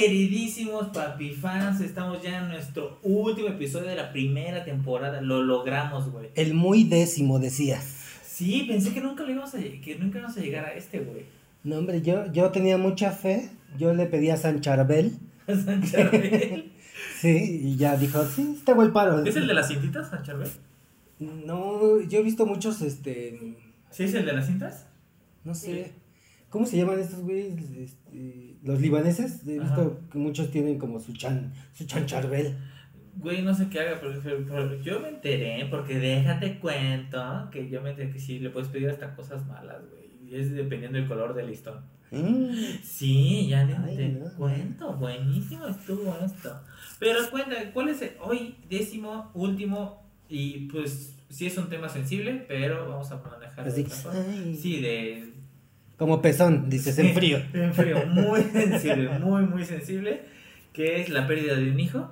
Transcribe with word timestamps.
queridísimos 0.00 0.88
papi 0.88 1.30
fans, 1.32 1.82
estamos 1.82 2.22
ya 2.22 2.38
en 2.38 2.48
nuestro 2.48 2.98
último 3.02 3.48
episodio 3.48 3.88
de 3.88 3.96
la 3.96 4.10
primera 4.12 4.64
temporada. 4.64 5.20
Lo 5.20 5.42
logramos, 5.42 6.10
güey. 6.10 6.30
El 6.36 6.54
muy 6.54 6.84
décimo, 6.84 7.38
decías. 7.38 7.84
Sí, 8.24 8.64
pensé 8.66 8.94
que 8.94 9.02
nunca, 9.02 9.24
le 9.24 9.32
íbamos 9.32 9.54
a, 9.54 9.58
que 9.58 9.96
nunca 9.98 10.18
íbamos 10.18 10.36
a 10.38 10.40
llegar 10.40 10.64
a 10.64 10.72
este, 10.72 11.00
güey. 11.00 11.24
No, 11.64 11.76
hombre, 11.76 12.00
yo, 12.00 12.32
yo 12.32 12.50
tenía 12.50 12.78
mucha 12.78 13.10
fe. 13.10 13.50
Yo 13.78 13.92
le 13.92 14.06
pedí 14.06 14.30
a 14.30 14.38
San 14.38 14.60
Charbel. 14.62 15.18
A 15.46 15.54
San 15.54 15.82
Charbel. 15.82 16.72
sí, 17.20 17.60
y 17.64 17.76
ya 17.76 17.96
dijo, 17.96 18.24
sí, 18.24 18.54
está 18.56 18.72
el 18.80 18.92
paro. 18.92 19.22
¿Es 19.24 19.36
el 19.36 19.46
de 19.46 19.54
las 19.54 19.68
cintitas, 19.68 20.08
San 20.08 20.22
Charbel? 20.22 20.48
No, 21.18 22.00
yo 22.00 22.20
he 22.20 22.22
visto 22.22 22.46
muchos, 22.46 22.80
este... 22.80 23.56
¿Sí 23.90 24.04
es 24.04 24.14
el 24.14 24.24
de 24.24 24.32
las 24.32 24.46
cintas? 24.46 24.86
No 25.44 25.54
sé. 25.54 25.92
¿Cómo 26.50 26.66
se 26.66 26.76
llaman 26.76 26.98
estos 26.98 27.20
güeyes? 27.20 27.70
Este, 27.70 28.56
los 28.62 28.80
libaneses. 28.80 29.46
He 29.46 29.60
visto 29.60 30.00
que 30.10 30.18
muchos 30.18 30.50
tienen 30.50 30.78
como 30.78 30.98
su 30.98 31.12
chan, 31.12 31.52
su 31.72 31.86
chan 31.86 32.06
charbel. 32.06 32.56
Güey, 33.16 33.42
no 33.42 33.54
sé 33.54 33.68
qué 33.68 33.80
haga, 33.80 34.00
pero, 34.00 34.20
pero, 34.22 34.82
yo 34.82 35.00
me 35.00 35.08
enteré, 35.08 35.66
porque 35.70 35.98
déjate 35.98 36.58
cuento, 36.58 37.48
que 37.50 37.68
yo 37.68 37.80
me 37.82 37.90
enteré 37.90 38.10
que 38.10 38.18
sí, 38.18 38.38
le 38.38 38.50
puedes 38.50 38.68
pedir 38.68 38.88
hasta 38.88 39.14
cosas 39.14 39.46
malas, 39.46 39.82
güey. 39.90 40.10
Y 40.28 40.36
es 40.36 40.52
dependiendo 40.52 40.98
del 40.98 41.06
color 41.06 41.34
del 41.34 41.48
listón. 41.48 41.84
Mm. 42.10 42.50
Sí, 42.82 43.48
ya 43.48 43.66
te 43.66 44.18
cuento, 44.36 44.94
buenísimo 44.94 45.66
estuvo 45.68 46.16
esto. 46.24 46.60
Pero 46.98 47.30
cuenta, 47.30 47.54
¿cuál 47.72 47.90
es 47.90 48.02
el, 48.02 48.12
hoy 48.20 48.56
décimo, 48.68 49.30
último, 49.34 50.02
y 50.28 50.68
pues 50.68 51.14
sí 51.28 51.46
es 51.46 51.56
un 51.56 51.68
tema 51.68 51.88
sensible, 51.88 52.44
pero 52.48 52.88
vamos 52.88 53.10
a 53.12 53.16
manejar. 53.16 53.66
Así, 53.66 53.86
sí, 54.56 54.80
de 54.80 55.29
como 56.00 56.22
pezón, 56.22 56.70
dices, 56.70 56.98
en 56.98 57.12
frío. 57.12 57.42
En 57.52 57.74
frío, 57.74 58.06
muy 58.06 58.40
sensible, 58.52 59.10
muy, 59.18 59.42
muy 59.42 59.66
sensible, 59.66 60.22
que 60.72 61.02
es 61.02 61.10
la 61.10 61.26
pérdida 61.26 61.54
de 61.56 61.70
un 61.70 61.78
hijo. 61.78 62.10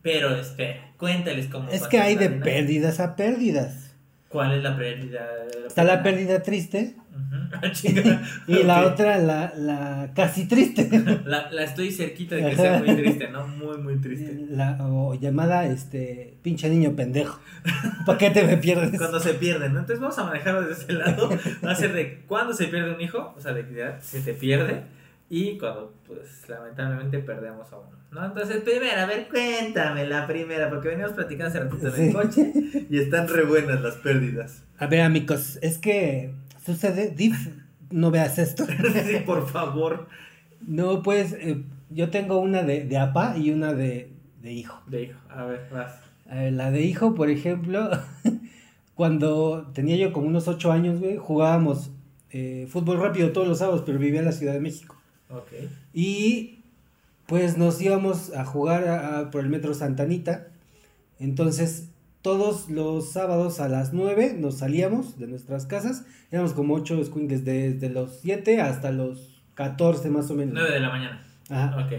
Pero 0.00 0.36
espera, 0.36 0.92
cuéntales 0.96 1.48
cómo. 1.48 1.68
Es 1.68 1.88
que 1.88 1.98
hay 1.98 2.14
de 2.14 2.30
pérdidas 2.30 3.00
a 3.00 3.16
pérdidas. 3.16 3.96
¿Cuál 4.28 4.54
es 4.54 4.62
la 4.62 4.76
pérdida? 4.76 5.26
Está 5.66 5.82
la 5.82 6.04
pérdida 6.04 6.44
triste. 6.44 6.94
Ah, 7.12 7.35
y 8.46 8.62
la 8.62 8.86
otra, 8.86 9.18
la, 9.18 9.52
la 9.56 10.10
casi 10.14 10.46
triste. 10.46 10.88
La, 11.26 11.50
la 11.50 11.64
estoy 11.64 11.90
cerquita 11.90 12.36
de 12.36 12.50
que 12.50 12.56
sea 12.56 12.78
muy 12.78 12.94
triste, 12.94 13.28
¿no? 13.28 13.46
Muy, 13.46 13.78
muy 13.78 13.96
triste. 13.96 14.46
La, 14.50 14.78
o 14.80 15.14
llamada, 15.14 15.66
este, 15.66 16.34
pinche 16.42 16.68
niño 16.68 16.94
pendejo. 16.94 17.40
¿Para 18.04 18.18
qué 18.18 18.30
te 18.30 18.44
me 18.44 18.56
pierdes? 18.56 18.96
Cuando 18.98 19.18
se 19.18 19.34
pierden, 19.34 19.72
¿no? 19.72 19.80
Entonces 19.80 20.00
vamos 20.00 20.18
a 20.18 20.24
manejarlo 20.24 20.62
desde 20.66 20.84
ese 20.84 20.92
lado. 20.92 21.30
Va 21.64 21.72
a 21.72 21.74
ser 21.74 21.92
de 21.92 22.22
cuando 22.26 22.52
se 22.52 22.66
pierde 22.66 22.94
un 22.94 23.00
hijo, 23.00 23.34
o 23.36 23.40
sea, 23.40 23.52
de 23.52 23.66
que 23.66 23.94
se 24.00 24.20
te 24.20 24.34
pierde. 24.34 24.84
Y 25.28 25.58
cuando, 25.58 25.92
pues, 26.06 26.48
lamentablemente 26.48 27.18
perdemos 27.18 27.72
a 27.72 27.78
uno, 27.78 27.98
¿no? 28.12 28.24
Entonces, 28.24 28.62
primera, 28.62 29.02
a 29.02 29.06
ver, 29.06 29.26
cuéntame 29.28 30.06
la 30.06 30.24
primera, 30.26 30.70
porque 30.70 30.88
veníamos 30.88 31.14
platicando 31.14 31.48
hace 31.48 31.60
ratito 31.60 31.94
en 31.94 32.02
el 32.02 32.12
coche 32.12 32.52
y 32.88 32.98
están 32.98 33.26
re 33.26 33.42
buenas 33.44 33.80
las 33.80 33.96
pérdidas. 33.96 34.62
A 34.78 34.86
ver, 34.86 35.00
amigos, 35.00 35.58
es 35.62 35.78
que 35.78 36.32
sucede, 36.66 37.14
no 37.90 38.10
veas 38.10 38.38
esto. 38.38 38.66
sí, 39.06 39.18
por 39.24 39.48
favor. 39.48 40.08
No, 40.66 41.02
pues, 41.02 41.32
eh, 41.32 41.62
yo 41.90 42.10
tengo 42.10 42.38
una 42.38 42.62
de, 42.62 42.84
de 42.84 42.98
apa 42.98 43.36
y 43.38 43.50
una 43.50 43.72
de, 43.72 44.10
de 44.42 44.52
hijo. 44.52 44.82
De 44.86 45.04
hijo, 45.04 45.18
a 45.30 45.44
ver, 45.44 45.68
vas. 45.72 45.94
la 46.28 46.70
de 46.70 46.82
hijo, 46.82 47.14
por 47.14 47.30
ejemplo, 47.30 47.90
cuando 48.94 49.70
tenía 49.72 49.96
yo 49.96 50.12
como 50.12 50.26
unos 50.26 50.48
ocho 50.48 50.72
años, 50.72 50.98
güey, 50.98 51.16
jugábamos 51.16 51.90
eh, 52.30 52.66
fútbol 52.68 53.00
rápido 53.00 53.32
todos 53.32 53.46
los 53.46 53.58
sábados, 53.58 53.82
pero 53.86 53.98
vivía 53.98 54.18
en 54.18 54.26
la 54.26 54.32
Ciudad 54.32 54.52
de 54.52 54.60
México. 54.60 54.96
Ok. 55.30 55.52
Y 55.94 56.58
pues 57.26 57.56
nos 57.56 57.80
íbamos 57.80 58.34
a 58.34 58.44
jugar 58.44 59.30
por 59.30 59.42
el 59.42 59.48
metro 59.48 59.74
Santanita. 59.74 60.48
Entonces, 61.18 61.88
todos 62.26 62.68
los 62.68 63.12
sábados 63.12 63.60
a 63.60 63.68
las 63.68 63.92
9 63.92 64.34
nos 64.36 64.58
salíamos 64.58 65.16
de 65.16 65.28
nuestras 65.28 65.64
casas. 65.64 66.04
Éramos 66.32 66.54
como 66.54 66.74
8 66.74 67.04
squinkles 67.04 67.44
desde 67.44 67.88
los 67.88 68.18
7 68.20 68.60
hasta 68.60 68.90
los 68.90 69.44
14 69.54 70.10
más 70.10 70.28
o 70.32 70.34
menos. 70.34 70.54
9 70.54 70.72
de 70.72 70.80
la 70.80 70.88
mañana. 70.88 71.24
Ajá. 71.48 71.86
Ok. 71.86 71.92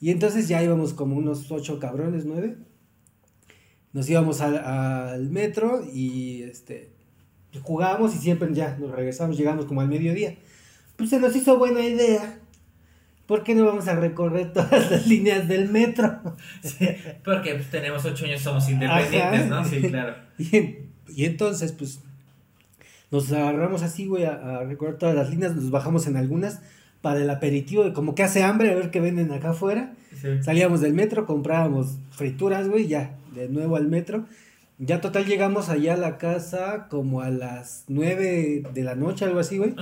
Y 0.00 0.10
entonces 0.10 0.48
ya 0.48 0.60
íbamos 0.60 0.92
como 0.92 1.14
unos 1.14 1.52
8 1.52 1.78
cabrones, 1.78 2.24
9. 2.24 2.56
Nos 3.92 4.10
íbamos 4.10 4.40
al, 4.40 5.30
metro 5.30 5.84
y 5.88 6.42
este 6.42 6.90
jugábamos 7.62 8.12
y 8.16 8.18
siempre 8.18 8.52
ya 8.52 8.76
nos 8.76 8.90
regresamos, 8.90 9.38
llegamos 9.38 9.66
como 9.66 9.82
al 9.82 9.88
mediodía. 9.88 10.34
Pues 10.96 11.10
se 11.10 11.20
nos 11.20 11.36
hizo 11.36 11.58
buena 11.58 11.86
idea 11.86 12.40
¿Por 13.26 13.42
qué 13.42 13.54
no 13.54 13.64
vamos 13.64 13.88
a 13.88 13.96
recorrer 13.96 14.52
todas 14.52 14.90
las 14.90 15.06
líneas 15.06 15.48
del 15.48 15.70
metro? 15.70 16.20
Sí, 16.62 16.88
porque 17.24 17.54
pues, 17.54 17.70
tenemos 17.70 18.04
ocho 18.04 18.24
años, 18.26 18.40
somos 18.40 18.68
independientes, 18.68 19.48
¿no? 19.48 19.64
Sí, 19.64 19.80
claro. 19.82 20.14
Y, 21.16 21.26
entonces, 21.26 21.72
pues, 21.72 22.00
nos 23.10 23.30
agarramos 23.30 23.82
así, 23.82 24.06
güey, 24.06 24.24
a, 24.24 24.64
recorrer 24.64 24.96
todas 24.96 25.14
las 25.14 25.30
líneas, 25.30 25.54
nos 25.54 25.70
bajamos 25.70 26.06
en 26.06 26.16
algunas 26.16 26.60
para 27.02 27.20
el 27.20 27.28
aperitivo, 27.28 27.84
de 27.84 27.92
como 27.92 28.14
que 28.14 28.22
hace 28.22 28.42
hambre, 28.42 28.72
a 28.72 28.74
ver 28.74 28.90
qué 28.90 29.00
venden 29.00 29.30
acá 29.30 29.50
afuera. 29.50 29.92
Salíamos 30.40 30.80
del 30.80 30.94
metro, 30.94 31.26
comprábamos 31.26 31.98
frituras, 32.10 32.68
güey, 32.68 32.86
ya, 32.86 33.14
de 33.34 33.48
nuevo 33.48 33.76
al 33.76 33.88
metro. 33.88 34.24
Ya 34.78 35.00
total 35.00 35.24
llegamos 35.24 35.68
allá 35.68 35.94
a 35.94 35.96
la 35.96 36.18
casa 36.18 36.88
como 36.90 37.20
a 37.20 37.30
las 37.30 37.84
9 37.86 38.64
de 38.74 38.82
la 38.82 38.96
noche, 38.96 39.24
algo 39.24 39.38
así, 39.38 39.58
güey. 39.58 39.74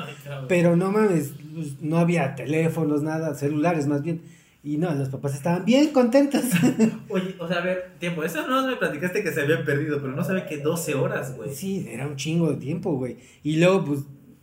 Pero 0.49 0.77
no 0.77 0.91
mames, 0.91 1.33
pues, 1.55 1.81
no 1.81 1.97
había 1.97 2.35
teléfonos, 2.35 3.03
nada, 3.03 3.35
celulares 3.35 3.87
más 3.87 4.03
bien. 4.03 4.21
Y 4.63 4.77
no, 4.77 4.95
los 4.95 5.09
papás 5.09 5.35
estaban 5.35 5.65
bien 5.65 5.89
contentos. 5.89 6.43
Oye, 7.09 7.35
o 7.39 7.49
sea, 7.49 7.59
a 7.59 7.65
ver, 7.65 7.95
tiempo, 7.99 8.23
eso 8.23 8.47
no 8.47 8.67
me 8.67 8.77
platicaste 8.77 9.25
que 9.25 9.33
se 9.33 9.41
habían 9.41 9.65
perdido, 9.65 10.01
pero 10.01 10.15
no 10.15 10.23
sabe 10.23 10.47
que 10.47 10.59
12 10.59 10.95
horas, 10.95 11.37
güey. 11.37 11.53
Sí, 11.53 11.87
era 11.91 12.07
un 12.07 12.17
chingo 12.17 12.51
de 12.51 12.59
tiempo, 12.59 12.93
güey. 12.93 13.17
Y 13.43 13.57
luego, 13.57 13.85
pues, 13.85 14.01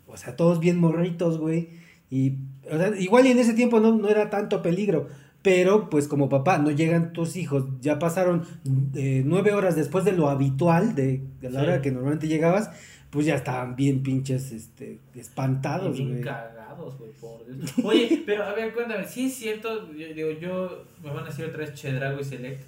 o 0.08 0.18
sea, 0.18 0.36
todos 0.36 0.60
bien 0.60 0.78
morritos, 0.78 1.38
güey. 1.38 1.70
Y, 2.10 2.34
o 2.70 2.78
sea, 2.78 2.92
igual 2.98 3.28
y 3.28 3.32
en 3.32 3.40
ese 3.40 3.54
tiempo 3.54 3.80
no, 3.80 3.96
no 3.96 4.10
era 4.10 4.30
tanto 4.30 4.62
peligro. 4.62 5.08
Pero, 5.42 5.90
pues 5.90 6.08
como 6.08 6.28
papá, 6.28 6.58
no 6.58 6.70
llegan 6.70 7.14
tus 7.14 7.38
hijos, 7.38 7.66
ya 7.80 7.98
pasaron 7.98 8.46
eh, 8.94 9.24
nueve 9.26 9.54
horas 9.54 9.76
después 9.76 10.04
de 10.04 10.12
lo 10.12 10.30
habitual, 10.30 10.96
de, 10.96 11.22
la 11.42 11.62
hora 11.62 11.82
que 11.82 11.92
normalmente 11.92 12.28
llegabas, 12.28 12.70
pues 13.10 13.26
ya 13.26 13.36
estaban 13.36 13.78
bien 13.78 14.04
pinches, 14.04 14.52
este, 14.52 15.00
espantados, 15.16 16.00
güey. 16.00 16.22
cagados, 16.22 16.98
güey, 16.98 17.12
por 17.14 17.46
Dios. 17.48 17.74
Oye, 17.84 18.22
pero 18.26 18.44
a 18.44 18.54
ver, 18.54 18.74
cuéntame, 18.74 19.06
sí 19.08 19.28
es 19.28 19.36
cierto, 19.36 19.86
digo, 19.86 20.32
yo, 20.32 20.84
me 21.02 21.10
van 21.10 21.24
a 21.24 21.30
decir 21.30 21.46
otra 21.46 21.60
vez 21.60 21.74
Chedrago 21.74 22.20
y 22.20 22.24
Select, 22.26 22.64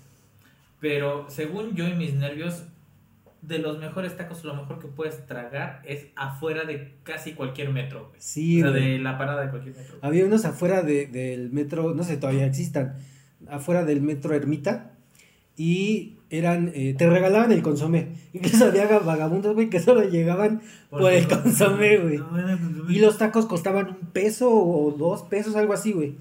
pero 0.80 1.26
según 1.30 1.76
yo 1.76 1.86
y 1.88 1.94
mis 1.94 2.14
nervios, 2.14 2.64
de 3.42 3.58
los 3.58 3.80
mejores 3.80 4.16
tacos, 4.16 4.44
lo 4.44 4.56
mejor 4.56 4.80
que 4.80 4.88
puedes 4.88 5.26
tragar 5.26 5.82
es 5.86 6.08
afuera 6.16 6.64
de 6.66 6.94
casi 7.04 7.34
cualquier 7.34 7.72
metro. 7.72 8.12
Sí. 8.18 8.62
O 8.62 8.72
sea, 8.72 8.80
de 8.80 9.00
la 9.00 9.18
parada 9.18 9.44
de 9.44 9.50
cualquier 9.50 9.76
metro. 9.76 9.98
Había 10.02 10.26
unos 10.26 10.46
afuera 10.46 10.84
de, 10.84 11.08
del 11.08 11.52
metro, 11.52 11.94
no 11.96 12.04
sé, 12.04 12.18
todavía 12.18 12.46
existan, 12.46 12.96
afuera 13.50 13.84
del 13.84 14.02
metro 14.02 14.34
Ermita. 14.34 14.92
Y 15.58 16.18
eran, 16.30 16.72
eh, 16.74 16.96
te 16.98 17.10
regalaban 17.10 17.52
el 17.52 17.62
consomé. 17.62 18.10
Incluso 18.34 18.66
había 18.66 18.88
vagabundos, 19.00 19.56
güey, 19.56 19.70
que 19.70 19.80
solo 19.80 20.08
llegaban 20.08 20.62
por, 20.90 21.12
el 21.12 21.28
consomé, 21.28 21.98
güey. 21.98 22.20
y 22.90 23.00
los 23.00 23.18
tacos 23.18 23.48
costaban 23.48 23.90
un 23.90 24.08
peso 24.12 24.50
o 24.50 24.92
dos 24.92 25.24
pesos, 25.24 25.56
algo 25.56 25.74
así, 25.74 25.92
güey. 25.92 26.16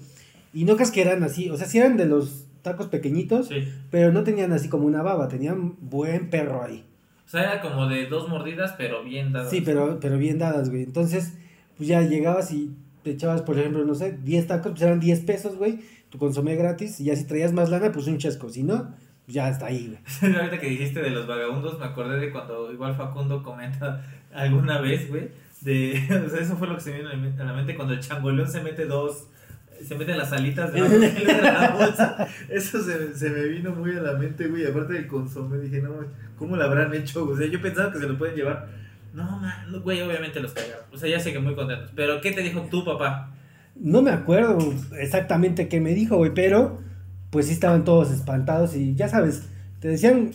Y 0.53 0.65
no 0.65 0.75
crees 0.75 0.91
que 0.91 1.01
eran 1.01 1.23
así, 1.23 1.49
o 1.49 1.57
sea, 1.57 1.65
sí 1.65 1.77
eran 1.77 1.95
de 1.95 2.05
los 2.05 2.45
tacos 2.61 2.87
pequeñitos, 2.87 3.49
pero 3.89 4.11
no 4.11 4.23
tenían 4.23 4.51
así 4.51 4.67
como 4.67 4.85
una 4.85 5.01
baba, 5.01 5.29
tenían 5.29 5.75
buen 5.79 6.29
perro 6.29 6.61
ahí. 6.63 6.83
O 7.31 7.37
sea, 7.37 7.43
era 7.43 7.61
como 7.61 7.87
de 7.87 8.07
dos 8.07 8.27
mordidas, 8.27 8.73
pero 8.77 9.05
bien 9.05 9.31
dadas. 9.31 9.49
Sí, 9.49 9.61
pero, 9.61 10.01
pero 10.01 10.17
bien 10.17 10.37
dadas, 10.37 10.69
güey. 10.69 10.83
Entonces, 10.83 11.37
pues 11.77 11.87
ya 11.87 12.01
llegabas 12.01 12.51
y 12.51 12.75
te 13.03 13.11
echabas, 13.11 13.41
por 13.41 13.57
ejemplo, 13.57 13.85
no 13.85 13.95
sé, 13.95 14.17
10 14.21 14.47
tacos, 14.47 14.73
pues 14.73 14.81
eran 14.81 14.99
10 14.99 15.21
pesos, 15.21 15.55
güey. 15.55 15.79
Tu 16.09 16.17
consomé 16.17 16.57
gratis. 16.57 16.99
Y 16.99 17.05
ya 17.05 17.15
si 17.15 17.25
traías 17.25 17.53
más 17.53 17.69
lana, 17.69 17.89
pues 17.93 18.07
un 18.07 18.17
chesco. 18.17 18.49
Si 18.49 18.63
no, 18.63 18.93
pues 19.23 19.33
ya 19.33 19.47
está 19.47 19.67
ahí, 19.67 19.87
güey. 20.19 20.35
Ahorita 20.35 20.59
que 20.59 20.67
dijiste 20.67 21.01
de 21.01 21.09
los 21.09 21.25
vagabundos, 21.25 21.79
me 21.79 21.85
acordé 21.85 22.19
de 22.19 22.33
cuando 22.33 22.69
igual 22.73 22.97
Facundo 22.97 23.41
comenta 23.41 24.05
alguna 24.33 24.81
vez, 24.81 25.07
güey. 25.07 25.29
De, 25.61 26.03
o 26.27 26.29
sea, 26.29 26.41
eso 26.41 26.57
fue 26.57 26.67
lo 26.67 26.75
que 26.75 26.81
se 26.81 26.91
me 26.91 26.97
vino 26.97 27.41
a 27.41 27.45
la 27.45 27.53
mente 27.53 27.77
cuando 27.77 27.93
el 27.93 28.01
changoleón 28.01 28.49
se 28.49 28.61
mete 28.61 28.87
dos 28.87 29.29
se 29.83 29.95
meten 29.95 30.17
las 30.17 30.31
alitas 30.31 30.71
de 30.73 30.79
la 31.41 31.75
bolsa. 31.77 32.27
Eso 32.49 32.83
se, 32.83 33.15
se, 33.15 33.29
me 33.29 33.43
vino 33.45 33.71
muy 33.71 33.95
a 33.95 34.01
la 34.01 34.13
mente, 34.13 34.47
güey. 34.47 34.65
Aparte 34.65 34.93
del 34.93 35.07
consomé, 35.07 35.59
dije, 35.59 35.81
no, 35.81 35.91
¿cómo 36.37 36.55
lo 36.55 36.63
habrán 36.63 36.93
hecho? 36.93 37.27
O 37.27 37.35
sea, 37.35 37.47
yo 37.47 37.61
pensaba 37.61 37.91
que 37.91 37.99
se 37.99 38.07
lo 38.07 38.17
pueden 38.17 38.35
llevar. 38.35 38.67
No, 39.13 39.23
man, 39.39 39.81
güey, 39.83 40.01
obviamente 40.01 40.39
los 40.39 40.53
cagaron. 40.53 40.85
O 40.91 40.97
sea, 40.97 41.09
ya 41.09 41.19
sé 41.19 41.33
que 41.33 41.39
muy 41.39 41.55
contentos. 41.55 41.91
Pero, 41.95 42.21
¿qué 42.21 42.31
te 42.31 42.41
dijo 42.41 42.61
tu 42.69 42.85
papá? 42.85 43.31
No 43.75 44.01
me 44.01 44.11
acuerdo 44.11 44.57
exactamente 44.99 45.67
qué 45.67 45.79
me 45.79 45.93
dijo, 45.93 46.17
güey, 46.17 46.33
pero 46.33 46.79
pues 47.29 47.47
sí 47.47 47.53
estaban 47.53 47.83
todos 47.85 48.11
espantados 48.11 48.75
y 48.75 48.93
ya 48.95 49.07
sabes, 49.07 49.43
te 49.79 49.87
decían 49.87 50.31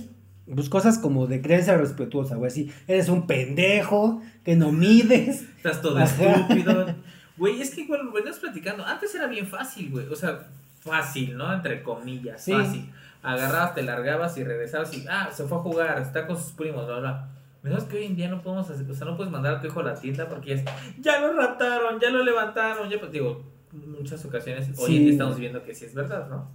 pues 0.52 0.68
cosas 0.68 0.98
como 0.98 1.26
de 1.26 1.42
creencia 1.42 1.76
respetuosa, 1.76 2.36
güey, 2.36 2.48
así, 2.48 2.70
eres 2.86 3.08
un 3.08 3.26
pendejo, 3.26 4.22
que 4.44 4.54
no 4.56 4.72
mides. 4.72 5.44
Estás 5.56 5.82
todo 5.82 5.98
estúpido. 5.98 6.86
Güey, 7.36 7.60
es 7.60 7.74
que 7.74 7.82
igual 7.82 8.10
venías 8.12 8.38
platicando. 8.38 8.84
Antes 8.84 9.14
era 9.14 9.26
bien 9.26 9.46
fácil, 9.46 9.90
güey. 9.90 10.06
O 10.08 10.16
sea, 10.16 10.46
fácil, 10.80 11.36
¿no? 11.36 11.52
Entre 11.52 11.82
comillas, 11.82 12.46
fácil. 12.50 12.90
Agarrabas, 13.22 13.74
te 13.74 13.82
largabas 13.82 14.36
y 14.38 14.44
regresabas 14.44 14.94
y, 14.94 15.04
ah, 15.08 15.28
se 15.32 15.44
fue 15.44 15.58
a 15.58 15.60
jugar, 15.60 15.98
está 16.00 16.26
con 16.26 16.36
sus 16.36 16.52
primos, 16.52 16.86
bla, 16.86 17.00
bla. 17.00 17.28
Pero 17.60 17.76
es 17.76 17.84
que 17.84 17.96
hoy 17.96 18.04
en 18.04 18.14
día 18.14 18.28
no 18.28 18.40
podemos 18.40 18.70
hacer, 18.70 18.88
o 18.88 18.94
sea, 18.94 19.06
no 19.06 19.16
puedes 19.16 19.32
mandar 19.32 19.56
a 19.56 19.60
tu 19.60 19.66
hijo 19.66 19.80
a 19.80 19.82
la 19.82 19.94
tienda 19.94 20.28
porque 20.28 20.52
es, 20.52 20.62
ya 21.00 21.20
lo 21.20 21.32
raptaron, 21.32 21.98
ya 21.98 22.10
lo 22.10 22.22
levantaron, 22.22 22.88
ya, 22.88 23.00
pues 23.00 23.10
digo, 23.10 23.42
muchas 23.72 24.24
ocasiones 24.24 24.68
hoy 24.78 24.96
en 24.96 25.02
día 25.02 25.12
estamos 25.12 25.38
viendo 25.38 25.62
que 25.64 25.74
sí 25.74 25.86
es 25.86 25.94
verdad, 25.94 26.28
¿no? 26.28 26.48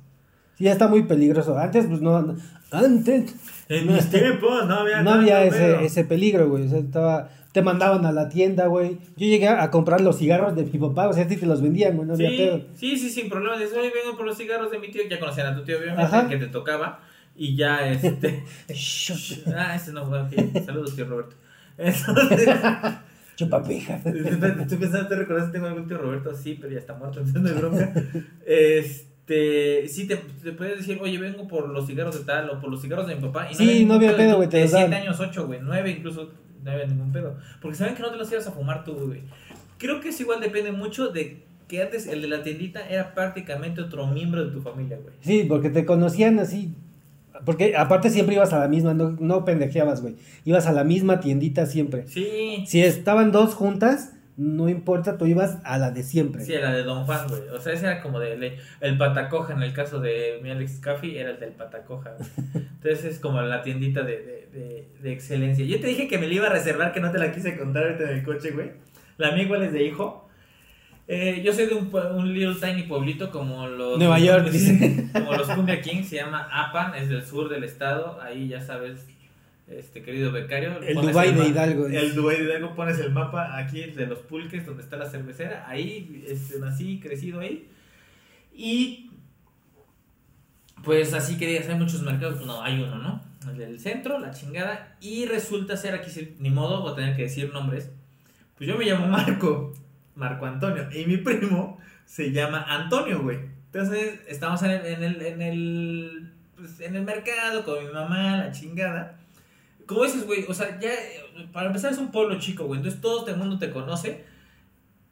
Sí, 0.57 0.63
ya 0.63 0.71
está 0.71 0.87
muy 0.87 1.03
peligroso. 1.03 1.57
Antes, 1.57 1.87
pues 1.87 2.01
no, 2.01 2.15
antes. 2.71 3.35
En 3.67 3.87
mis 3.87 4.09
tiempos 4.09 4.65
no 4.67 4.75
había, 4.75 5.01
no 5.01 5.11
había 5.11 5.43
ese, 5.43 5.83
ese 5.83 6.05
peligro, 6.05 6.49
güey. 6.49 6.67
O 6.67 6.69
sea, 6.69 6.79
estaba 6.79 7.29
te 7.51 7.61
mandaban 7.61 8.05
a 8.05 8.11
la 8.11 8.29
tienda, 8.29 8.67
güey. 8.67 8.97
Yo 9.17 9.27
llegué 9.27 9.47
a 9.47 9.69
comprar 9.71 10.01
los 10.01 10.17
cigarros 10.17 10.55
de 10.55 10.63
mi 10.63 10.79
papá, 10.79 11.09
o 11.09 11.13
sea, 11.13 11.25
a 11.25 11.27
ti 11.27 11.37
te 11.37 11.45
los 11.45 11.61
vendían, 11.61 11.95
güey, 11.95 12.07
no 12.07 12.15
sí, 12.15 12.25
había 12.25 12.37
pedo. 12.37 12.61
Sí, 12.75 12.97
sí, 12.97 13.09
sin 13.09 13.29
problema. 13.29 13.57
Dices, 13.57 13.77
oye, 13.77 13.91
vengo 13.93 14.15
por 14.15 14.25
los 14.25 14.37
cigarros 14.37 14.71
de 14.71 14.79
mi 14.79 14.89
tío. 14.89 15.01
Ya 15.09 15.19
conocían 15.19 15.47
a 15.47 15.55
tu 15.55 15.63
tío, 15.63 15.77
obviamente, 15.77 16.29
que 16.29 16.37
te 16.37 16.47
tocaba. 16.47 17.01
Y 17.35 17.55
ya, 17.55 17.89
este. 17.89 18.43
ah, 19.55 19.75
ese 19.75 19.91
no 19.93 20.05
fue. 20.05 20.21
Okay. 20.21 20.51
Saludos, 20.65 20.95
tío 20.95 21.05
Roberto. 21.05 21.35
Entonces. 21.77 22.49
Chupapeja. 23.35 23.99
Tú 24.69 24.77
pensaste, 24.77 25.09
te 25.09 25.15
recordaste, 25.15 25.51
tengo 25.53 25.67
algún 25.67 25.87
tío 25.87 25.97
Roberto, 25.97 26.33
sí, 26.33 26.57
pero 26.59 26.73
ya 26.73 26.79
está 26.79 26.93
muerto, 26.93 27.19
entonces 27.19 27.41
no 27.41 27.49
hay 27.49 27.55
bronca. 27.55 27.93
Este, 28.45 29.87
sí, 29.87 30.07
te, 30.07 30.17
te, 30.17 30.51
puedes 30.51 30.79
decir, 30.79 30.99
oye, 31.01 31.17
vengo 31.17 31.47
por 31.47 31.69
los 31.69 31.87
cigarros 31.87 32.17
de 32.17 32.25
tal 32.25 32.49
o 32.49 32.59
por 32.59 32.69
los 32.69 32.81
cigarros 32.81 33.07
de 33.07 33.15
mi 33.15 33.21
papá. 33.21 33.49
Y 33.49 33.55
sí, 33.55 33.85
no 33.85 33.95
había 33.95 34.15
pedo, 34.15 34.35
güey. 34.37 34.47
De 34.47 34.67
7 34.67 34.93
años, 34.93 35.19
8, 35.19 35.47
güey, 35.47 35.59
9 35.61 35.89
incluso 35.89 36.31
no 36.63 36.71
había 36.71 36.85
ningún 36.85 37.11
pedo. 37.11 37.37
Porque 37.61 37.77
saben 37.77 37.95
que 37.95 38.01
no 38.01 38.11
te 38.11 38.17
los 38.17 38.31
ibas 38.31 38.47
a 38.47 38.51
fumar 38.51 38.83
tú, 38.83 38.93
güey. 38.93 39.21
Creo 39.77 39.99
que 39.99 40.09
eso 40.09 40.23
igual 40.23 40.39
depende 40.41 40.71
mucho 40.71 41.09
de 41.09 41.39
que 41.67 41.81
antes 41.81 42.07
el 42.07 42.21
de 42.21 42.27
la 42.27 42.43
tiendita 42.43 42.87
era 42.87 43.13
prácticamente 43.13 43.81
otro 43.81 44.05
miembro 44.07 44.45
de 44.45 44.51
tu 44.51 44.61
familia, 44.61 44.97
güey. 45.01 45.15
Sí, 45.21 45.45
porque 45.47 45.69
te 45.69 45.85
conocían 45.85 46.39
así. 46.39 46.73
Porque 47.45 47.75
aparte 47.75 48.09
siempre 48.09 48.35
ibas 48.35 48.53
a 48.53 48.59
la 48.59 48.67
misma, 48.67 48.93
no, 48.93 49.11
no 49.19 49.45
pendejeabas, 49.45 50.01
güey. 50.01 50.15
Ibas 50.45 50.67
a 50.67 50.73
la 50.73 50.83
misma 50.83 51.19
tiendita 51.19 51.65
siempre. 51.65 52.07
Sí. 52.07 52.63
Si 52.67 52.81
estaban 52.81 53.31
dos 53.31 53.55
juntas, 53.55 54.13
no 54.41 54.69
importa, 54.69 55.19
tú 55.19 55.27
ibas 55.27 55.59
a 55.63 55.77
la 55.77 55.91
de 55.91 56.01
siempre. 56.01 56.43
Sí, 56.43 56.55
a 56.55 56.61
la 56.61 56.73
de 56.73 56.81
Don 56.81 57.05
Juan, 57.05 57.27
güey. 57.27 57.41
O 57.49 57.61
sea, 57.61 57.73
ese 57.73 57.85
era 57.85 58.01
como 58.01 58.19
de 58.19 58.57
el 58.79 58.97
patacoja 58.97 59.53
en 59.53 59.61
el 59.61 59.71
caso 59.71 59.99
de 59.99 60.39
mi 60.41 60.49
Alex 60.49 60.79
Café, 60.79 61.19
era 61.19 61.29
el 61.29 61.39
del 61.39 61.51
patacoja. 61.51 62.15
Entonces 62.53 63.05
es 63.05 63.19
como 63.19 63.39
la 63.43 63.61
tiendita 63.61 64.01
de, 64.01 64.47
de, 64.51 64.87
de, 64.99 65.11
excelencia. 65.11 65.63
Yo 65.63 65.79
te 65.79 65.85
dije 65.85 66.07
que 66.07 66.17
me 66.17 66.27
la 66.27 66.33
iba 66.33 66.47
a 66.47 66.49
reservar, 66.53 66.91
que 66.91 66.99
no 66.99 67.11
te 67.11 67.19
la 67.19 67.31
quise 67.31 67.55
contar 67.55 67.83
ahorita 67.83 68.05
en 68.05 68.17
el 68.17 68.23
coche, 68.23 68.49
güey. 68.49 68.71
La 69.17 69.31
mía 69.31 69.43
igual 69.43 69.61
es 69.61 69.73
de 69.73 69.83
hijo. 69.83 70.27
Eh, 71.07 71.43
yo 71.45 71.53
soy 71.53 71.67
de 71.67 71.75
un, 71.75 71.93
un, 71.93 72.33
little 72.33 72.55
tiny 72.55 72.83
pueblito 72.83 73.29
como 73.29 73.67
los... 73.67 73.99
Nueva 73.99 74.17
York. 74.17 74.49
Como 75.13 75.33
los 75.33 75.47
Cumbia 75.49 75.81
Kings, 75.81 76.07
se 76.07 76.15
llama 76.15 76.49
Apan, 76.51 76.95
es 76.95 77.09
del 77.09 77.23
sur 77.23 77.47
del 77.47 77.63
estado. 77.63 78.19
Ahí 78.21 78.47
ya 78.47 78.59
sabes, 78.59 79.05
este 79.67 80.01
querido 80.01 80.31
becario. 80.31 80.79
El 80.81 80.95
Dubai 80.95 81.33
de 81.33 81.47
Hidalgo. 81.47 81.87
El 81.87 82.15
Dubai 82.15 82.37
de 82.37 82.43
Hidalgo, 82.43 82.75
pones 82.75 82.99
el 82.99 83.11
mapa 83.11 83.57
aquí 83.57 83.83
de 83.83 84.07
los 84.07 84.19
pulques 84.19 84.65
donde 84.65 84.83
está 84.83 84.97
la 84.97 85.09
cervecera. 85.09 85.65
Ahí 85.67 86.25
este, 86.27 86.59
nací, 86.59 86.99
crecido 86.99 87.39
ahí. 87.39 87.69
Y 88.53 89.11
pues 90.83 91.13
así 91.13 91.37
que 91.37 91.47
digas, 91.47 91.69
hay 91.69 91.75
muchos 91.75 92.01
mercados. 92.01 92.45
No, 92.45 92.61
hay 92.61 92.81
uno, 92.81 92.95
¿no? 92.97 93.21
El 93.49 93.57
del 93.57 93.79
centro, 93.79 94.19
la 94.19 94.31
chingada. 94.31 94.97
Y 94.99 95.25
resulta 95.25 95.77
ser 95.77 95.93
aquí, 95.93 96.35
ni 96.39 96.49
modo, 96.49 96.81
voy 96.81 96.93
a 96.93 96.95
tener 96.95 97.15
que 97.15 97.23
decir 97.23 97.51
nombres. 97.53 97.91
Pues 98.57 98.67
yo 98.69 98.77
me 98.77 98.85
llamo 98.85 99.07
Marco, 99.07 99.73
Marco 100.15 100.45
Antonio. 100.45 100.87
Y 100.91 101.05
mi 101.05 101.17
primo 101.17 101.79
se 102.05 102.31
llama 102.31 102.65
Antonio, 102.67 103.21
güey. 103.21 103.39
Entonces 103.67 104.19
estamos 104.27 104.61
en 104.63 104.71
el, 104.71 104.85
en 104.85 105.03
el, 105.03 105.21
en 105.21 105.41
el, 105.41 106.33
pues, 106.57 106.81
en 106.81 106.95
el 106.97 107.03
mercado 107.03 107.63
con 107.63 107.85
mi 107.85 107.91
mamá, 107.91 108.37
la 108.37 108.51
chingada 108.51 109.20
como 109.91 110.05
dices, 110.05 110.25
güey, 110.25 110.45
o 110.47 110.53
sea, 110.53 110.79
ya, 110.79 110.89
para 111.51 111.67
empezar 111.67 111.91
es 111.91 111.97
un 111.97 112.11
pueblo 112.11 112.39
chico, 112.39 112.65
güey, 112.65 112.79
entonces 112.79 113.01
todo 113.01 113.27
el 113.27 113.35
mundo 113.35 113.59
te 113.59 113.71
conoce. 113.71 114.25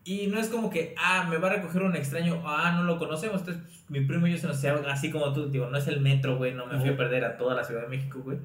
Y 0.05 0.27
no 0.27 0.39
es 0.39 0.47
como 0.47 0.69
que, 0.69 0.95
ah, 0.97 1.27
me 1.29 1.37
va 1.37 1.49
a 1.49 1.53
recoger 1.57 1.83
un 1.83 1.95
extraño, 1.95 2.41
ah, 2.45 2.71
no 2.71 2.83
lo 2.83 2.97
conocemos. 2.97 3.41
Entonces, 3.41 3.63
mi 3.89 4.01
primo 4.01 4.25
y 4.25 4.31
yo 4.31 4.37
se 4.37 4.47
nos 4.47 4.57
hacían 4.57 4.83
así 4.85 5.11
como 5.11 5.33
tú, 5.33 5.49
digo, 5.49 5.67
no 5.67 5.77
es 5.77 5.87
el 5.87 5.99
metro, 5.99 6.37
güey, 6.37 6.53
no 6.53 6.65
me 6.65 6.79
fui 6.79 6.89
a 6.89 6.97
perder 6.97 7.25
a 7.25 7.37
toda 7.37 7.53
la 7.53 7.63
Ciudad 7.63 7.81
de 7.81 7.89
México, 7.89 8.21
güey. 8.23 8.39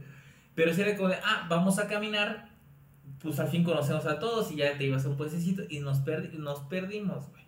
Pero 0.55 0.73
era 0.73 0.97
como 0.97 1.09
de, 1.09 1.17
ah, 1.25 1.47
vamos 1.49 1.79
a 1.79 1.87
caminar, 1.87 2.49
pues 3.21 3.39
al 3.39 3.49
fin 3.49 3.65
conocemos 3.65 4.05
a 4.07 4.19
todos 4.19 4.51
y 4.51 4.57
ya 4.57 4.77
te 4.77 4.85
ibas 4.85 5.07
a 5.07 5.09
un 5.09 5.17
puestecito 5.17 5.63
y 5.69 5.79
nos, 5.79 6.03
nos 6.37 6.61
perdimos, 6.61 7.31
güey. 7.31 7.44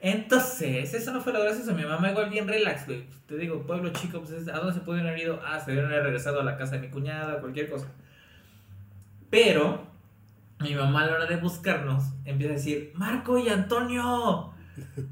Entonces, 0.00 0.94
eso 0.94 1.12
no 1.12 1.20
fue 1.20 1.32
lo 1.34 1.42
gracias 1.42 1.68
a 1.68 1.74
mi 1.74 1.84
mamá, 1.84 2.10
igual 2.10 2.30
bien 2.30 2.48
relax, 2.48 2.86
güey. 2.86 3.04
Te 3.26 3.36
digo, 3.36 3.66
pueblo 3.66 3.90
chico, 3.90 4.22
pues 4.22 4.48
¿a 4.48 4.58
dónde 4.58 4.72
se 4.72 4.80
pudieron 4.80 5.08
haber 5.08 5.20
ido? 5.20 5.40
Ah, 5.46 5.60
se 5.60 5.66
debieron 5.66 5.92
haber 5.92 6.04
regresado 6.04 6.40
a 6.40 6.44
la 6.44 6.56
casa 6.56 6.76
de 6.76 6.80
mi 6.80 6.88
cuñada, 6.88 7.38
cualquier 7.40 7.68
cosa. 7.68 7.86
Pero, 9.28 9.86
mi 10.58 10.74
mamá 10.74 11.02
a 11.02 11.06
la 11.06 11.12
hora 11.16 11.26
de 11.26 11.36
buscarnos 11.36 12.04
empieza 12.24 12.54
a 12.54 12.56
decir, 12.56 12.92
Marco 12.94 13.38
y 13.38 13.50
Antonio, 13.50 14.54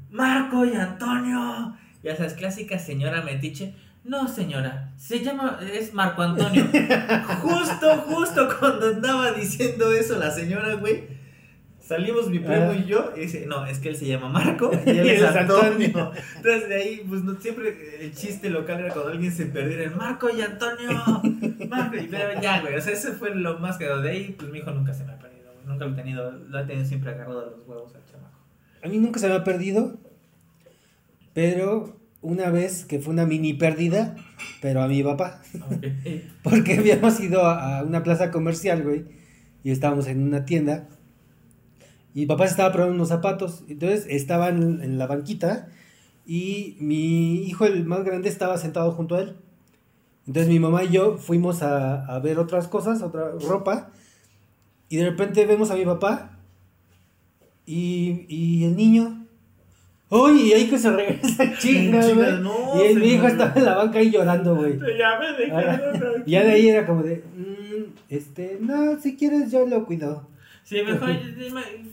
Marco 0.09 0.65
y 0.65 0.73
Antonio. 0.73 1.77
Ya 2.01 2.15
sabes, 2.15 2.33
clásica 2.33 2.79
señora 2.79 3.21
metiche. 3.21 3.75
No, 4.03 4.27
señora, 4.27 4.91
se 4.97 5.23
llama, 5.23 5.59
es 5.71 5.93
Marco 5.93 6.23
Antonio. 6.23 6.65
justo, 7.41 7.97
justo 8.07 8.49
cuando 8.59 8.87
andaba 8.87 9.33
diciendo 9.33 9.91
eso 9.91 10.17
la 10.17 10.31
señora, 10.31 10.73
güey 10.73 11.18
Salimos 11.89 12.29
mi 12.29 12.37
primo 12.37 12.71
y 12.71 12.85
yo 12.85 13.13
y 13.17 13.21
dice, 13.21 13.47
no, 13.47 13.65
es 13.65 13.79
que 13.79 13.89
él 13.89 13.95
se 13.95 14.05
llama 14.05 14.29
Marco 14.29 14.69
y 14.85 14.89
él 14.91 15.09
es 15.09 15.23
Antonio. 15.23 16.11
Entonces 16.35 16.69
de 16.69 16.75
ahí, 16.75 17.03
pues 17.09 17.23
no, 17.23 17.41
siempre 17.41 18.05
el 18.05 18.13
chiste 18.13 18.51
local 18.51 18.81
era 18.81 18.93
cuando 18.93 19.09
alguien 19.09 19.31
se 19.31 19.47
perdiera, 19.47 19.85
el 19.85 19.95
Marco 19.95 20.29
y 20.29 20.39
Antonio, 20.39 20.91
Marco, 21.67 21.95
y 21.97 22.07
pero 22.07 22.39
ya, 22.39 22.61
güey, 22.61 22.75
o 22.75 22.81
sea, 22.81 22.93
ese 22.93 23.13
fue 23.13 23.33
lo 23.33 23.57
más 23.57 23.79
que 23.79 23.85
de 23.85 24.07
ahí, 24.07 24.35
pues 24.37 24.51
mi 24.51 24.59
hijo 24.59 24.69
nunca 24.69 24.93
se 24.93 25.03
me 25.03 25.13
ha 25.13 25.17
perdido, 25.17 25.51
nunca 25.65 25.85
lo 25.85 25.93
he 25.93 25.95
tenido, 25.95 26.31
lo 26.31 26.59
he 26.59 26.63
tenido 26.65 26.85
siempre 26.85 27.09
agarrado 27.09 27.39
de 27.45 27.57
los 27.57 27.67
huevos 27.67 27.95
al 27.95 28.05
chamaco. 28.05 28.37
A 28.83 28.87
mí 28.87 28.99
nunca 28.99 29.19
se 29.19 29.27
me 29.27 29.33
ha 29.33 29.43
perdido, 29.43 29.97
pero 31.33 31.99
una 32.21 32.51
vez 32.51 32.85
que 32.85 32.99
fue 32.99 33.15
una 33.15 33.25
mini 33.25 33.55
pérdida, 33.55 34.15
pero 34.61 34.83
a 34.83 34.87
mi 34.87 35.01
papá. 35.01 35.41
Porque 36.43 36.77
habíamos 36.77 37.19
ido 37.19 37.47
a 37.47 37.81
una 37.81 38.03
plaza 38.03 38.29
comercial, 38.29 38.83
güey, 38.83 39.05
y 39.63 39.71
estábamos 39.71 40.05
en 40.05 40.21
una 40.21 40.45
tienda 40.45 40.87
mi 42.19 42.25
papá 42.25 42.47
se 42.47 42.51
estaba 42.51 42.73
probando 42.73 42.95
unos 42.95 43.07
zapatos, 43.07 43.63
entonces 43.69 44.05
estaba 44.09 44.49
en, 44.49 44.97
la 44.97 45.07
banquita 45.07 45.69
y 46.25 46.75
mi 46.81 47.43
hijo, 47.43 47.65
el 47.65 47.85
más 47.85 48.03
grande, 48.03 48.27
estaba 48.27 48.57
sentado 48.57 48.91
junto 48.91 49.15
a 49.15 49.21
él. 49.21 49.35
Entonces 50.27 50.49
mi 50.49 50.59
mamá 50.59 50.83
y 50.83 50.89
yo 50.89 51.17
fuimos 51.17 51.63
a, 51.63 52.19
ver 52.19 52.37
otras 52.37 52.67
cosas, 52.67 53.01
otra 53.01 53.31
ropa, 53.41 53.91
y 54.89 54.97
de 54.97 55.09
repente 55.09 55.45
vemos 55.45 55.71
a 55.71 55.75
mi 55.75 55.85
papá 55.85 56.37
y, 57.65 58.25
y 58.27 58.65
el 58.65 58.75
niño. 58.75 59.25
¡Uy! 60.09 60.49
Y 60.49 60.53
ahí 60.53 60.69
que 60.69 60.77
se 60.77 60.91
regresa 60.91 61.53
chinga, 61.57 62.01
güey. 62.01 62.91
y 62.91 62.95
mi 62.95 63.07
hijo 63.13 63.27
estaba 63.27 63.53
en 63.55 63.63
la 63.63 63.75
banca 63.75 63.99
ahí 63.99 64.11
llorando, 64.11 64.55
güey. 64.55 64.77
Ya 64.97 65.17
me 65.19 66.23
Y 66.25 66.31
ya 66.31 66.43
de 66.43 66.51
ahí 66.51 66.67
era 66.67 66.85
como 66.85 67.01
de, 67.01 67.23
mm, 67.37 67.83
este, 68.09 68.57
no, 68.59 68.99
si 68.99 69.15
quieres 69.15 69.51
yo 69.51 69.65
lo 69.65 69.85
cuido. 69.85 70.28
Sí, 70.69 70.83
mejor, 70.83 71.09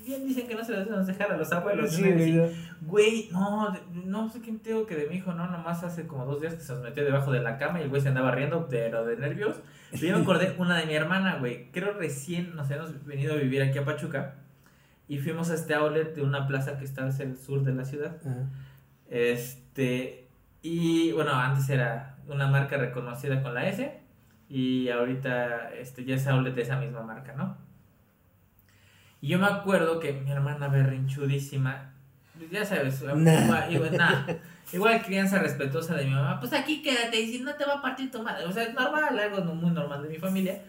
bien 0.05 0.27
dicen 0.27 0.47
que 0.47 0.55
no 0.55 0.63
se 0.63 0.75
debemos 0.75 1.07
dejar 1.07 1.33
a 1.33 1.39
los 1.39 1.51
abuelos. 1.51 1.91
Sí, 1.93 2.39
güey, 2.83 3.31
no, 3.33 3.75
no 4.05 4.29
sé 4.29 4.43
quién 4.43 4.59
tengo 4.59 4.85
que 4.85 4.95
de 4.95 5.07
mi 5.09 5.17
hijo, 5.17 5.33
no, 5.33 5.47
nomás 5.47 5.83
hace 5.83 6.07
como 6.07 6.27
dos 6.27 6.43
días 6.43 6.53
que 6.53 6.61
se 6.61 6.75
nos 6.75 6.83
metió 6.83 7.03
debajo 7.03 7.33
de 7.33 7.41
la 7.41 7.57
cama 7.57 7.81
y 7.81 7.85
el 7.85 7.89
güey 7.89 8.03
se 8.03 8.09
andaba 8.09 8.33
riendo, 8.33 8.69
pero 8.69 9.07
de 9.07 9.17
nervios. 9.17 9.57
Yo 9.93 10.15
me 10.15 10.23
acordé 10.23 10.55
una 10.59 10.77
de 10.79 10.85
mi 10.85 10.93
hermana, 10.93 11.37
güey, 11.39 11.71
creo 11.73 11.95
recién 11.95 12.55
nos 12.55 12.71
hemos 12.71 13.03
venido 13.07 13.33
a 13.33 13.37
vivir 13.39 13.63
aquí 13.63 13.79
a 13.79 13.85
Pachuca 13.87 14.35
y 15.09 15.17
fuimos 15.21 15.49
a 15.49 15.55
este 15.55 15.73
outlet 15.73 16.15
de 16.15 16.21
una 16.21 16.47
plaza 16.47 16.77
que 16.77 16.85
está 16.85 17.07
hacia 17.07 17.25
el 17.25 17.39
sur 17.39 17.65
de 17.65 17.73
la 17.73 17.87
ciudad. 17.87 18.19
Este, 19.09 20.29
y 20.61 21.13
bueno, 21.13 21.31
antes 21.33 21.71
era 21.71 22.19
una 22.29 22.47
marca 22.47 22.77
reconocida 22.77 23.43
con 23.43 23.55
la 23.55 23.69
S 23.69 24.01
y 24.51 24.91
ahorita 24.91 25.73
este, 25.73 26.05
ya 26.05 26.17
es 26.17 26.27
outlet 26.27 26.55
de 26.55 26.61
esa 26.61 26.79
misma 26.79 27.01
marca, 27.01 27.33
¿no? 27.33 27.65
Y 29.27 29.31
yo 29.31 29.41
me 29.41 29.47
acuerdo 29.47 29.99
que 29.99 30.13
mi 30.13 30.31
hermana 30.31 30.69
berrinchudísima, 30.69 31.93
pues 32.39 32.49
ya 32.49 32.65
sabes, 32.65 33.03
igual, 34.73 35.03
crianza 35.03 35.41
respetuosa 35.41 35.97
de 35.97 36.05
mi 36.05 36.13
mamá, 36.13 36.39
pues 36.39 36.53
aquí 36.53 36.81
quédate 36.81 37.21
y 37.21 37.33
si 37.33 37.41
no 37.41 37.53
te 37.57 37.65
va 37.65 37.79
a 37.79 37.83
partir 37.83 38.09
tu 38.09 38.23
madre. 38.23 38.45
O 38.45 38.53
sea, 38.53 38.63
es 38.63 38.73
normal, 38.73 39.19
algo 39.19 39.53
muy 39.53 39.73
normal 39.73 40.05
de 40.05 40.11
mi 40.11 40.19
familia. 40.19 40.63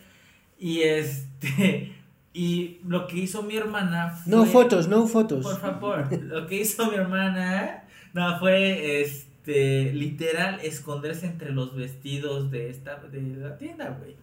Y 0.57 0.81
este. 0.81 1.93
Y 2.33 2.79
lo 2.87 3.05
que 3.05 3.17
hizo 3.17 3.43
mi 3.43 3.55
hermana 3.55 4.09
fue, 4.09 4.33
No 4.33 4.45
fotos, 4.45 4.87
no 4.87 5.05
fotos. 5.05 5.43
Por 5.43 5.59
favor. 5.59 6.11
lo 6.19 6.47
que 6.47 6.55
hizo 6.55 6.89
mi 6.89 6.97
hermana. 6.97 7.83
No, 8.13 8.39
fue 8.39 9.01
este. 9.01 9.93
Literal, 9.93 10.61
esconderse 10.63 11.27
entre 11.27 11.51
los 11.51 11.75
vestidos 11.75 12.49
de 12.49 12.71
esta. 12.71 12.95
de 12.95 13.21
la 13.21 13.55
tienda, 13.59 13.95
güey. 13.99 14.15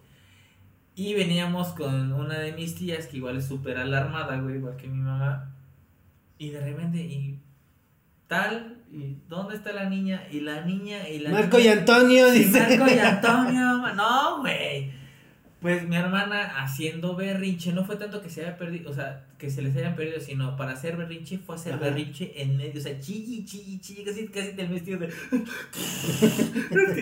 Y 0.95 1.13
veníamos 1.13 1.69
con 1.69 2.13
una 2.13 2.39
de 2.39 2.53
mis 2.53 2.75
tías 2.75 3.07
que 3.07 3.17
igual 3.17 3.37
es 3.37 3.45
súper 3.47 3.77
alarmada, 3.77 4.37
güey, 4.39 4.55
igual 4.55 4.77
que 4.77 4.87
mi 4.87 4.99
mamá. 5.01 5.51
Y 6.37 6.49
de 6.49 6.61
repente, 6.61 6.99
y 6.99 7.39
tal, 8.27 8.77
y 8.91 9.17
¿dónde 9.27 9.55
está 9.55 9.73
la 9.73 9.89
niña? 9.89 10.23
Y 10.31 10.39
la 10.41 10.61
niña, 10.61 11.07
y 11.09 11.19
la 11.19 11.31
Marco 11.31 11.57
niña- 11.57 11.69
y 11.75 11.77
Antonio, 11.79 12.31
dice. 12.31 12.59
Marco 12.77 12.93
y 12.95 12.99
Antonio, 12.99 13.93
no, 13.93 14.39
güey. 14.41 14.91
Pues 15.65 15.89
mi 15.89 15.95
hermana 15.95 16.61
haciendo 16.61 17.15
berrinche, 17.15 17.73
no 17.73 17.83
fue 17.83 17.95
tanto 17.95 18.21
que 18.21 18.29
se 18.29 18.41
haya 18.41 18.55
perdido, 18.55 18.91
o 18.91 18.93
sea, 18.93 19.25
que 19.39 19.49
se 19.49 19.63
les 19.63 19.75
hayan 19.75 19.95
perdido, 19.95 20.19
sino 20.19 20.55
para 20.55 20.73
hacer 20.73 20.95
berrinche 20.95 21.39
fue 21.39 21.55
hacer 21.55 21.73
Ajá. 21.73 21.85
berrinche 21.85 22.39
en 22.39 22.55
medio, 22.55 22.79
o 22.79 22.83
sea, 22.83 22.99
chilli, 22.99 23.45
chilli, 23.45 23.79
chilli, 23.79 24.03
casi, 24.03 24.27
casi 24.27 24.51
del 24.51 24.67
vestido 24.67 24.99
de... 24.99 25.11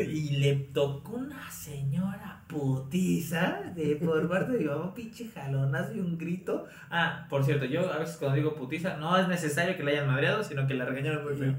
y 0.10 0.38
le 0.38 0.56
tocó 0.74 1.18
una 1.18 1.52
señora 1.52 2.42
putiza 2.48 3.64
de 3.76 3.98
por 3.98 4.30
parte 4.30 4.54
de 4.54 4.60
mi 4.60 4.66
mamá, 4.66 4.96
pinche 4.96 5.28
jalonazo 5.28 5.96
y 5.96 6.00
un 6.00 6.18
grito. 6.18 6.66
Ah, 6.90 7.28
por 7.30 7.44
cierto, 7.44 7.66
yo 7.66 7.92
a 7.92 7.98
veces 7.98 8.16
cuando 8.16 8.38
digo 8.38 8.56
putiza, 8.56 8.96
no 8.96 9.18
es 9.18 9.28
necesario 9.28 9.76
que 9.76 9.84
la 9.84 9.92
hayan 9.92 10.08
madreado, 10.08 10.42
sino 10.42 10.66
que 10.68 10.74
la 10.74 10.86
regañaron 10.86 11.26
muy 11.26 11.36
feo. 11.36 11.54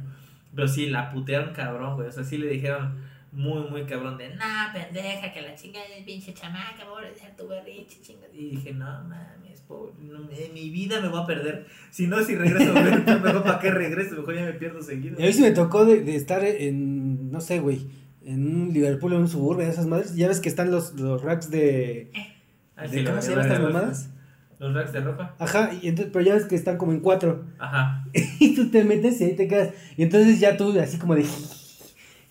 Pero 0.54 0.68
sí, 0.68 0.88
la 0.88 1.10
putearon 1.10 1.52
cabrón, 1.52 1.96
güey. 1.96 2.08
O 2.08 2.12
sea, 2.12 2.24
sí 2.24 2.38
le 2.38 2.48
dijeron 2.48 2.96
muy, 3.34 3.68
muy 3.68 3.84
cabrón 3.84 4.16
de, 4.16 4.34
nah, 4.36 4.72
pendeja, 4.72 5.32
que 5.32 5.42
la 5.42 5.54
chinga 5.54 5.80
de 5.80 6.02
pinche 6.04 6.32
chamaca, 6.32 6.84
pobre 6.88 7.08
de 7.08 7.14
tu 7.36 7.48
berrinche, 7.48 8.00
chinga. 8.00 8.26
Y 8.32 8.50
dije, 8.50 8.72
no 8.72 8.84
mames, 8.84 9.60
pobre, 9.66 9.92
no, 10.00 10.30
en 10.30 10.54
mi 10.54 10.70
vida 10.70 11.00
me 11.00 11.08
voy 11.08 11.22
a 11.22 11.26
perder. 11.26 11.66
Si 11.90 12.06
no, 12.06 12.22
si 12.22 12.36
regreso, 12.36 12.72
mejor 12.74 13.42
para 13.42 13.58
qué 13.58 13.70
regreso, 13.72 14.14
mejor 14.16 14.36
ya 14.36 14.44
me 14.44 14.52
pierdo 14.52 14.80
seguido. 14.82 15.18
Y 15.18 15.24
a 15.24 15.26
mí 15.26 15.32
sí 15.32 15.42
me 15.42 15.50
tocó 15.50 15.84
de, 15.84 16.02
de 16.02 16.14
estar 16.14 16.44
en, 16.44 17.32
no 17.32 17.40
sé, 17.40 17.58
güey, 17.58 17.88
en 18.24 18.46
un 18.46 18.72
Liverpool 18.72 19.12
o 19.14 19.18
un 19.18 19.28
suburbio 19.28 19.66
de 19.66 19.72
esas 19.72 19.86
madres. 19.86 20.14
Ya 20.14 20.28
ves 20.28 20.40
que 20.40 20.48
están 20.48 20.70
los, 20.70 20.94
los 20.94 21.22
racks 21.22 21.50
de... 21.50 22.10
Ah, 22.76 22.82
¿De 22.82 23.00
sí, 23.00 23.04
cómo 23.04 23.20
se 23.20 23.30
llaman 23.30 23.46
estas 23.46 23.60
mamadas? 23.60 24.10
Los 24.60 24.74
racks 24.74 24.92
de 24.92 25.00
ropa. 25.00 25.34
Ajá, 25.38 25.72
y 25.82 25.88
entonces, 25.88 26.12
pero 26.12 26.24
ya 26.24 26.34
ves 26.34 26.44
que 26.46 26.54
están 26.54 26.78
como 26.78 26.92
en 26.92 27.00
cuatro. 27.00 27.46
Ajá. 27.58 28.04
Y 28.38 28.54
tú 28.54 28.70
te 28.70 28.84
metes 28.84 29.20
y 29.20 29.24
ahí 29.24 29.34
te 29.34 29.48
quedas. 29.48 29.74
Y 29.96 30.04
entonces 30.04 30.38
ya 30.38 30.56
tú 30.56 30.78
así 30.78 30.98
como 30.98 31.16
de... 31.16 31.24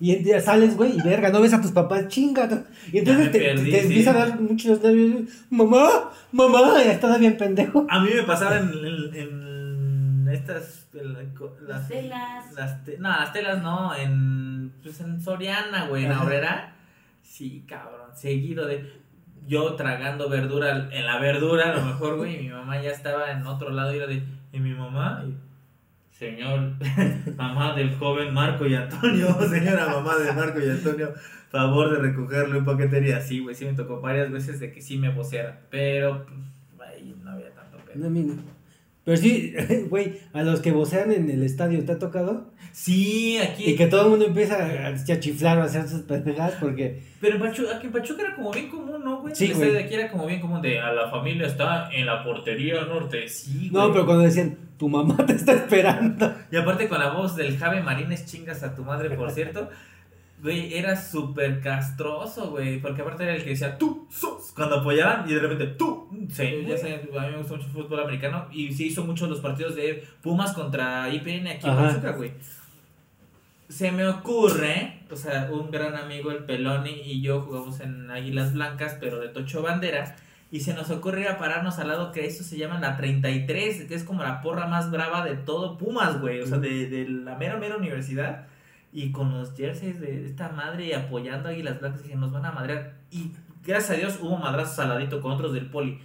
Y 0.03 0.11
en- 0.11 0.23
ya 0.25 0.41
sales, 0.41 0.75
güey, 0.75 0.97
y 0.97 1.01
verga, 1.01 1.29
no 1.29 1.39
ves 1.41 1.53
a 1.53 1.61
tus 1.61 1.71
papás, 1.71 2.07
chinga. 2.09 2.65
Y 2.91 2.97
entonces 2.99 3.31
te, 3.31 3.39
perdí, 3.39 3.71
te 3.71 3.79
sí. 3.79 3.85
empieza 3.87 4.11
a 4.11 4.25
dar 4.25 4.39
muchos 4.39 4.81
nervios. 4.83 5.29
Mamá, 5.49 6.11
mamá, 6.33 6.83
ya 6.83 6.91
estás 6.91 7.17
bien 7.19 7.37
pendejo. 7.37 7.85
A 7.89 8.01
mí 8.01 8.09
me 8.13 8.23
pasaba 8.23 8.57
en, 8.57 8.69
en, 8.83 9.15
en 9.15 10.27
estas. 10.29 10.87
en 10.93 11.13
la- 11.13 11.21
las, 11.21 11.61
Las 11.67 11.87
telas. 11.87 12.53
Las 12.53 12.83
te- 12.83 12.97
no, 12.97 13.09
las 13.09 13.31
telas 13.31 13.61
no, 13.63 13.95
en, 13.95 14.73
pues 14.83 14.99
en 14.99 15.21
Soriana, 15.21 15.87
güey, 15.87 16.03
en 16.05 16.11
Ajá. 16.11 16.25
Obrera. 16.25 16.75
Sí, 17.21 17.63
cabrón, 17.67 18.09
seguido 18.15 18.65
de. 18.67 19.01
Yo 19.47 19.75
tragando 19.75 20.27
verdura 20.29 20.89
en 20.91 21.05
la 21.05 21.19
verdura, 21.19 21.71
a 21.71 21.75
lo 21.77 21.85
mejor, 21.85 22.17
güey, 22.17 22.39
y 22.39 22.43
mi 22.43 22.49
mamá 22.49 22.81
ya 22.81 22.91
estaba 22.91 23.31
en 23.31 23.45
otro 23.47 23.69
lado 23.71 23.93
y 23.93 23.97
era 23.97 24.07
de. 24.07 24.23
¿Y 24.51 24.59
mi 24.59 24.73
mamá? 24.73 25.23
Y, 25.27 25.33
Señor, 26.17 26.73
mamá 27.37 27.75
del 27.75 27.95
joven 27.95 28.33
Marco 28.33 28.67
y 28.67 28.75
Antonio, 28.75 29.35
señora 29.49 29.87
mamá 29.87 30.15
de 30.17 30.31
Marco 30.31 30.61
y 30.61 30.69
Antonio, 30.69 31.11
favor 31.49 31.91
de 31.91 31.97
recogerlo 31.97 32.59
en 32.59 32.65
paquetería. 32.65 33.19
Sí, 33.19 33.39
güey, 33.39 33.55
sí 33.55 33.65
me 33.65 33.73
tocó 33.73 33.99
varias 33.99 34.31
veces 34.31 34.59
de 34.59 34.71
que 34.71 34.81
sí 34.81 34.97
me 34.97 35.09
voceara, 35.09 35.61
pero 35.71 36.25
pues, 36.77 36.89
ahí 36.89 37.15
no 37.23 37.31
había 37.31 37.49
tanto 37.51 37.77
pedo. 37.79 37.95
No, 37.95 38.07
amigo. 38.07 38.35
Pero 39.03 39.17
sí, 39.17 39.53
güey, 39.89 40.19
a 40.33 40.43
los 40.43 40.61
que 40.61 40.71
vocean 40.71 41.11
en 41.11 41.29
el 41.29 41.43
estadio, 41.43 41.83
¿te 41.83 41.93
ha 41.93 41.99
tocado? 41.99 42.53
Sí, 42.71 43.37
aquí. 43.39 43.71
Y 43.71 43.75
que 43.75 43.87
todo 43.87 44.03
el 44.03 44.09
mundo 44.11 44.25
empieza 44.25 44.87
a, 44.87 45.19
chiflar 45.19 45.57
o 45.57 45.61
a 45.61 45.65
hacer 45.65 45.87
sus 45.87 46.01
pendejadas 46.01 46.55
porque... 46.59 47.01
Pero 47.19 47.35
en 47.35 47.41
Pachuca, 47.41 47.77
aquí 47.77 47.87
en 47.87 47.91
Pachuca 47.91 48.21
era 48.21 48.35
como 48.35 48.51
bien 48.51 48.69
común, 48.69 49.03
¿no, 49.03 49.21
güey? 49.21 49.35
Sí, 49.35 49.47
El 49.47 49.55
güey. 49.55 49.71
de 49.71 49.79
aquí 49.79 49.95
era 49.95 50.09
como 50.09 50.25
bien 50.25 50.39
común 50.39 50.61
de 50.61 50.79
a 50.79 50.93
la 50.93 51.09
familia 51.09 51.47
está 51.47 51.89
en 51.91 52.05
la 52.05 52.23
portería 52.23 52.85
norte. 52.85 53.27
Sí, 53.27 53.69
güey. 53.69 53.83
No, 53.83 53.91
pero 53.91 54.05
cuando 54.05 54.23
decían, 54.23 54.57
tu 54.77 54.89
mamá 54.89 55.25
te 55.25 55.33
está 55.33 55.53
esperando. 55.53 56.33
Y 56.51 56.57
aparte 56.57 56.87
con 56.89 56.99
la 56.99 57.11
voz 57.11 57.35
del 57.35 57.57
Jave 57.57 57.81
Marines 57.81 58.25
chingas 58.25 58.63
a 58.63 58.75
tu 58.75 58.83
madre, 58.83 59.09
por 59.11 59.31
cierto. 59.31 59.69
Güey, 60.41 60.73
era 60.73 60.97
súper 60.97 61.61
castroso, 61.61 62.51
güey. 62.51 62.81
Porque 62.81 63.01
aparte 63.01 63.23
era 63.23 63.35
el 63.35 63.43
que 63.43 63.51
decía, 63.51 63.77
tú 63.77 64.07
sos. 64.11 64.51
Cuando 64.53 64.81
apoyaban 64.81 65.29
y 65.29 65.33
de 65.33 65.39
repente, 65.39 65.67
tú. 65.67 66.09
Sí, 66.29 66.65
ya 66.67 66.77
sé, 66.77 66.95
a 66.95 67.21
mí 67.21 67.31
me 67.31 67.37
gusta 67.37 67.53
mucho 67.53 67.67
el 67.67 67.71
fútbol 67.71 68.01
americano. 68.01 68.47
Y 68.51 68.73
se 68.73 68.83
hizo 68.83 69.05
mucho 69.05 69.27
los 69.27 69.39
partidos 69.39 69.75
de 69.75 70.05
Pumas 70.21 70.51
contra 70.51 71.09
IPN 71.09 71.47
aquí 71.47 71.67
en. 71.67 71.75
Pachuca, 71.75 72.11
güey. 72.11 72.33
Se 73.69 73.91
me 73.91 74.05
ocurre, 74.05 74.99
o 75.09 75.15
sea, 75.15 75.49
un 75.51 75.71
gran 75.71 75.95
amigo, 75.95 76.29
el 76.29 76.43
Peloni, 76.43 77.01
y 77.05 77.21
yo 77.21 77.41
jugamos 77.41 77.79
en 77.79 78.11
Águilas 78.11 78.53
Blancas, 78.53 78.97
pero 78.99 79.19
de 79.19 79.29
Tocho 79.29 79.61
Bandera. 79.61 80.17
Y 80.53 80.59
se 80.59 80.75
nos 80.75 80.91
ocurre 80.91 81.21
ir 81.21 81.29
a 81.29 81.39
pararnos 81.39 81.79
al 81.79 81.87
lado 81.87 82.11
que 82.11 82.27
eso 82.27 82.43
se 82.43 82.57
llama 82.59 82.79
la 82.79 82.95
33, 82.95 83.85
que 83.85 83.95
es 83.95 84.03
como 84.03 84.21
la 84.21 84.39
porra 84.43 84.67
más 84.67 84.91
brava 84.91 85.25
de 85.25 85.35
todo 85.35 85.79
Pumas, 85.79 86.21
güey. 86.21 86.41
O 86.41 86.45
sea, 86.45 86.59
de, 86.59 86.87
de 86.87 87.09
la 87.09 87.35
mera, 87.35 87.57
mera 87.57 87.75
universidad. 87.75 88.45
Y 88.91 89.11
con 89.11 89.33
los 89.33 89.55
jerseys 89.55 89.99
de 89.99 90.27
esta 90.27 90.49
madre 90.49 90.93
apoyando 90.93 91.49
a 91.49 91.53
Águilas 91.53 91.79
Blancas, 91.79 92.03
que 92.03 92.15
nos 92.15 92.31
van 92.31 92.45
a 92.45 92.51
madrear. 92.51 92.93
Y 93.09 93.31
gracias 93.65 93.89
a 93.89 93.99
Dios 93.99 94.19
hubo 94.21 94.37
madrazos 94.37 94.75
saladito 94.75 95.21
con 95.21 95.31
otros 95.31 95.53
del 95.53 95.71
poli. 95.71 95.99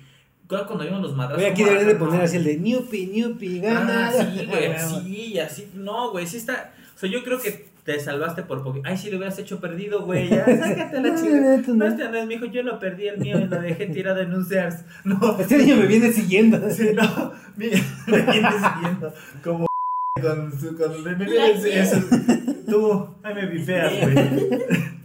Cuando 0.48 0.82
vimos 0.82 1.02
los 1.02 1.14
madrazos. 1.14 1.42
Güey, 1.42 1.52
aquí 1.52 1.94
poner 1.98 2.22
así 2.22 2.38
el 2.38 2.44
de 2.44 2.56
Newpi, 2.56 3.06
Newpi, 3.08 3.60
gana. 3.60 4.08
Ah, 4.08 4.12
sí, 4.12 4.46
güey, 4.46 4.78
sí, 5.04 5.38
así. 5.38 5.70
No, 5.74 6.10
güey, 6.10 6.26
sí 6.26 6.38
está. 6.38 6.72
O 6.96 6.98
sea, 6.98 7.10
yo 7.10 7.22
creo 7.22 7.38
que 7.38 7.67
te 7.88 7.98
salvaste 7.98 8.42
por 8.42 8.62
poco. 8.62 8.82
Ay, 8.84 8.98
si 8.98 9.10
lo 9.10 9.16
hubieras 9.16 9.38
hecho 9.38 9.60
perdido, 9.60 10.04
güey, 10.04 10.28
ya, 10.28 10.44
sácate 10.44 11.00
la 11.00 11.14
chica. 11.14 11.72
No, 11.72 11.86
este 11.86 12.08
no 12.10 12.16
es 12.16 12.26
mi 12.26 12.34
hijo, 12.34 12.44
yo 12.44 12.62
lo 12.62 12.78
perdí 12.78 13.08
el 13.08 13.16
mío 13.18 13.38
y 13.38 13.46
lo 13.46 13.62
dejé 13.62 13.86
tirado 13.86 14.20
en 14.20 14.34
un 14.34 14.44
Sears. 14.44 14.84
No, 15.04 15.38
Este 15.40 15.56
niño 15.56 15.76
me 15.76 15.86
viene 15.86 16.12
siguiendo. 16.12 16.58
sí, 16.70 16.90
no, 16.94 17.32
me 17.56 17.68
viene 17.68 17.80
siguiendo 18.04 19.14
como 19.42 19.66
con 20.20 20.60
su. 20.60 20.76
Con, 20.76 21.02
me, 21.02 21.14
viene 21.14 21.80
eso. 21.80 21.96
Tú, 22.68 23.08
ay, 23.22 23.34
me 23.34 23.46
vipeas, 23.46 23.92
güey. 24.02 24.16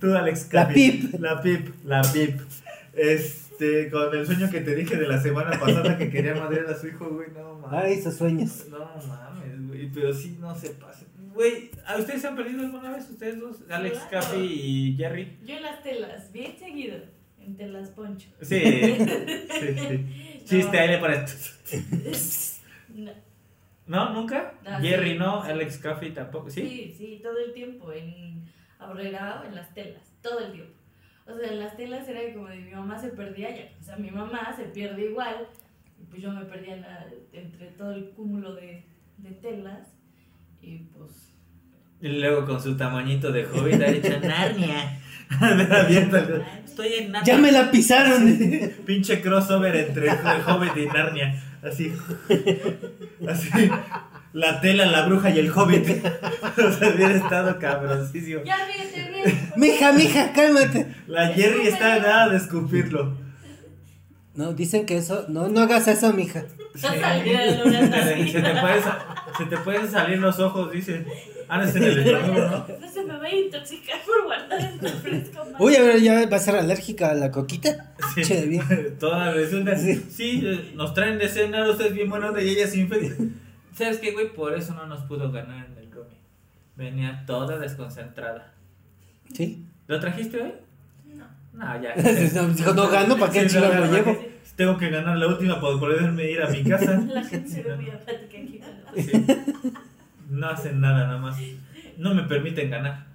Tú, 0.02 0.14
Alex 0.14 0.50
La 0.52 0.68
Capi. 0.68 0.92
pip. 0.92 1.20
La 1.22 1.42
pip, 1.42 1.70
la 1.86 2.02
pip. 2.02 2.42
Este, 2.94 3.90
con 3.92 4.14
el 4.14 4.26
sueño 4.26 4.50
que 4.50 4.60
te 4.60 4.76
dije 4.76 4.98
de 4.98 5.08
la 5.08 5.22
semana 5.22 5.58
pasada 5.58 5.98
que 5.98 6.10
quería 6.10 6.36
madrear 6.36 6.66
a 6.66 6.78
su 6.78 6.88
hijo, 6.88 7.08
güey, 7.10 7.30
no 7.34 7.60
mames. 7.60 7.82
Ay, 7.82 7.94
esos 7.94 8.16
sueños. 8.16 8.66
No 8.70 8.80
mames, 9.08 9.68
güey, 9.70 9.90
pero 9.94 10.14
sí 10.14 10.38
no 10.42 10.54
se 10.54 10.72
pasen. 10.72 11.13
Güey, 11.34 11.72
¿a 11.86 11.98
ustedes 11.98 12.22
se 12.22 12.28
han 12.28 12.36
perdido 12.36 12.62
alguna 12.62 12.92
vez 12.92 13.10
ustedes 13.10 13.40
dos? 13.40 13.64
Alex, 13.70 13.98
Claro. 14.10 14.40
Y 14.44 14.96
Jerry. 14.98 15.38
Yo 15.46 15.56
en 15.58 15.64
las 15.64 15.82
telas, 15.84 16.32
bien 16.32 16.58
seguido. 16.58 16.98
En 17.40 17.56
telas 17.58 17.90
poncho. 17.90 18.30
Sí, 18.42 18.60
sí, 18.62 19.76
sí. 19.78 20.42
Chiste, 20.46 20.80
ahí 20.80 20.88
le 20.90 20.98
pones. 21.00 21.60
No, 22.96 23.12
¿No? 23.88 24.14
¿Nunca? 24.14 24.54
Ah, 24.66 24.80
Jerry 24.80 25.14
sí. 25.14 25.18
no, 25.18 25.42
Alex 25.42 25.78
Capi 25.80 26.12
tampoco. 26.12 26.50
¿Sí? 26.50 26.62
Sí, 26.62 26.96
sí, 26.98 27.20
todo 27.24 27.38
el 27.40 27.52
tiempo. 27.54 27.92
En 27.92 28.46
Abrera 28.80 29.42
o 29.42 29.48
en 29.48 29.56
las 29.56 29.74
telas. 29.74 30.14
Todo 30.22 30.40
el 30.40 30.52
tiempo. 30.54 30.74
O 31.26 31.36
sea, 31.38 31.50
en 31.52 31.60
las 31.60 31.76
telas 31.76 32.08
era 32.08 32.22
como 32.34 32.48
de 32.48 32.58
mi 32.58 32.72
mamá 32.72 32.98
se 33.00 33.10
perdía 33.10 33.50
ya. 33.56 33.70
O 33.80 33.84
sea, 33.84 33.96
mi 33.98 34.10
mamá 34.12 34.54
se 34.56 34.66
pierde 34.66 35.06
igual. 35.10 35.48
Y 36.00 36.06
pues 36.06 36.22
yo 36.22 36.32
me 36.32 36.46
perdía 36.46 36.76
en 36.76 36.82
la- 36.82 37.08
entre 37.34 37.68
todo 37.72 37.92
el 37.94 38.10
cúmulo 38.12 38.54
de, 38.56 38.86
de 39.18 39.32
telas. 39.32 39.93
Y 40.64 40.78
pues. 40.98 41.12
Y 42.02 42.08
luego 42.20 42.46
con 42.46 42.62
su 42.62 42.76
tamañito 42.78 43.32
de 43.32 43.46
hobbit 43.46 43.82
ha 43.82 43.88
hecho 43.88 44.20
Narnia. 44.20 45.00
Abierto 45.40 46.18
el- 46.18 46.44
Estoy 46.66 46.94
en 46.94 47.12
Narnia. 47.12 47.34
Ya 47.36 47.40
me 47.40 47.52
la 47.52 47.70
pisaron. 47.70 48.72
Pinche 48.86 49.22
crossover 49.22 49.76
entre 49.76 50.10
el 50.10 50.18
Hobbit 50.48 50.76
y 50.78 50.86
Narnia. 50.88 51.44
Así. 51.62 51.94
Así. 53.28 53.50
La 54.34 54.60
tela, 54.62 54.88
la 54.88 55.06
bruja 55.06 55.30
y 55.30 55.40
el 55.40 55.52
Hobbit. 55.52 55.88
O 56.58 56.72
sea, 56.72 56.90
hubiera 56.96 57.14
estado 57.16 57.60
cabroncísimo. 57.60 58.42
Ya, 58.44 58.58
fíjate 58.66 59.12
bien. 59.12 59.52
Mija, 59.56 59.92
mija, 59.94 60.34
cálmate. 60.34 60.88
La 61.08 61.28
Jerry 61.30 61.68
está 61.68 62.00
nada 62.00 62.30
de 62.30 62.38
escupirlo. 62.38 63.16
No, 64.36 64.54
dicen 64.54 64.86
que 64.88 64.98
eso. 64.98 65.26
No, 65.30 65.48
no 65.50 65.62
hagas 65.62 65.88
eso, 65.88 66.12
mija. 66.14 66.46
Se, 66.76 66.88
se 66.88 68.42
te 68.42 68.56
pueden, 68.62 68.84
se 69.38 69.46
te 69.46 69.58
pueden 69.58 69.92
salir 69.92 70.20
los 70.20 70.40
ojos, 70.40 70.72
dice. 70.72 71.06
Ah, 71.48 71.58
no 71.58 71.66
es 71.66 71.76
en 71.76 71.84
el 71.84 72.00
estómago, 72.00 72.34
¿no? 72.34 72.80
No 72.80 72.92
se 72.92 73.04
me 73.04 73.18
va 73.18 73.26
a 73.26 73.36
intoxicar 73.36 74.02
por 74.06 74.24
guardar 74.24 74.60
el 74.60 74.80
refresco 74.80 75.46
más. 75.46 75.62
Uy, 75.62 75.76
a 75.76 75.84
ver, 75.84 76.02
ya 76.02 76.26
va 76.28 76.38
a 76.38 76.40
ser 76.40 76.56
alérgica 76.56 77.12
a 77.12 77.14
la 77.14 77.32
coquita. 77.32 77.94
Sí. 78.16 78.24
Che, 78.24 78.46
bien. 78.46 78.64
Toda 79.00 79.32
resulta. 79.32 79.78
Sí. 79.78 80.04
Sí, 80.10 80.42
eh, 80.46 80.72
nos 80.76 80.94
traen 80.94 81.20
de 81.20 81.30
cenar, 81.30 81.70
ustedes 81.70 81.94
bien 81.94 82.10
buena 82.10 82.30
onda 82.30 82.42
y 82.42 82.50
ella 82.50 82.74
infecta. 82.74 83.24
¿Sabes 83.76 84.00
qué, 84.00 84.12
güey? 84.12 84.34
Por 84.34 84.58
eso 84.58 84.74
no 84.74 84.88
nos 84.88 85.04
pudo 85.04 85.32
ganar 85.32 85.68
en 85.68 85.78
el 85.78 85.92
Rumi. 85.92 86.16
Venía 86.76 87.24
toda 87.28 87.60
desconcentrada. 87.60 88.54
Sí. 89.34 89.66
¿Lo 89.88 90.00
trajiste 90.00 90.42
hoy? 90.42 90.54
No. 91.16 91.26
No, 91.54 91.82
ya. 91.82 91.94
Dijo, 92.56 92.74
no 92.74 92.90
gano, 92.90 93.18
¿para 93.18 93.32
qué 93.32 93.50
Sí, 93.50 93.58
no, 93.58 93.68
lo 93.68 93.86
no, 93.86 93.92
llevo? 93.92 94.33
Tengo 94.56 94.78
que 94.78 94.90
ganar 94.90 95.18
la 95.18 95.28
última 95.28 95.60
para 95.60 95.78
poderme 95.78 96.30
ir 96.30 96.42
a 96.42 96.50
mi 96.50 96.64
casa. 96.64 96.98
La 97.08 97.24
gente 97.24 97.50
se 97.50 97.64
ve 97.64 97.76
muy 97.76 97.90
apática 97.90 98.38
aquí. 98.38 98.62
Sí. 99.02 99.26
No 100.30 100.48
hacen 100.48 100.80
nada, 100.80 101.08
nada 101.08 101.20
más. 101.20 101.38
No 101.98 102.14
me 102.14 102.24
permiten 102.24 102.70
ganar. 102.70 103.06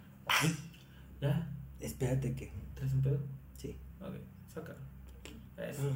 ¿Ya? 1.20 1.48
Espérate 1.80 2.34
que. 2.34 2.52
¿Traes 2.74 2.92
un 2.92 3.02
pedo? 3.02 3.20
Sí. 3.56 3.76
Ok, 4.00 4.14
sácalo. 4.52 4.78
Eso. 5.56 5.92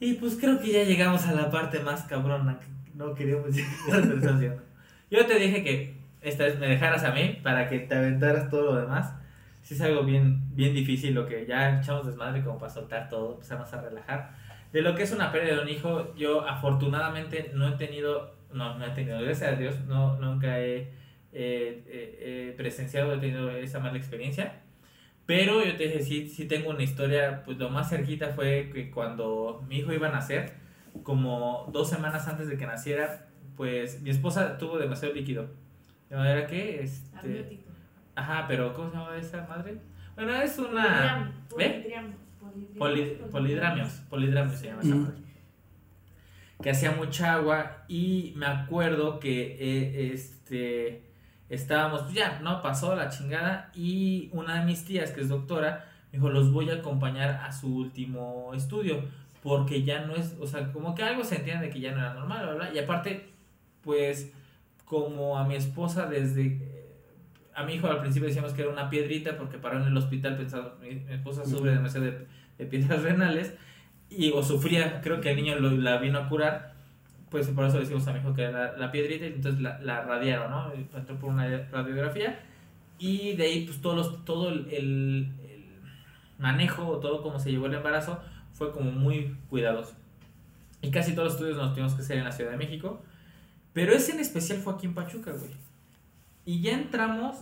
Y 0.00 0.14
pues 0.14 0.36
creo 0.40 0.60
que 0.60 0.72
ya 0.72 0.84
llegamos 0.84 1.26
a 1.26 1.32
la 1.32 1.50
parte 1.50 1.80
más 1.80 2.02
cabrona 2.02 2.60
que 2.60 2.66
no 2.94 3.14
queríamos 3.14 3.54
llegar 3.54 3.72
a 3.86 3.96
la 3.96 4.00
conversación. 4.00 4.56
Yo 5.10 5.26
te 5.26 5.38
dije 5.38 5.64
que 5.64 5.98
esta 6.20 6.44
vez 6.44 6.58
me 6.58 6.68
dejaras 6.68 7.04
a 7.04 7.12
mí 7.12 7.38
para 7.42 7.68
que 7.68 7.80
te 7.80 7.94
aventaras 7.94 8.50
todo 8.50 8.72
lo 8.72 8.80
demás. 8.80 9.12
Sí 9.68 9.74
es 9.74 9.82
algo 9.82 10.02
bien, 10.02 10.56
bien 10.56 10.72
difícil 10.72 11.12
lo 11.12 11.26
que 11.26 11.44
ya 11.44 11.78
echamos 11.78 12.06
desmadre 12.06 12.42
como 12.42 12.58
para 12.58 12.72
soltar 12.72 13.10
todo, 13.10 13.34
empezamos 13.34 13.70
a 13.74 13.82
relajar. 13.82 14.34
De 14.72 14.80
lo 14.80 14.94
que 14.94 15.02
es 15.02 15.12
una 15.12 15.30
pérdida 15.30 15.56
de 15.56 15.60
un 15.60 15.68
hijo, 15.68 16.14
yo 16.14 16.48
afortunadamente 16.48 17.50
no 17.52 17.68
he 17.68 17.72
tenido, 17.72 18.34
no, 18.50 18.78
no 18.78 18.86
he 18.86 18.90
tenido, 18.92 19.20
gracias 19.20 19.52
a 19.52 19.56
Dios, 19.56 19.78
no, 19.84 20.16
nunca 20.16 20.58
he 20.58 20.94
presenciado, 22.56 23.12
he 23.12 23.18
tenido 23.18 23.50
esa 23.50 23.78
mala 23.78 23.98
experiencia. 23.98 24.62
Pero 25.26 25.62
yo 25.62 25.76
te 25.76 25.84
dije, 25.84 26.00
sí, 26.00 26.28
sí 26.30 26.48
tengo 26.48 26.70
una 26.70 26.82
historia, 26.82 27.42
pues 27.44 27.58
lo 27.58 27.68
más 27.68 27.90
cerquita 27.90 28.28
fue 28.28 28.70
que 28.72 28.90
cuando 28.90 29.62
mi 29.68 29.80
hijo 29.80 29.92
iba 29.92 30.08
a 30.08 30.12
nacer, 30.12 30.54
como 31.02 31.68
dos 31.74 31.90
semanas 31.90 32.26
antes 32.26 32.48
de 32.48 32.56
que 32.56 32.64
naciera, 32.64 33.28
pues 33.54 34.00
mi 34.00 34.08
esposa 34.08 34.56
tuvo 34.56 34.78
demasiado 34.78 35.12
líquido. 35.12 35.50
¿De 36.08 36.16
manera 36.16 36.46
que? 36.46 36.80
Este, 36.82 37.60
ajá, 38.18 38.46
pero 38.48 38.74
¿cómo 38.74 38.90
se 38.90 38.96
llama 38.96 39.16
esa 39.16 39.46
madre? 39.46 39.78
Bueno, 40.14 40.34
es 40.36 40.58
una... 40.58 41.32
¿Ve? 41.56 41.94
Polidramios. 43.30 43.90
Polidramios 44.10 44.58
se 44.58 44.66
llama 44.66 44.82
esa 44.82 44.94
madre. 44.94 45.18
Que 46.62 46.70
hacía 46.70 46.90
mucha 46.90 47.34
agua 47.34 47.84
y 47.86 48.32
me 48.36 48.46
acuerdo 48.46 49.20
que 49.20 49.56
eh, 49.60 50.12
este 50.12 51.08
estábamos, 51.48 52.02
pues 52.02 52.14
ya, 52.14 52.40
¿no? 52.40 52.60
Pasó 52.62 52.94
la 52.94 53.08
chingada 53.08 53.70
y 53.74 54.28
una 54.32 54.60
de 54.60 54.66
mis 54.66 54.84
tías, 54.84 55.12
que 55.12 55.20
es 55.20 55.28
doctora, 55.28 55.86
me 56.12 56.18
dijo, 56.18 56.28
los 56.30 56.52
voy 56.52 56.68
a 56.70 56.74
acompañar 56.74 57.40
a 57.42 57.52
su 57.52 57.74
último 57.74 58.52
estudio, 58.54 59.04
porque 59.42 59.82
ya 59.82 60.04
no 60.04 60.14
es, 60.14 60.36
o 60.40 60.46
sea, 60.46 60.72
como 60.72 60.94
que 60.94 61.02
algo 61.04 61.24
se 61.24 61.36
entiende 61.36 61.66
de 61.66 61.72
que 61.72 61.80
ya 61.80 61.92
no 61.92 62.00
era 62.00 62.12
normal, 62.14 62.46
¿verdad? 62.46 62.72
Y 62.74 62.78
aparte, 62.78 63.30
pues, 63.82 64.32
como 64.84 65.38
a 65.38 65.44
mi 65.46 65.54
esposa 65.54 66.06
desde... 66.06 66.77
A 67.58 67.64
mi 67.64 67.74
hijo 67.74 67.88
al 67.88 68.00
principio 68.00 68.28
decíamos 68.28 68.52
que 68.52 68.62
era 68.62 68.70
una 68.70 68.88
piedrita 68.88 69.36
porque 69.36 69.58
paró 69.58 69.80
en 69.80 69.88
el 69.88 69.96
hospital 69.96 70.36
pensando, 70.36 70.78
mi, 70.80 71.02
esposa 71.12 71.44
sufre 71.44 71.72
demasiado 71.72 72.06
de, 72.06 72.26
de, 72.56 72.66
piedras 72.66 73.02
renales 73.08 73.52
y 74.08 74.30
o 74.30 74.42
sufría, 74.44 75.00
creo 75.00 75.20
que 75.20 75.30
el 75.30 75.36
niño 75.36 75.56
lo, 75.56 75.70
la 75.72 75.98
vino 75.98 76.18
a 76.18 76.28
curar 76.28 76.78
pues 77.30 77.48
por 77.48 77.66
eso 77.66 77.78
decimos 77.78 78.06
a 78.06 78.12
mi 78.12 78.20
hijo 78.20 78.32
que 78.32 78.42
era 78.42 78.76
la, 78.76 78.92
piedrita 78.92 79.26
y 79.26 79.32
entonces 79.32 79.60
la, 79.60 79.78
la, 79.80 80.02
radiaron, 80.02 80.50
¿no? 80.50 80.72
Entró 80.72 81.18
por 81.18 81.30
una 81.30 81.48
radiografía 81.70 82.40
y 82.98 83.34
de 83.34 83.44
ahí 83.44 83.64
pues 83.64 83.80
todos 83.80 84.24
todo 84.24 84.50
el, 84.50 84.68
el, 84.72 85.32
manejo, 86.38 86.98
todo 86.98 87.22
como 87.22 87.40
se 87.40 87.50
llevó 87.50 87.66
el 87.66 87.74
embarazo 87.74 88.20
fue 88.52 88.70
como 88.70 88.92
muy 88.92 89.36
cuidadoso. 89.50 89.94
Y 90.80 90.90
casi 90.92 91.12
todos 91.12 91.26
los 91.26 91.34
estudios 91.34 91.56
nos 91.56 91.72
tuvimos 91.72 91.94
que 91.94 92.02
hacer 92.02 92.18
en 92.18 92.24
la 92.24 92.32
Ciudad 92.32 92.52
de 92.52 92.56
México, 92.56 93.02
pero 93.72 93.92
ese 93.92 94.12
en 94.12 94.20
especial 94.20 94.58
fue 94.58 94.74
aquí 94.74 94.86
en 94.86 94.94
Pachuca, 94.94 95.32
güey. 95.32 95.50
Y 96.48 96.62
ya 96.62 96.72
entramos 96.72 97.36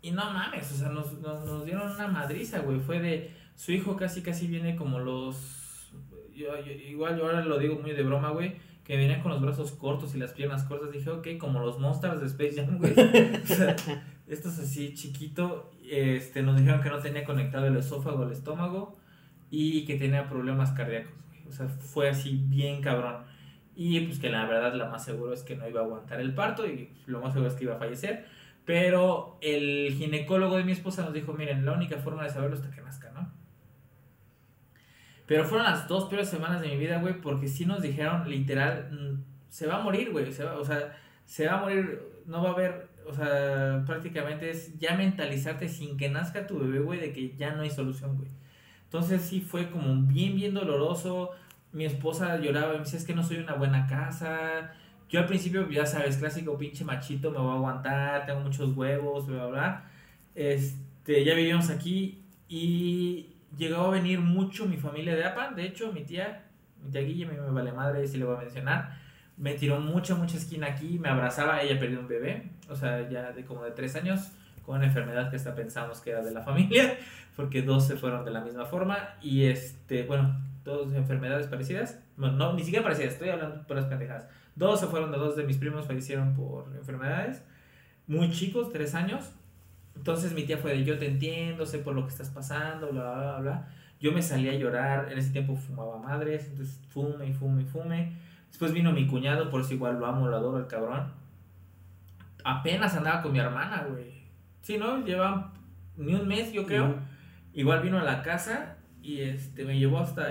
y 0.00 0.12
no 0.12 0.30
mames, 0.30 0.70
o 0.70 0.76
sea, 0.76 0.88
nos, 0.88 1.12
nos, 1.18 1.64
dieron 1.64 1.90
una 1.90 2.06
madriza, 2.06 2.60
güey. 2.60 2.78
Fue 2.78 3.00
de, 3.00 3.34
su 3.56 3.72
hijo 3.72 3.96
casi 3.96 4.22
casi 4.22 4.46
viene 4.46 4.76
como 4.76 5.00
los... 5.00 5.92
Igual 6.34 7.18
yo 7.18 7.24
ahora 7.24 7.44
lo 7.44 7.58
digo 7.58 7.76
muy 7.76 7.90
de 7.90 8.02
broma, 8.04 8.30
güey 8.30 8.54
que 8.84 8.98
venían 8.98 9.22
con 9.22 9.32
los 9.32 9.40
brazos 9.40 9.72
cortos 9.72 10.14
y 10.14 10.18
las 10.18 10.32
piernas 10.32 10.64
cortas. 10.64 10.92
Dije, 10.92 11.10
ok, 11.10 11.26
como 11.38 11.60
los 11.60 11.80
monsters 11.80 12.20
de 12.20 12.26
Space 12.26 12.54
Jam, 12.54 12.78
güey. 12.78 12.92
o 13.42 13.46
sea, 13.46 13.74
esto 14.28 14.48
es 14.50 14.58
así 14.58 14.94
chiquito. 14.94 15.72
Este, 15.90 16.42
nos 16.42 16.58
dijeron 16.58 16.82
que 16.82 16.90
no 16.90 16.98
tenía 16.98 17.24
conectado 17.24 17.66
el 17.66 17.76
esófago 17.76 18.24
al 18.24 18.32
estómago 18.32 18.96
y 19.50 19.86
que 19.86 19.96
tenía 19.96 20.28
problemas 20.28 20.72
cardíacos. 20.72 21.14
O 21.48 21.52
sea, 21.52 21.66
fue 21.66 22.10
así 22.10 22.44
bien 22.46 22.82
cabrón. 22.82 23.24
Y 23.76 24.00
pues 24.00 24.18
que 24.18 24.30
la 24.30 24.44
verdad 24.46 24.74
la 24.74 24.88
más 24.88 25.04
seguro 25.04 25.32
es 25.32 25.42
que 25.42 25.56
no 25.56 25.68
iba 25.68 25.80
a 25.80 25.84
aguantar 25.84 26.20
el 26.20 26.34
parto 26.34 26.66
y 26.66 26.92
lo 27.06 27.20
más 27.20 27.32
seguro 27.32 27.50
es 27.50 27.56
que 27.56 27.64
iba 27.64 27.74
a 27.74 27.78
fallecer. 27.78 28.26
Pero 28.64 29.36
el 29.40 29.94
ginecólogo 29.96 30.56
de 30.56 30.64
mi 30.64 30.72
esposa 30.72 31.02
nos 31.04 31.12
dijo, 31.12 31.32
miren, 31.34 31.64
la 31.64 31.72
única 31.72 31.98
forma 31.98 32.22
de 32.24 32.30
saberlo 32.30 32.56
es 32.56 32.62
que 32.62 32.80
nazca, 32.80 33.10
¿no? 33.10 33.30
Pero 35.26 35.44
fueron 35.44 35.66
las 35.66 35.88
dos 35.88 36.04
peores 36.04 36.28
semanas 36.28 36.60
de 36.60 36.68
mi 36.68 36.76
vida, 36.76 36.98
güey, 36.98 37.20
porque 37.20 37.48
sí 37.48 37.66
nos 37.66 37.82
dijeron, 37.82 38.28
literal, 38.28 38.88
mm, 38.90 39.24
se 39.48 39.66
va 39.66 39.76
a 39.76 39.82
morir, 39.82 40.12
güey. 40.12 40.28
o 40.28 40.64
sea, 40.64 40.96
se 41.24 41.46
va 41.46 41.54
a 41.54 41.60
morir, 41.60 42.02
no 42.26 42.42
va 42.42 42.50
a 42.50 42.52
haber, 42.52 42.88
o 43.06 43.12
sea, 43.14 43.82
prácticamente 43.86 44.50
es 44.50 44.78
ya 44.78 44.96
mentalizarte 44.96 45.68
sin 45.68 45.96
que 45.96 46.08
nazca 46.08 46.46
tu 46.46 46.58
bebé, 46.58 46.80
güey, 46.80 47.00
de 47.00 47.12
que 47.12 47.36
ya 47.36 47.54
no 47.54 47.62
hay 47.62 47.70
solución, 47.70 48.16
güey. 48.16 48.30
Entonces 48.84 49.22
sí 49.22 49.40
fue 49.40 49.70
como 49.70 50.02
bien, 50.06 50.36
bien 50.36 50.54
doloroso. 50.54 51.32
Mi 51.74 51.84
esposa 51.84 52.38
lloraba 52.38 52.72
y 52.72 52.78
me 52.78 52.84
decía, 52.84 52.98
es 52.98 53.04
que 53.04 53.14
no 53.14 53.22
soy 53.22 53.38
una 53.38 53.54
buena 53.54 53.86
casa. 53.86 54.72
Yo 55.10 55.20
al 55.20 55.26
principio, 55.26 55.68
ya 55.68 55.84
sabes, 55.84 56.16
clásico 56.16 56.56
pinche 56.56 56.84
machito, 56.84 57.30
me 57.30 57.38
voy 57.38 57.50
a 57.50 57.54
aguantar, 57.54 58.24
tengo 58.24 58.40
muchos 58.40 58.74
huevos, 58.74 59.26
bla, 59.26 59.36
bla, 59.36 59.46
bla. 59.46 59.84
Este, 60.34 61.24
ya 61.24 61.34
vivimos 61.34 61.68
aquí 61.70 62.24
y 62.48 63.34
llegó 63.56 63.82
a 63.82 63.90
venir 63.90 64.20
mucho 64.20 64.66
mi 64.66 64.76
familia 64.76 65.14
de 65.14 65.24
APA, 65.24 65.50
de 65.50 65.66
hecho 65.66 65.92
mi 65.92 66.04
tía, 66.04 66.44
mi 66.82 66.90
tía 66.90 67.02
Guille, 67.02 67.26
me, 67.26 67.38
vale 67.38 67.72
madre, 67.72 68.06
si 68.06 68.18
le 68.18 68.24
voy 68.24 68.36
a 68.36 68.40
mencionar, 68.40 68.96
me 69.36 69.54
tiró 69.54 69.80
mucha, 69.80 70.14
mucha 70.14 70.36
esquina 70.36 70.68
aquí, 70.68 70.98
me 70.98 71.08
abrazaba, 71.08 71.62
ella 71.62 71.78
perdió 71.78 72.00
un 72.00 72.08
bebé, 72.08 72.50
o 72.68 72.76
sea, 72.76 73.08
ya 73.08 73.32
de 73.32 73.44
como 73.44 73.64
de 73.64 73.72
tres 73.72 73.96
años, 73.96 74.30
con 74.64 74.76
una 74.76 74.86
enfermedad 74.86 75.30
que 75.30 75.36
hasta 75.36 75.54
pensamos 75.54 76.00
que 76.00 76.10
era 76.10 76.22
de 76.22 76.32
la 76.32 76.42
familia, 76.42 76.96
porque 77.36 77.62
dos 77.62 77.86
se 77.86 77.96
fueron 77.96 78.24
de 78.24 78.30
la 78.30 78.40
misma 78.40 78.64
forma, 78.64 79.16
y 79.20 79.44
este, 79.44 80.04
bueno, 80.04 80.40
dos 80.64 80.92
enfermedades 80.94 81.46
parecidas, 81.46 82.00
bueno, 82.16 82.36
no, 82.36 82.52
ni 82.54 82.62
siquiera 82.62 82.82
parecidas, 82.82 83.12
estoy 83.12 83.28
hablando 83.28 83.66
por 83.66 83.76
las 83.76 83.86
pendejadas, 83.86 84.28
dos 84.56 84.80
se 84.80 84.86
fueron 84.86 85.12
dos 85.12 85.36
de 85.36 85.44
mis 85.44 85.58
primos, 85.58 85.86
fallecieron 85.86 86.34
por 86.34 86.74
enfermedades, 86.76 87.44
muy 88.06 88.30
chicos, 88.30 88.72
tres 88.72 88.94
años, 88.94 89.32
entonces 89.96 90.32
mi 90.32 90.44
tía 90.44 90.58
fue 90.58 90.72
de 90.72 90.84
yo 90.84 90.98
te 90.98 91.06
entiendo, 91.06 91.66
sé 91.66 91.78
por 91.78 91.94
lo 91.94 92.04
que 92.04 92.10
estás 92.10 92.30
pasando, 92.30 92.88
bla, 92.88 93.14
bla, 93.14 93.38
bla. 93.40 93.68
Yo 94.00 94.12
me 94.12 94.22
salí 94.22 94.48
a 94.48 94.54
llorar, 94.54 95.10
en 95.10 95.18
ese 95.18 95.30
tiempo 95.30 95.56
fumaba 95.56 95.98
madres, 95.98 96.48
entonces 96.48 96.80
fume 96.88 97.26
y 97.26 97.32
fume 97.32 97.62
y 97.62 97.64
fume. 97.64 98.12
Después 98.48 98.72
vino 98.72 98.92
mi 98.92 99.06
cuñado, 99.06 99.50
por 99.50 99.62
eso 99.62 99.74
igual 99.74 99.98
lo 99.98 100.06
amo, 100.06 100.28
lo 100.28 100.36
adoro, 100.36 100.58
el 100.58 100.66
cabrón. 100.66 101.12
Apenas 102.44 102.94
andaba 102.94 103.22
con 103.22 103.32
mi 103.32 103.38
hermana, 103.38 103.86
güey. 103.88 104.24
Sí, 104.60 104.76
¿no? 104.76 105.04
Lleva 105.04 105.52
ni 105.96 106.14
un 106.14 106.28
mes, 106.28 106.52
yo 106.52 106.66
creo. 106.66 106.96
Igual 107.54 107.80
vino 107.80 107.98
a 107.98 108.04
la 108.04 108.22
casa 108.22 108.76
y 109.04 109.20
este 109.20 109.66
me 109.66 109.78
llevó 109.78 109.98
hasta, 109.98 110.30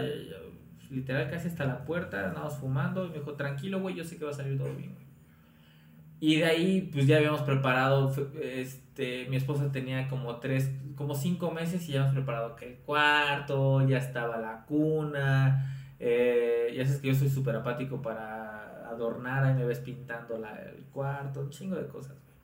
literal, 0.90 1.30
casi 1.30 1.48
hasta 1.48 1.66
la 1.66 1.86
puerta, 1.86 2.28
andábamos 2.28 2.58
fumando. 2.58 3.06
Y 3.06 3.10
me 3.10 3.20
dijo, 3.20 3.34
tranquilo, 3.34 3.80
güey, 3.80 3.96
yo 3.96 4.04
sé 4.04 4.18
que 4.18 4.26
va 4.26 4.32
a 4.32 4.34
salir 4.34 4.58
todo 4.58 4.74
bien. 4.74 4.96
Y 6.20 6.38
de 6.38 6.46
ahí, 6.46 6.90
pues 6.92 7.06
ya 7.06 7.18
habíamos 7.18 7.42
preparado, 7.42 8.12
este, 8.42 9.28
mi 9.30 9.36
esposa 9.36 9.72
tenía 9.72 10.08
como 10.08 10.38
tres, 10.38 10.72
como 10.96 11.14
cinco 11.14 11.52
meses 11.52 11.88
y 11.88 11.92
ya 11.92 12.00
habíamos 12.00 12.16
preparado 12.16 12.56
que 12.56 12.66
el 12.66 12.78
cuarto, 12.78 13.88
ya 13.88 13.98
estaba 13.98 14.38
la 14.38 14.66
cuna, 14.66 15.94
eh, 16.00 16.74
ya 16.76 16.86
sabes 16.86 17.02
que 17.02 17.10
yo 17.10 17.16
soy 17.16 17.30
súper 17.30 17.58
apático 17.58 18.02
para 18.02 18.90
adornar, 18.90 19.44
ahí 19.44 19.54
me 19.54 19.66
ves 19.66 19.80
pintando 19.80 20.38
la, 20.40 20.56
el 20.56 20.86
cuarto, 20.86 21.42
un 21.42 21.50
chingo 21.50 21.76
de 21.76 21.88
cosas, 21.88 22.14
güey. 22.14 22.38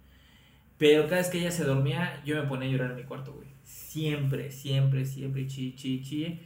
Pero 0.77 1.03
cada 1.05 1.17
vez 1.17 1.29
que 1.29 1.39
ella 1.39 1.51
se 1.51 1.63
dormía, 1.63 2.21
yo 2.23 2.35
me 2.35 2.47
ponía 2.47 2.67
a 2.67 2.71
llorar 2.71 2.91
en 2.91 2.97
mi 2.97 3.03
cuarto, 3.03 3.33
güey. 3.33 3.48
Siempre, 3.69 4.49
siempre, 4.49 5.05
siempre, 5.05 5.45
chi, 5.45 5.75
chi, 5.75 6.01
chi. 6.01 6.39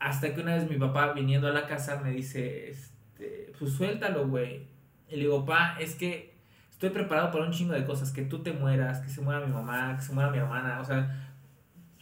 Hasta 0.00 0.34
que 0.34 0.40
una 0.40 0.56
vez 0.56 0.68
mi 0.68 0.76
papá 0.76 1.12
viniendo 1.12 1.46
a 1.46 1.52
la 1.52 1.66
casa 1.68 2.00
me 2.02 2.10
dice, 2.10 2.68
este, 2.68 3.52
pues 3.56 3.72
suéltalo, 3.74 4.26
güey. 4.26 4.66
Y 5.08 5.12
le 5.16 5.22
digo, 5.22 5.44
pa, 5.44 5.76
es 5.78 5.94
que 5.94 6.34
estoy 6.68 6.90
preparado 6.90 7.30
para 7.30 7.44
un 7.44 7.52
chingo 7.52 7.74
de 7.74 7.84
cosas, 7.84 8.10
que 8.10 8.22
tú 8.22 8.40
te 8.40 8.52
mueras, 8.52 8.98
que 8.98 9.08
se 9.08 9.20
muera 9.20 9.46
mi 9.46 9.52
mamá, 9.52 9.94
que 9.96 10.02
se 10.02 10.12
muera 10.12 10.30
mi 10.30 10.38
hermana, 10.38 10.80
o 10.80 10.84
sea, 10.84 11.32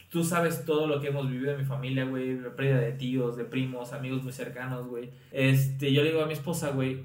tú 0.09 0.25
sabes 0.25 0.65
todo 0.65 0.87
lo 0.87 1.01
que 1.03 1.09
hemos 1.09 1.31
vivido 1.31 1.53
en 1.53 1.59
mi 1.59 1.65
familia, 1.67 2.07
güey, 2.07 2.41
la 2.41 2.57
pérdida 2.57 2.81
de 2.81 2.93
tíos, 2.93 3.37
de 3.37 3.45
primos, 3.45 3.93
amigos 3.93 4.23
muy 4.23 4.33
cercanos, 4.33 4.87
güey. 4.87 5.11
Este, 5.33 5.93
yo 5.93 6.03
le 6.03 6.09
digo 6.13 6.23
a 6.23 6.27
mi 6.27 6.33
esposa, 6.33 6.71
güey, 6.71 7.03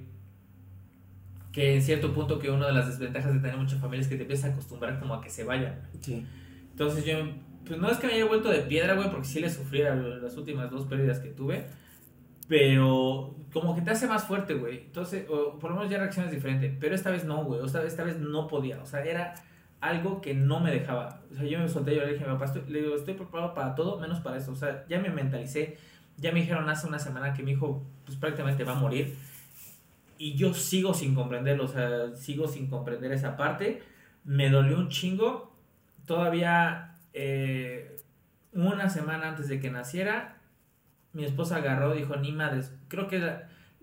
que 1.51 1.75
en 1.75 1.81
cierto 1.81 2.13
punto 2.13 2.39
que 2.39 2.49
una 2.49 2.67
de 2.67 2.73
las 2.73 2.87
desventajas 2.87 3.33
de 3.33 3.41
tener 3.41 3.57
mucha 3.57 3.77
familia 3.77 4.03
es 4.03 4.07
que 4.07 4.15
te 4.15 4.21
empiezas 4.21 4.51
a 4.51 4.53
acostumbrar 4.53 4.99
como 5.01 5.15
a 5.15 5.21
que 5.21 5.29
se 5.29 5.43
vayan. 5.43 5.81
Sí. 5.99 6.25
Entonces 6.71 7.05
yo, 7.05 7.17
pues 7.67 7.79
no 7.79 7.89
es 7.89 7.97
que 7.97 8.07
me 8.07 8.13
haya 8.13 8.25
vuelto 8.25 8.49
de 8.49 8.59
piedra, 8.59 8.95
güey, 8.95 9.09
porque 9.09 9.27
sí 9.27 9.39
le 9.39 9.49
sufrí 9.49 9.81
a 9.81 9.95
las 9.95 10.35
últimas 10.37 10.69
dos 10.71 10.85
pérdidas 10.85 11.19
que 11.19 11.29
tuve, 11.29 11.67
pero 12.47 13.35
como 13.51 13.75
que 13.75 13.81
te 13.81 13.91
hace 13.91 14.07
más 14.07 14.25
fuerte, 14.25 14.53
güey. 14.53 14.85
Entonces, 14.85 15.25
o 15.29 15.59
por 15.59 15.71
lo 15.71 15.77
menos 15.77 15.91
ya 15.91 15.97
reaccionas 15.97 16.31
diferente. 16.31 16.75
Pero 16.79 16.95
esta 16.95 17.09
vez 17.11 17.25
no, 17.25 17.43
güey. 17.43 17.59
O 17.59 17.67
sea, 17.67 17.83
esta 17.83 18.03
vez 18.03 18.19
no 18.19 18.47
podía. 18.47 18.81
O 18.81 18.85
sea, 18.85 19.03
era 19.03 19.33
algo 19.81 20.21
que 20.21 20.33
no 20.33 20.59
me 20.59 20.71
dejaba. 20.71 21.23
O 21.31 21.35
sea, 21.35 21.43
yo 21.43 21.59
me 21.59 21.67
solté, 21.67 21.95
yo 21.95 22.01
le 22.01 22.13
dije 22.13 22.23
a 22.23 22.27
mi 22.27 22.37
papá, 22.37 22.53
le 22.67 22.81
digo, 22.81 22.95
estoy 22.95 23.15
preparado 23.15 23.53
para 23.53 23.75
todo 23.75 23.99
menos 23.99 24.19
para 24.21 24.37
eso. 24.37 24.51
O 24.51 24.55
sea, 24.55 24.85
ya 24.87 24.99
me 24.99 25.09
mentalicé. 25.09 25.77
Ya 26.17 26.31
me 26.31 26.39
dijeron 26.39 26.69
hace 26.69 26.87
una 26.87 26.99
semana 26.99 27.33
que 27.33 27.43
mi 27.43 27.51
hijo, 27.51 27.85
pues 28.05 28.17
prácticamente 28.17 28.63
va 28.63 28.73
a 28.73 28.79
morir. 28.79 29.15
Y 30.17 30.35
yo 30.35 30.53
sigo 30.53 30.93
sin 30.93 31.15
comprenderlo. 31.15 31.65
O 31.65 31.67
sea, 31.67 32.15
sigo 32.15 32.47
sin 32.47 32.67
comprender 32.67 33.11
esa 33.11 33.35
parte. 33.35 33.83
Me 34.23 34.49
dolió 34.49 34.77
un 34.77 34.89
chingo. 34.89 35.53
Todavía 36.05 36.86
eh, 37.19 37.95
una 38.53 38.89
semana 38.89 39.29
antes 39.29 39.47
de 39.47 39.59
que 39.59 39.71
naciera, 39.71 40.37
mi 41.13 41.25
esposa 41.25 41.57
agarró, 41.57 41.95
dijo, 41.95 42.15
ni 42.15 42.31
madres. 42.31 42.71
Creo 42.89 43.07
que 43.07 43.19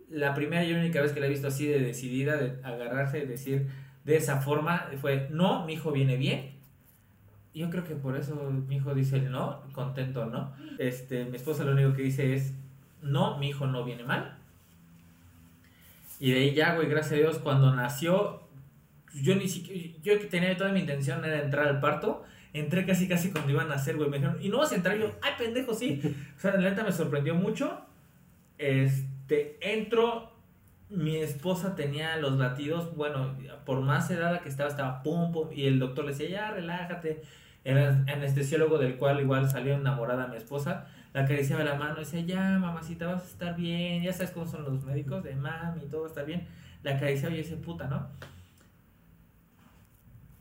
la, 0.09 0.35
primera 0.35 0.65
y 0.65 0.73
única 0.73 1.03
vez 1.03 1.13
que 1.13 1.19
la 1.19 1.27
he 1.27 1.31
visto 1.31 1.49
así 1.49 1.67
de 1.67 1.81
decidida, 1.81 2.37
de 2.37 2.61
agarrarse 2.63 3.19
y 3.19 3.27
decir, 3.27 3.69
de 4.05 4.17
esa 4.17 4.41
forma. 4.41 4.89
Fue, 5.01 5.29
no, 5.31 5.67
mi 5.67 5.73
hijo 5.73 5.91
viene 5.91 6.17
bien. 6.17 6.53
Yo 7.55 7.71
creo 7.71 7.85
que 7.85 7.97
por 7.97 8.17
eso 8.17 8.35
mi 8.37 8.77
hijo 8.77 8.95
dice 8.95 9.21
no, 9.21 9.63
contento 9.73 10.27
no. 10.27 10.53
Este, 10.79 11.25
mi 11.25 11.37
esposa 11.37 11.65
lo 11.65 11.73
único 11.73 11.95
que 11.95 12.03
dice 12.03 12.35
es, 12.35 12.55
no, 13.03 13.39
mi 13.39 13.49
hijo 13.49 13.67
no 13.67 13.85
viene 13.85 14.05
mal. 14.05 14.39
Y 16.21 16.31
de 16.31 16.39
ahí 16.39 16.55
ya, 16.55 16.75
güey, 16.75 16.89
gracias 16.89 17.15
a 17.15 17.17
Dios, 17.17 17.39
cuando 17.39 17.75
nació, 17.75 18.43
yo 19.13 19.35
ni 19.35 19.49
siquiera, 19.49 19.99
yo 20.03 20.29
tenía 20.29 20.57
toda 20.57 20.73
mi 20.73 20.81
intención 20.81 21.25
era 21.25 21.43
entrar 21.43 21.67
al 21.67 21.81
parto, 21.81 22.25
entré 22.55 22.87
casi 22.87 23.09
casi 23.09 23.31
cuando 23.31 23.51
iban 23.51 23.67
a 23.67 23.75
nacer, 23.75 23.97
güey, 23.97 24.09
me 24.09 24.19
dijeron, 24.19 24.39
¿y 24.41 24.49
no 24.49 24.59
vas 24.59 24.73
a 24.73 24.77
entrar? 24.77 24.97
Yo, 24.97 25.13
ay, 25.21 25.33
pendejo, 25.37 25.75
sí. 25.75 26.01
O 26.37 26.41
sea, 26.41 26.53
la 26.53 26.71
neta 26.71 26.85
me 26.85 26.93
sorprendió 26.93 27.35
mucho. 27.35 27.85
Este, 28.57 29.59
entro, 29.61 30.33
mi 30.89 31.17
esposa 31.17 31.75
tenía 31.75 32.17
los 32.17 32.39
latidos, 32.39 32.95
bueno, 32.95 33.37
por 33.67 33.81
más 33.81 34.11
edad 34.11 34.41
que 34.41 34.49
estaba, 34.49 34.71
estaba 34.71 35.03
pum, 35.03 35.33
pum, 35.33 35.49
y 35.53 35.67
el 35.67 35.81
doctor 35.81 36.05
le 36.05 36.13
decía, 36.13 36.29
ya, 36.29 36.51
relájate. 36.53 37.23
El 37.65 37.79
anestesiólogo 37.79 38.79
del 38.79 38.97
cual 38.99 39.21
igual 39.21 39.51
salió 39.51 39.75
enamorada 39.75 40.27
mi 40.29 40.37
esposa, 40.37 40.87
la 41.15 41.23
acariciaba 41.23 41.65
la 41.65 41.75
mano 41.75 41.97
y 41.97 42.01
decía, 42.01 42.21
ya, 42.21 42.59
mamacita, 42.59 43.07
vas 43.07 43.23
a 43.23 43.27
estar 43.27 43.57
bien, 43.57 44.03
ya 44.03 44.13
sabes 44.13 44.31
cómo 44.33 44.47
son 44.47 44.65
los 44.65 44.85
médicos, 44.85 45.25
de 45.25 45.35
mami, 45.35 45.87
todo 45.91 46.07
está 46.07 46.23
bien. 46.23 46.47
La 46.83 46.97
acariciaba 46.97 47.35
y 47.35 47.39
yo 47.39 47.43
decía, 47.43 47.65
puta, 47.65 47.87
¿no? 47.89 48.09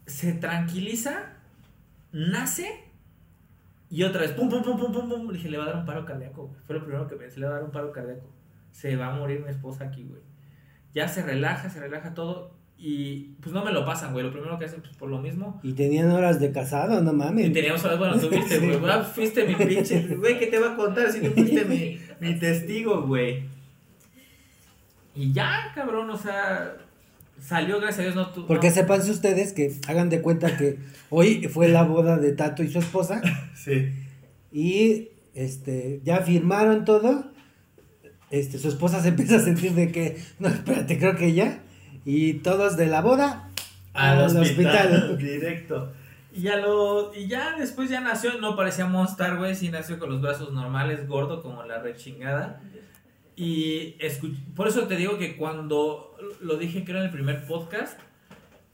Se 0.06 0.34
tranquiliza, 0.34 1.38
nace 2.13 2.93
y 3.93 4.02
otra 4.02 4.21
vez, 4.21 4.32
pum, 4.32 4.49
pum, 4.49 4.63
pum, 4.63 4.76
pum, 4.76 4.91
pum, 4.91 5.08
pum. 5.08 5.28
Le 5.28 5.34
dije, 5.34 5.49
le 5.49 5.58
va 5.60 5.65
a 5.65 5.67
dar 5.67 5.76
un 5.76 5.86
paro 5.86 6.04
cardíaco, 6.04 6.52
Fue 6.65 6.76
lo 6.76 6.84
primero 6.84 7.08
que 7.08 7.15
pensé, 7.15 7.39
le 7.39 7.45
va 7.45 7.52
a 7.52 7.56
dar 7.58 7.63
un 7.63 7.69
paro 7.69 7.91
cardíaco. 7.91 8.28
Se 8.71 8.95
va 8.95 9.13
a 9.13 9.15
morir 9.15 9.41
mi 9.41 9.52
esposa 9.52 9.84
aquí, 9.84 10.04
güey. 10.04 10.21
Ya 10.95 11.08
se 11.08 11.21
relaja, 11.21 11.69
se 11.69 11.80
relaja 11.80 12.15
todo. 12.15 12.56
Y 12.76 13.36
pues 13.39 13.54
no 13.54 13.63
me 13.63 13.71
lo 13.71 13.86
pasan, 13.86 14.12
güey. 14.12 14.26
Lo 14.26 14.32
primero 14.32 14.58
que 14.58 14.65
hacen, 14.65 14.82
pues 14.82 14.95
por 14.95 15.10
lo 15.10 15.19
mismo. 15.19 15.60
Y 15.62 15.73
tenían 15.73 16.10
horas 16.10 16.39
de 16.39 16.52
casado, 16.52 17.02
no 17.02 17.13
mames. 17.13 17.45
Y 17.45 17.54
teníamos 17.54 17.86
horas, 17.86 17.99
bueno, 17.99 18.19
tú 18.19 18.30
viste, 18.30 18.58
güey. 18.58 18.80
fuiste 19.13 19.45
mi 19.45 19.54
pinche, 19.54 20.15
güey, 20.15 20.39
¿qué 20.39 20.47
te 20.47 20.58
va 20.58 20.73
a 20.73 20.76
contar 20.76 21.12
si 21.12 21.21
tú 21.21 21.32
fuiste 21.32 21.63
mi, 21.65 21.99
mi 22.19 22.39
testigo, 22.39 23.04
güey? 23.04 23.47
Y 25.13 25.32
ya, 25.32 25.71
cabrón, 25.76 26.10
o 26.10 26.17
sea, 26.17 26.78
salió, 27.43 27.79
gracias 27.79 27.99
a 27.99 28.03
Dios, 28.03 28.15
no 28.15 28.29
tú. 28.29 28.47
Porque 28.47 28.71
sepan 28.71 29.01
ustedes 29.01 29.53
que 29.53 29.75
hagan 29.88 30.10
de 30.10 30.21
cuenta 30.21 30.58
que 30.58 30.79
hoy 31.10 31.47
fue 31.47 31.67
la 31.67 31.84
boda 31.84 32.17
de 32.17 32.32
Tato 32.32 32.63
y 32.63 32.71
su 32.71 32.79
esposa. 32.79 33.21
sí. 33.56 33.91
Y 34.51 35.10
este, 35.34 36.01
ya 36.03 36.21
firmaron 36.21 36.86
todo. 36.86 37.32
Este, 38.29 38.58
su 38.58 38.67
esposa 38.67 39.01
se 39.01 39.10
empieza 39.10 39.36
a 39.36 39.39
sentir 39.39 39.73
de 39.73 39.91
que, 39.91 40.17
no, 40.39 40.47
espérate, 40.47 40.97
creo 40.97 41.15
que 41.15 41.34
ya. 41.34 41.62
Y 42.06 42.36
todos 42.36 42.77
de 42.77 42.88
la 42.88 43.01
boda 43.01 43.49
al, 43.93 44.21
hospital, 44.38 45.17
Directo. 45.19 45.91
Y 46.34 46.41
ya 46.41 46.58
lo, 46.58 47.13
y 47.13 47.27
ya 47.27 47.56
después 47.58 47.89
ya 47.89 48.01
nació, 48.01 48.39
no 48.39 48.56
parecía 48.56 48.88
Monster, 48.88 49.36
güey, 49.36 49.56
sí 49.56 49.69
nació 49.69 49.99
con 49.99 50.10
los 50.10 50.19
brazos 50.19 50.51
normales, 50.51 51.08
gordo 51.08 51.43
como 51.43 51.63
la 51.63 51.79
rechingada. 51.79 52.60
Y 53.36 53.96
por 54.56 54.67
eso 54.67 54.88
te 54.88 54.96
digo 54.96 55.17
que 55.17 55.36
cuando 55.36 56.15
lo 56.41 56.58
dije 56.58 56.84
que 56.84 56.91
era 56.91 57.00
en 57.00 57.08
el 57.08 57.12
primer 57.12 57.46
podcast, 57.48 58.00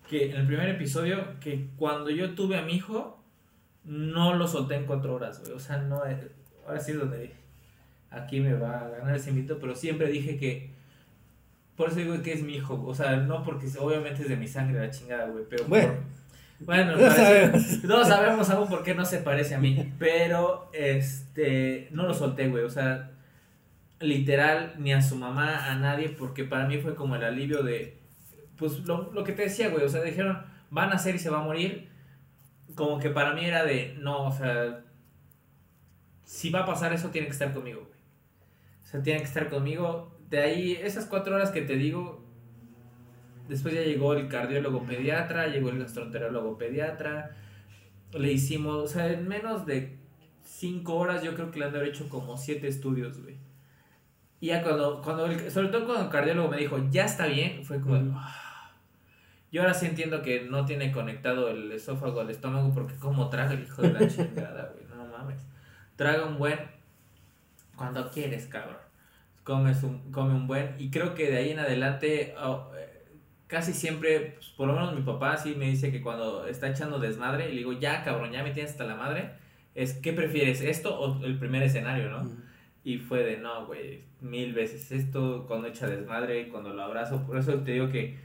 que 0.09 0.31
en 0.31 0.37
el 0.37 0.47
primer 0.47 0.69
episodio, 0.69 1.39
que 1.39 1.67
cuando 1.77 2.09
yo 2.09 2.33
tuve 2.33 2.57
a 2.57 2.63
mi 2.63 2.73
hijo, 2.73 3.23
no 3.85 4.35
lo 4.35 4.47
solté 4.47 4.75
en 4.75 4.85
cuatro 4.85 5.15
horas, 5.15 5.39
güey. 5.41 5.53
O 5.53 5.59
sea, 5.59 5.77
no, 5.77 6.05
eh, 6.05 6.31
ahora 6.67 6.79
sí 6.79 6.91
es 6.91 6.97
donde 6.97 7.33
aquí 8.11 8.39
me 8.39 8.53
va 8.53 8.81
a 8.81 8.89
ganar 8.89 9.15
ese 9.15 9.31
mito, 9.31 9.59
pero 9.59 9.75
siempre 9.75 10.07
dije 10.07 10.37
que, 10.37 10.71
por 11.77 11.89
eso 11.89 11.99
digo 11.99 12.21
que 12.21 12.33
es 12.33 12.43
mi 12.43 12.55
hijo, 12.55 12.83
o 12.85 12.93
sea, 12.93 13.17
no 13.17 13.43
porque 13.43 13.67
obviamente 13.79 14.23
es 14.23 14.29
de 14.29 14.35
mi 14.35 14.47
sangre 14.47 14.79
la 14.79 14.91
chingada, 14.91 15.27
güey, 15.27 15.45
pero... 15.49 15.65
Bueno. 15.65 15.93
bueno, 16.59 16.97
no 16.97 17.11
sabemos. 17.11 17.83
no 17.83 18.03
sabemos 18.03 18.49
aún 18.49 18.67
por 18.67 18.83
qué 18.83 18.95
no 18.95 19.05
se 19.05 19.19
parece 19.19 19.55
a 19.55 19.59
mí, 19.59 19.93
pero 19.97 20.69
este, 20.73 21.87
no 21.91 22.03
lo 22.03 22.13
solté, 22.13 22.49
güey, 22.49 22.63
o 22.63 22.69
sea, 22.69 23.11
literal, 23.99 24.75
ni 24.77 24.93
a 24.93 25.01
su 25.01 25.15
mamá, 25.15 25.71
a 25.71 25.75
nadie, 25.75 26.09
porque 26.09 26.43
para 26.43 26.67
mí 26.67 26.77
fue 26.77 26.95
como 26.95 27.15
el 27.15 27.23
alivio 27.23 27.63
de, 27.63 27.99
pues 28.55 28.79
lo, 28.85 29.11
lo 29.11 29.23
que 29.23 29.33
te 29.33 29.43
decía, 29.43 29.69
güey, 29.69 29.83
o 29.83 29.89
sea, 29.89 30.01
dijeron, 30.01 30.45
van 30.69 30.91
a 30.91 30.95
hacer 30.95 31.15
y 31.15 31.19
se 31.19 31.29
va 31.29 31.39
a 31.39 31.43
morir, 31.43 31.89
como 32.75 32.99
que 32.99 33.09
para 33.09 33.33
mí 33.33 33.45
era 33.45 33.65
de, 33.65 33.95
no, 33.99 34.27
o 34.27 34.31
sea, 34.31 34.85
si 36.23 36.49
va 36.49 36.59
a 36.61 36.65
pasar 36.65 36.93
eso, 36.93 37.09
tiene 37.09 37.27
que 37.27 37.33
estar 37.33 37.53
conmigo, 37.53 37.85
güey. 37.87 37.99
O 38.83 38.85
sea, 38.85 39.01
tiene 39.01 39.19
que 39.19 39.25
estar 39.25 39.49
conmigo. 39.49 40.17
De 40.29 40.39
ahí, 40.39 40.73
esas 40.73 41.05
cuatro 41.05 41.35
horas 41.35 41.51
que 41.51 41.61
te 41.61 41.75
digo, 41.75 42.23
después 43.47 43.73
ya 43.73 43.81
llegó 43.81 44.13
el 44.13 44.27
cardiólogo 44.27 44.83
pediatra, 44.83 45.47
llegó 45.47 45.69
el 45.69 45.79
gastroenterólogo 45.79 46.57
pediatra, 46.57 47.35
le 48.13 48.31
hicimos, 48.31 48.75
o 48.75 48.87
sea, 48.87 49.11
en 49.11 49.27
menos 49.27 49.65
de 49.65 49.97
cinco 50.43 50.95
horas 50.95 51.23
yo 51.23 51.33
creo 51.35 51.51
que 51.51 51.59
le 51.59 51.65
han 51.65 51.71
de 51.71 51.79
haber 51.79 51.89
hecho 51.89 52.09
como 52.09 52.37
siete 52.37 52.67
estudios, 52.67 53.21
güey. 53.21 53.37
Y 54.41 54.47
ya 54.47 54.63
cuando, 54.63 55.01
cuando 55.01 55.27
sobre 55.49 55.67
todo 55.67 55.85
cuando 55.85 56.05
el 56.05 56.09
cardiólogo 56.09 56.49
me 56.49 56.57
dijo, 56.57 56.77
ya 56.89 57.05
está 57.05 57.25
bien, 57.25 57.63
fue 57.65 57.81
como, 57.81 58.17
ah". 58.17 58.71
yo 59.51 59.61
ahora 59.61 59.73
sí 59.73 59.85
entiendo 59.85 60.21
que 60.21 60.41
no 60.41 60.65
tiene 60.65 60.91
conectado 60.91 61.49
el 61.49 61.71
esófago 61.71 62.21
al 62.21 62.29
estómago 62.29 62.73
porque 62.73 62.95
como 62.95 63.29
traga 63.29 63.53
el 63.53 63.63
hijo 63.63 63.81
de 63.81 63.93
la 63.93 63.99
chingada, 64.07 64.73
güey, 64.73 64.85
no 64.95 65.05
mames. 65.05 65.41
Traga 65.97 66.25
un 66.25 66.37
buen 66.37 66.57
cuando 67.75 68.09
quieres, 68.11 68.47
cabrón. 68.47 68.77
Comes 69.43 69.83
un, 69.83 70.11
come 70.11 70.33
un 70.33 70.47
buen. 70.47 70.75
Y 70.77 70.89
creo 70.89 71.15
que 71.15 71.29
de 71.29 71.37
ahí 71.37 71.51
en 71.51 71.59
adelante, 71.59 72.35
oh, 72.41 72.71
eh, 72.77 73.07
casi 73.47 73.73
siempre, 73.73 74.35
pues, 74.35 74.49
por 74.49 74.67
lo 74.67 74.73
menos 74.73 74.93
mi 74.93 75.01
papá 75.01 75.35
sí 75.37 75.55
me 75.55 75.65
dice 75.65 75.91
que 75.91 76.01
cuando 76.01 76.45
está 76.45 76.69
echando 76.69 76.99
desmadre, 76.99 77.49
y 77.49 77.53
le 77.53 77.57
digo, 77.57 77.73
ya 77.73 78.03
cabrón, 78.03 78.31
ya 78.31 78.43
me 78.43 78.51
tienes 78.51 78.71
hasta 78.71 78.85
la 78.85 78.95
madre, 78.95 79.31
es, 79.75 79.93
¿qué 79.93 80.13
prefieres, 80.13 80.61
esto 80.61 80.97
o 80.97 81.25
el 81.25 81.37
primer 81.39 81.63
escenario, 81.63 82.09
no? 82.09 82.48
Y 82.89 82.97
fue 82.97 83.23
de, 83.23 83.37
no, 83.37 83.67
güey, 83.67 84.01
mil 84.19 84.51
veces 84.51 84.91
esto, 84.91 85.45
cuando 85.47 85.67
echa 85.67 85.85
desmadre, 85.85 86.49
cuando 86.49 86.73
lo 86.73 86.81
abrazo. 86.81 87.23
Por 87.23 87.37
eso 87.37 87.53
te 87.59 87.73
digo 87.73 87.89
que, 87.89 88.17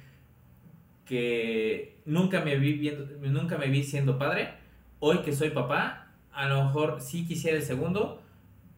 que 1.04 1.98
nunca, 2.06 2.40
me 2.40 2.56
vi 2.56 2.72
viendo, 2.72 3.04
nunca 3.28 3.58
me 3.58 3.66
vi 3.66 3.84
siendo 3.84 4.16
padre. 4.16 4.54
Hoy 5.00 5.18
que 5.18 5.34
soy 5.34 5.50
papá, 5.50 6.12
a 6.32 6.48
lo 6.48 6.64
mejor 6.64 7.02
sí 7.02 7.26
quisiera 7.26 7.58
el 7.58 7.62
segundo, 7.62 8.22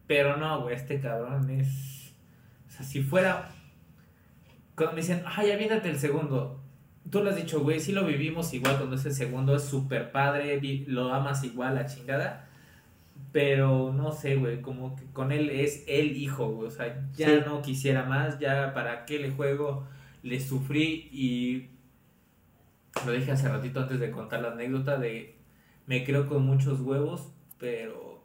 pero 0.07 0.35
no, 0.35 0.63
güey, 0.63 0.75
este 0.75 0.99
cabrón 0.99 1.49
es... 1.51 2.13
O 2.67 2.69
sea, 2.69 2.85
si 2.85 3.01
fuera... 3.01 3.49
Cuando 4.75 4.93
me 4.93 4.99
dicen, 4.99 5.23
ay, 5.25 5.51
aviéntate 5.51 5.89
el 5.89 5.99
segundo. 5.99 6.59
Tú 7.09 7.23
lo 7.23 7.29
has 7.29 7.37
dicho, 7.37 7.61
güey, 7.61 7.79
sí 7.79 7.93
lo 7.93 8.05
vivimos 8.05 8.53
igual 8.53 8.75
cuando 8.75 8.97
es 8.97 9.05
el 9.05 9.13
segundo, 9.13 9.55
es 9.55 9.63
súper 9.63 10.11
padre, 10.11 10.59
lo 10.85 11.13
amas 11.13 11.45
igual, 11.45 11.75
la 11.75 11.85
chingada 11.85 12.46
pero 13.31 13.93
no 13.93 14.11
sé, 14.11 14.35
güey, 14.35 14.61
como 14.61 14.95
que 14.95 15.05
con 15.11 15.31
él 15.31 15.49
es 15.49 15.83
el 15.87 16.17
hijo, 16.17 16.49
güey. 16.49 16.67
O 16.67 16.71
sea, 16.71 17.07
ya 17.13 17.41
no 17.45 17.61
quisiera 17.61 18.03
más, 18.03 18.39
ya 18.39 18.73
para 18.73 19.05
qué 19.05 19.19
le 19.19 19.31
juego, 19.31 19.87
le 20.23 20.39
sufrí 20.39 21.09
y 21.11 21.69
lo 23.05 23.11
dije 23.11 23.31
hace 23.31 23.47
ratito 23.47 23.81
antes 23.81 23.99
de 23.99 24.11
contar 24.11 24.41
la 24.41 24.51
anécdota 24.51 24.97
de 24.97 25.35
me 25.85 26.03
creo 26.03 26.27
con 26.27 26.45
muchos 26.45 26.81
huevos, 26.81 27.31
pero 27.59 28.23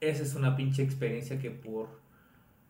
esa 0.00 0.22
es 0.22 0.34
una 0.34 0.56
pinche 0.56 0.82
experiencia 0.82 1.38
que 1.38 1.50
por 1.50 2.00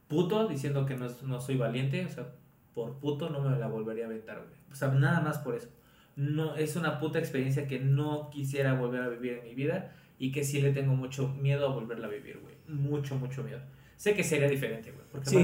puto, 0.09 0.47
diciendo 0.47 0.85
que 0.87 0.97
no, 0.97 1.09
no 1.23 1.41
soy 1.41 1.57
valiente, 1.57 2.05
o 2.05 2.11
sea, 2.11 2.29
por 2.75 2.99
puto 2.99 3.31
no 3.31 3.41
me 3.41 3.59
la 3.59 3.67
volvería 3.67 4.05
a 4.05 4.07
aventar, 4.09 4.39
güey. 4.39 4.61
O 4.71 4.75
sea, 4.75 4.89
nada 4.89 5.21
más 5.21 5.39
por 5.39 5.55
eso. 5.55 5.69
No, 6.17 6.55
es 6.57 6.77
una 6.77 7.01
puta 7.01 7.19
experiencia 7.19 7.67
que 7.67 7.81
no 7.81 8.29
quisiera 8.31 8.75
volver 8.75 9.03
a 9.03 9.09
vivir 9.09 9.39
en 9.39 9.45
mi 9.45 9.55
vida 9.55 9.93
y 10.23 10.31
que 10.31 10.45
sí 10.45 10.63
le 10.63 10.71
tengo 10.71 10.95
mucho 10.95 11.27
miedo 11.27 11.69
a 11.69 11.73
volverla 11.73 12.07
a 12.07 12.11
vivir, 12.11 12.39
güey. 12.41 12.55
Mucho, 12.69 13.17
mucho 13.17 13.43
miedo. 13.43 13.59
Sé 13.97 14.15
que 14.15 14.23
sería 14.23 14.49
diferente, 14.49 14.93
güey, 14.93 15.05
porque 15.11 15.29
sí. 15.29 15.37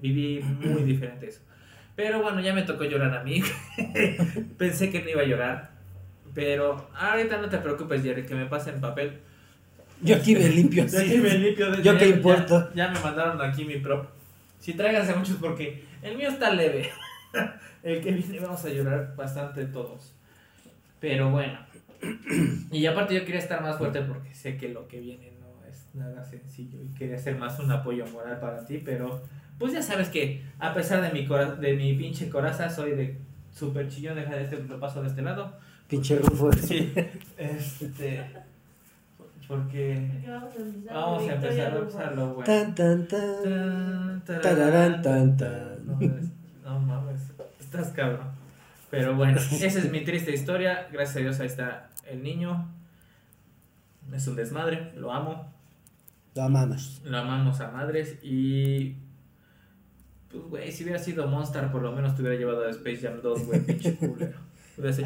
viví, 0.00 0.40
muy 0.42 0.84
diferente 0.84 1.28
eso. 1.28 1.42
Pero 1.96 2.22
bueno, 2.22 2.40
ya 2.40 2.54
me 2.54 2.62
tocó 2.62 2.84
llorar 2.84 3.14
a 3.14 3.22
mí. 3.22 3.42
Pensé 4.58 4.90
que 4.90 5.02
no 5.02 5.10
iba 5.10 5.20
a 5.20 5.26
llorar. 5.26 5.72
Pero 6.32 6.88
ahorita 6.94 7.42
no 7.42 7.50
te 7.50 7.58
preocupes, 7.58 8.02
Jerry, 8.02 8.24
que 8.24 8.34
me 8.34 8.46
pasen 8.46 8.80
papel. 8.80 9.18
Yo 10.00 10.16
aquí 10.16 10.34
me 10.34 10.48
limpio. 10.48 10.86
Yo 10.90 10.98
aquí 10.98 11.18
me 11.18 11.34
limpio. 11.36 11.82
Yo 11.82 11.98
qué 11.98 12.08
importa. 12.08 12.70
Ya, 12.74 12.88
me 12.88 12.98
mandaron 13.00 13.38
aquí 13.42 13.66
mi 13.66 13.80
prop. 13.80 14.06
Sí, 14.60 14.72
tráiganse 14.72 15.14
muchos 15.14 15.36
porque 15.36 15.84
el 16.00 16.16
mío 16.16 16.30
está 16.30 16.50
leve. 16.54 16.88
el 17.82 18.00
que 18.00 18.12
viene 18.12 18.40
vamos 18.40 18.64
a 18.64 18.70
llorar 18.70 19.14
bastante 19.14 19.66
todos. 19.66 20.14
Pero 21.00 21.30
bueno 21.30 21.71
y 22.70 22.86
aparte 22.86 23.14
yo 23.14 23.24
quería 23.24 23.40
estar 23.40 23.62
más 23.62 23.78
fuerte 23.78 24.02
porque 24.02 24.34
sé 24.34 24.56
que 24.56 24.68
lo 24.68 24.88
que 24.88 25.00
viene 25.00 25.32
no 25.40 25.66
es 25.68 25.94
nada 25.94 26.24
sencillo 26.24 26.82
y 26.82 26.88
quería 26.94 27.18
ser 27.18 27.36
más 27.36 27.58
un 27.58 27.70
apoyo 27.70 28.06
moral 28.06 28.40
para 28.40 28.64
ti, 28.64 28.78
pero 28.84 29.22
pues 29.58 29.72
ya 29.72 29.82
sabes 29.82 30.08
que 30.08 30.42
a 30.58 30.74
pesar 30.74 31.00
de 31.02 31.10
mi, 31.10 31.26
de 31.26 31.76
mi 31.76 31.94
pinche 31.94 32.28
coraza 32.28 32.68
soy 32.68 32.92
de 32.92 33.18
super 33.52 33.88
chillón, 33.88 34.16
deja 34.16 34.34
de 34.34 34.42
este, 34.42 34.62
lo 34.62 34.80
paso 34.80 35.02
de 35.02 35.08
este 35.08 35.22
lado. 35.22 35.52
Pinche 35.88 36.18
rufo. 36.18 36.50
Sí, 36.56 36.92
este... 37.36 38.24
Porque 39.46 40.08
vamos 40.90 41.28
a 41.28 41.34
empezar, 41.34 41.74
a 41.74 41.78
empezar 41.78 42.16
lo 42.16 42.34
bueno. 42.34 42.44
Tan, 42.44 42.74
tan, 42.74 43.06
tan. 43.06 44.22
tan, 44.24 45.02
tan, 45.02 45.36
tan. 45.36 45.86
No, 45.86 45.98
no 46.64 46.80
mames, 46.80 47.20
estás 47.60 47.88
cabrón. 47.88 48.31
Pero 48.92 49.16
bueno, 49.16 49.40
esa 49.50 49.66
es 49.78 49.90
mi 49.90 50.04
triste 50.04 50.34
historia. 50.34 50.86
Gracias 50.92 51.16
a 51.16 51.20
Dios 51.20 51.40
ahí 51.40 51.46
está 51.46 51.88
el 52.06 52.22
niño. 52.22 52.68
Es 54.12 54.26
un 54.26 54.36
desmadre, 54.36 54.92
lo 54.96 55.10
amo. 55.14 55.50
Lo 56.34 56.42
amamos. 56.42 57.00
Lo 57.02 57.16
amamos 57.16 57.58
a 57.60 57.70
madres 57.70 58.18
y... 58.22 58.96
Pues, 60.30 60.44
güey, 60.44 60.72
si 60.72 60.84
hubiera 60.84 60.98
sido 60.98 61.26
Monster, 61.26 61.72
por 61.72 61.80
lo 61.80 61.92
menos 61.92 62.14
te 62.14 62.20
hubiera 62.20 62.36
llevado 62.36 62.66
a 62.66 62.70
Space 62.70 62.98
Jam 62.98 63.22
2, 63.22 63.46
güey, 63.46 63.60
pinche 63.66 63.96
culero. 63.96 64.38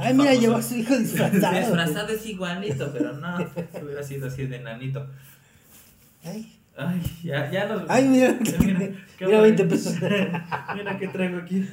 Ay, 0.01 0.15
mira, 0.15 0.35
llevó 0.35 0.57
a 0.57 0.63
su 0.63 0.75
hijo 0.75 0.97
disfrazado. 0.99 1.57
Disfrazado 1.57 2.09
es 2.09 2.27
igualito, 2.27 2.91
pero 2.93 3.13
no, 3.13 3.37
hubiera 3.83 4.03
sido 4.03 4.27
así 4.27 4.47
de 4.47 4.59
nanito. 4.59 5.07
Ay, 6.25 6.59
Ay, 6.77 7.01
ya, 7.23 7.51
ya 7.53 7.67
nos... 7.67 7.89
Ay, 7.89 8.09
mira, 8.09 8.37
qué 8.45 8.59
mira, 9.27 9.39
bueno. 9.39 9.43
20 9.43 9.65
pesos. 9.67 9.95
mira 10.75 10.99
qué 10.99 11.09
traigo 11.09 11.39
aquí. 11.39 11.69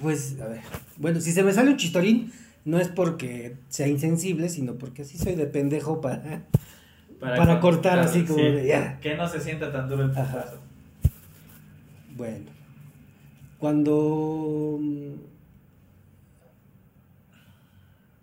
Pues, 0.00 0.40
a 0.40 0.48
ver. 0.48 0.62
Bueno, 0.96 1.20
si 1.20 1.32
se 1.32 1.42
me 1.42 1.52
sale 1.52 1.70
un 1.70 1.76
chistorín, 1.76 2.32
no 2.64 2.78
es 2.78 2.88
porque 2.88 3.56
sea 3.68 3.86
insensible, 3.86 4.48
sino 4.48 4.74
porque 4.74 5.02
así 5.02 5.16
soy 5.18 5.34
de 5.34 5.46
pendejo 5.46 6.00
para. 6.00 6.44
Para 7.20 7.60
cortar 7.60 7.98
así 8.00 8.24
como 8.24 8.42
de, 8.42 8.66
ya. 8.66 8.98
Que 9.00 9.16
no 9.16 9.28
se 9.28 9.40
sienta 9.40 9.72
tan 9.72 9.88
duro 9.88 10.02
el 10.04 10.10
putazo. 10.10 10.58
Bueno. 12.16 12.50
Cuando. 13.58 14.78
mm, 14.80 15.12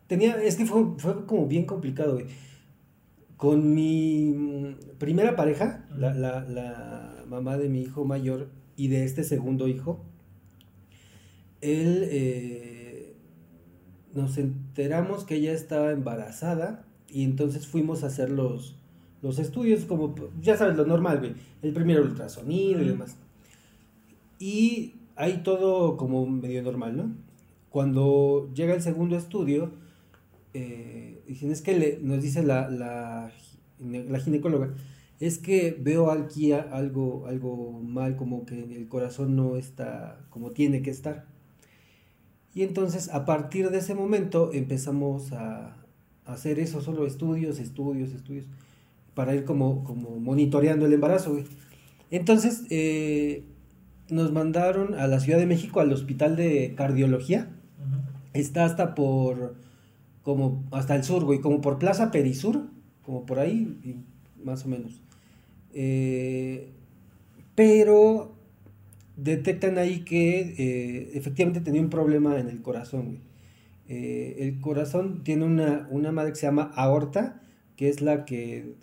Tenía. 0.08 0.36
Es 0.44 0.58
que 0.58 0.66
fue, 0.66 0.84
fue 0.98 1.26
como 1.26 1.48
bien 1.48 1.66
complicado, 1.66 2.14
güey. 2.14 2.28
Con 3.38 3.74
mi 3.74 4.32
mm, 4.36 4.98
primera 5.00 5.36
pareja, 5.36 5.86
la, 5.98 6.14
la, 6.14 6.42
la 6.42 7.24
mamá 7.28 7.58
de 7.58 7.70
mi 7.70 7.82
hijo 7.82 8.06
mayor 8.06 8.50
y 8.76 8.90
de 8.90 9.06
este 9.06 9.24
segundo 9.24 9.68
hijo, 9.68 10.06
él. 11.64 12.08
eh, 12.12 13.14
nos 14.14 14.38
enteramos 14.38 15.24
que 15.24 15.36
ella 15.36 15.54
estaba 15.54 15.92
embarazada 15.92 16.86
y 17.10 17.24
entonces 17.24 17.66
fuimos 17.66 18.04
a 18.04 18.08
hacer 18.08 18.30
los, 18.30 18.76
los 19.24 19.40
estudios, 19.40 19.86
como 19.86 20.14
ya 20.40 20.56
sabes, 20.56 20.78
lo 20.78 20.86
normal, 20.86 21.18
güey. 21.20 21.34
El 21.64 21.74
primer 21.74 22.00
ultrasonido 22.02 22.82
y 22.82 22.90
demás. 22.90 23.16
Y 24.40 24.96
ahí 25.16 25.42
todo 25.44 25.98
como 25.98 26.26
medio 26.28 26.62
normal, 26.62 26.96
¿no? 26.98 27.16
Cuando 27.70 28.52
llega 28.54 28.74
el 28.76 28.82
segundo 28.82 29.16
estudio, 29.18 29.72
eh, 30.54 31.24
dicen, 31.28 31.52
es 31.52 31.62
que 31.62 31.78
le- 31.78 32.00
nos 32.02 32.22
dice 32.22 32.44
la, 32.44 32.70
la, 32.70 33.32
la 33.80 34.20
ginecóloga, 34.20 34.74
es 35.20 35.38
que 35.40 35.76
veo 35.80 36.12
aquí 36.12 36.52
algo, 36.52 37.26
algo 37.28 37.72
mal, 37.82 38.16
como 38.16 38.46
que 38.46 38.60
el 38.76 38.88
corazón 38.88 39.36
no 39.36 39.56
está 39.58 40.20
como 40.30 40.52
tiene 40.52 40.82
que 40.82 40.92
estar. 40.92 41.26
Y 42.54 42.64
entonces 42.64 43.10
a 43.10 43.26
partir 43.26 43.70
de 43.70 43.80
ese 43.80 43.96
momento 43.96 44.52
empezamos 44.54 45.32
a, 45.34 45.76
a 46.26 46.34
hacer 46.34 46.60
eso, 46.60 46.82
solo 46.82 47.06
estudios, 47.06 47.60
estudios, 47.60 48.12
estudios, 48.12 48.46
para 49.14 49.36
ir 49.36 49.46
como, 49.46 49.84
como 49.84 50.20
monitoreando 50.20 50.86
el 50.86 50.94
embarazo, 50.94 51.32
güey. 51.32 51.46
Entonces 52.12 52.64
eh, 52.70 53.44
nos 54.10 54.32
mandaron 54.32 54.94
a 54.96 55.08
la 55.08 55.20
Ciudad 55.20 55.40
de 55.40 55.46
México 55.46 55.80
al 55.80 55.92
Hospital 55.92 56.36
de 56.36 56.74
Cardiología. 56.76 57.50
Está 58.34 58.66
hasta 58.66 58.96
por, 58.96 59.56
como 60.24 60.64
hasta 60.72 60.96
el 60.96 61.04
sur, 61.04 61.24
güey, 61.24 61.40
como 61.40 61.62
por 61.62 61.80
Plaza 61.80 62.12
Perisur, 62.12 62.68
como 63.04 63.26
por 63.26 63.40
ahí, 63.40 63.80
y 63.84 63.96
más 64.44 64.66
o 64.66 64.70
menos. 64.70 65.02
Eh, 65.74 66.72
pero 67.56 68.33
detectan 69.16 69.78
ahí 69.78 70.04
que 70.04 70.56
eh, 70.58 71.12
efectivamente 71.14 71.62
tenía 71.62 71.82
un 71.82 71.90
problema 71.90 72.40
en 72.40 72.50
el 72.50 72.62
corazón. 72.62 73.20
Eh, 73.88 74.38
el 74.40 74.60
corazón 74.62 75.24
tiene 75.24 75.46
una, 75.46 75.88
una 75.92 76.12
madre 76.12 76.32
que 76.32 76.38
se 76.38 76.48
llama 76.48 76.72
aorta, 76.76 77.42
que 77.76 77.90
es 77.90 78.02
la 78.02 78.26
que, 78.26 78.76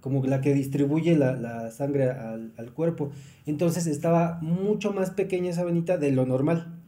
como 0.00 0.24
la 0.26 0.40
que 0.40 0.54
distribuye 0.54 1.16
la, 1.16 1.36
la 1.36 1.70
sangre 1.70 2.10
al, 2.10 2.52
al 2.56 2.72
cuerpo. 2.72 3.10
Entonces 3.46 3.86
estaba 3.86 4.38
mucho 4.42 4.92
más 4.92 5.10
pequeña 5.10 5.50
esa 5.50 5.64
venita 5.64 5.96
de 5.96 6.12
lo 6.12 6.26
normal. 6.26 6.78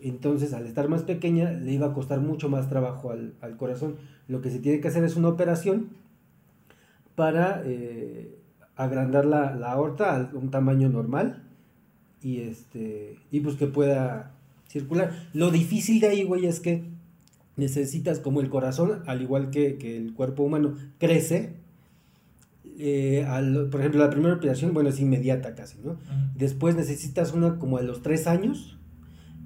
Entonces, 0.00 0.52
al 0.52 0.66
estar 0.66 0.88
más 0.88 1.04
pequeña, 1.04 1.52
le 1.52 1.72
iba 1.72 1.86
a 1.86 1.92
costar 1.92 2.20
mucho 2.20 2.48
más 2.48 2.68
trabajo 2.68 3.10
al, 3.12 3.34
al 3.40 3.56
corazón. 3.56 3.96
Lo 4.26 4.40
que 4.40 4.50
se 4.50 4.58
tiene 4.58 4.80
que 4.80 4.88
hacer 4.88 5.04
es 5.04 5.14
una 5.14 5.28
operación 5.28 5.90
para 7.14 7.62
eh, 7.64 8.36
agrandar 8.74 9.26
la, 9.26 9.54
la 9.54 9.70
aorta 9.70 10.16
a 10.16 10.30
un 10.34 10.50
tamaño 10.50 10.88
normal 10.88 11.41
y 12.22 12.40
este 12.40 13.16
y 13.30 13.40
pues 13.40 13.56
que 13.56 13.66
pueda 13.66 14.32
circular. 14.68 15.28
Lo 15.34 15.50
difícil 15.50 16.00
de 16.00 16.08
ahí, 16.08 16.24
güey, 16.24 16.46
es 16.46 16.60
que 16.60 16.84
necesitas 17.56 18.18
como 18.20 18.40
el 18.40 18.48
corazón, 18.48 19.02
al 19.06 19.20
igual 19.22 19.50
que, 19.50 19.76
que 19.76 19.96
el 19.96 20.14
cuerpo 20.14 20.42
humano, 20.42 20.74
crece. 20.98 21.54
eh, 22.78 23.24
al- 23.28 23.68
por 23.70 23.80
ejemplo, 23.80 24.00
la 24.00 24.10
primera 24.10 24.34
operación, 24.34 24.72
bueno, 24.72 24.88
es 24.88 24.98
inmediata 25.00 25.54
casi, 25.54 25.78
¿no? 25.84 25.98
Después 26.34 26.74
necesitas 26.74 27.32
una 27.32 27.58
como 27.58 27.76
a 27.78 27.82
los 27.82 28.02
3 28.02 28.26
años 28.26 28.78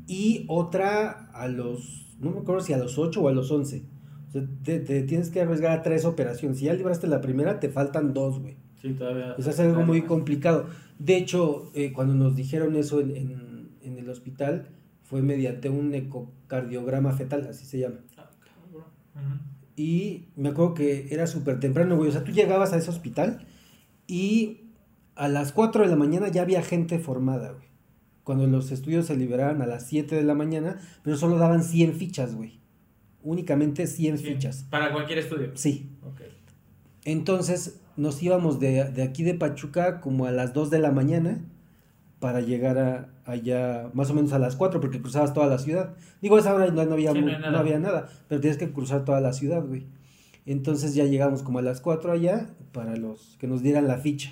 y 0.07 0.45
otra 0.49 1.29
a 1.33 1.49
los, 1.49 2.07
no 2.21 2.31
me 2.31 2.39
acuerdo 2.39 2.61
si 2.63 2.73
a 2.73 2.79
los 2.79 2.99
8 2.99 3.21
o 3.23 3.29
a 3.29 3.33
los 3.33 3.51
11. 3.51 3.83
O 4.29 4.33
sea, 4.33 4.45
te, 4.65 4.79
te 4.81 5.03
tienes 5.03 5.31
que 5.31 5.41
arriesgar 5.41 5.73
a 5.79 5.83
tres 5.83 6.05
operaciones. 6.05 6.59
Si 6.59 6.67
ya 6.67 6.75
libraste 6.75 7.07
la 7.09 7.21
primera, 7.21 7.59
te 7.59 7.69
faltan 7.69 8.13
dos, 8.15 8.39
güey. 8.41 8.55
Sí, 8.81 8.93
todavía. 8.93 9.35
Es 9.39 9.59
algo 9.61 9.83
muy 9.85 10.03
complicado. 10.03 10.67
De 10.99 11.17
hecho, 11.17 11.71
eh, 11.75 11.93
cuando 11.93 12.15
nos 12.15 12.35
dijeron 12.37 12.77
eso 12.77 13.01
en, 13.01 13.11
en- 13.17 13.69
en 13.83 13.99
el 13.99 14.09
hospital, 14.09 14.69
fue 15.05 15.23
mediante 15.23 15.69
un 15.71 15.95
ecocardiograma 15.95 17.13
fetal, 17.13 17.47
así 17.49 17.65
se 17.67 17.79
llama. 17.79 17.99
Ah. 19.15 19.41
Y 19.77 20.29
me 20.37 20.49
acuerdo 20.49 20.75
que 20.75 21.09
era 21.11 21.27
súper 21.27 21.61
temprano, 21.61 21.97
güey. 21.97 22.09
O 22.09 22.13
sea, 22.13 22.25
tú 22.25 22.33
llegabas 22.33 22.73
a 22.73 22.79
ese 22.79 22.91
hospital 22.91 23.47
y 24.07 24.63
a 25.15 25.29
las 25.29 25.53
4 25.53 25.83
de 25.85 25.89
la 25.89 25.97
mañana 25.97 26.29
ya 26.29 26.43
había 26.43 26.63
gente 26.63 26.99
formada, 26.99 27.53
güey. 27.53 27.67
Cuando 28.25 28.47
los 28.47 28.73
estudios 28.73 29.07
se 29.07 29.17
liberaban 29.17 29.63
a 29.63 29.67
las 29.67 29.87
7 29.87 30.17
de 30.17 30.25
la 30.25 30.35
mañana, 30.35 30.81
pero 31.05 31.17
solo 31.17 31.39
daban 31.39 31.63
100 31.63 31.93
fichas, 31.95 32.35
güey. 32.35 32.59
Únicamente 33.23 33.87
100 33.87 34.19
Sí, 34.19 34.25
fichas. 34.25 34.65
Para 34.71 34.93
cualquier 34.93 35.19
estudio. 35.19 35.51
Sí. 35.55 35.91
Ok. 36.03 36.23
Entonces 37.05 37.81
nos 37.97 38.23
íbamos 38.23 38.61
de, 38.61 38.85
de 38.91 39.03
aquí 39.03 39.23
de 39.25 39.35
Pachuca 39.35 40.01
como 40.01 40.27
a 40.27 40.31
las 40.33 40.53
2 40.53 40.71
de 40.71 40.79
la 40.79 40.91
mañana 40.93 41.45
para 42.21 42.41
llegar 42.41 42.79
a, 42.79 43.09
allá 43.25 43.91
más 43.95 44.11
o 44.11 44.15
menos 44.15 44.33
a 44.33 44.39
las 44.39 44.57
4 44.57 44.81
porque 44.81 45.01
cruzabas 45.01 45.33
toda 45.35 45.47
la 45.47 45.59
ciudad. 45.59 45.95
Digo, 46.23 46.37
a 46.37 46.41
esa 46.41 46.55
hora 46.55 46.67
no, 46.71 46.85
no 46.85 46.93
había, 46.95 47.13
Sí, 47.13 47.21
no 47.53 47.59
había 47.59 47.79
nada, 47.79 48.09
pero 48.29 48.41
tienes 48.41 48.59
que 48.59 48.73
cruzar 48.73 49.05
toda 49.05 49.21
la 49.21 49.33
ciudad, 49.33 49.65
güey. 49.65 49.87
Entonces 50.47 50.95
ya 50.95 51.05
llegamos 51.05 51.43
como 51.43 51.59
a 51.59 51.63
las 51.63 51.81
4 51.81 52.13
allá 52.13 52.49
para 52.73 52.97
los 52.97 53.37
que 53.41 53.47
nos 53.49 53.63
dieran 53.63 53.87
la 53.89 53.99
ficha. 53.99 54.31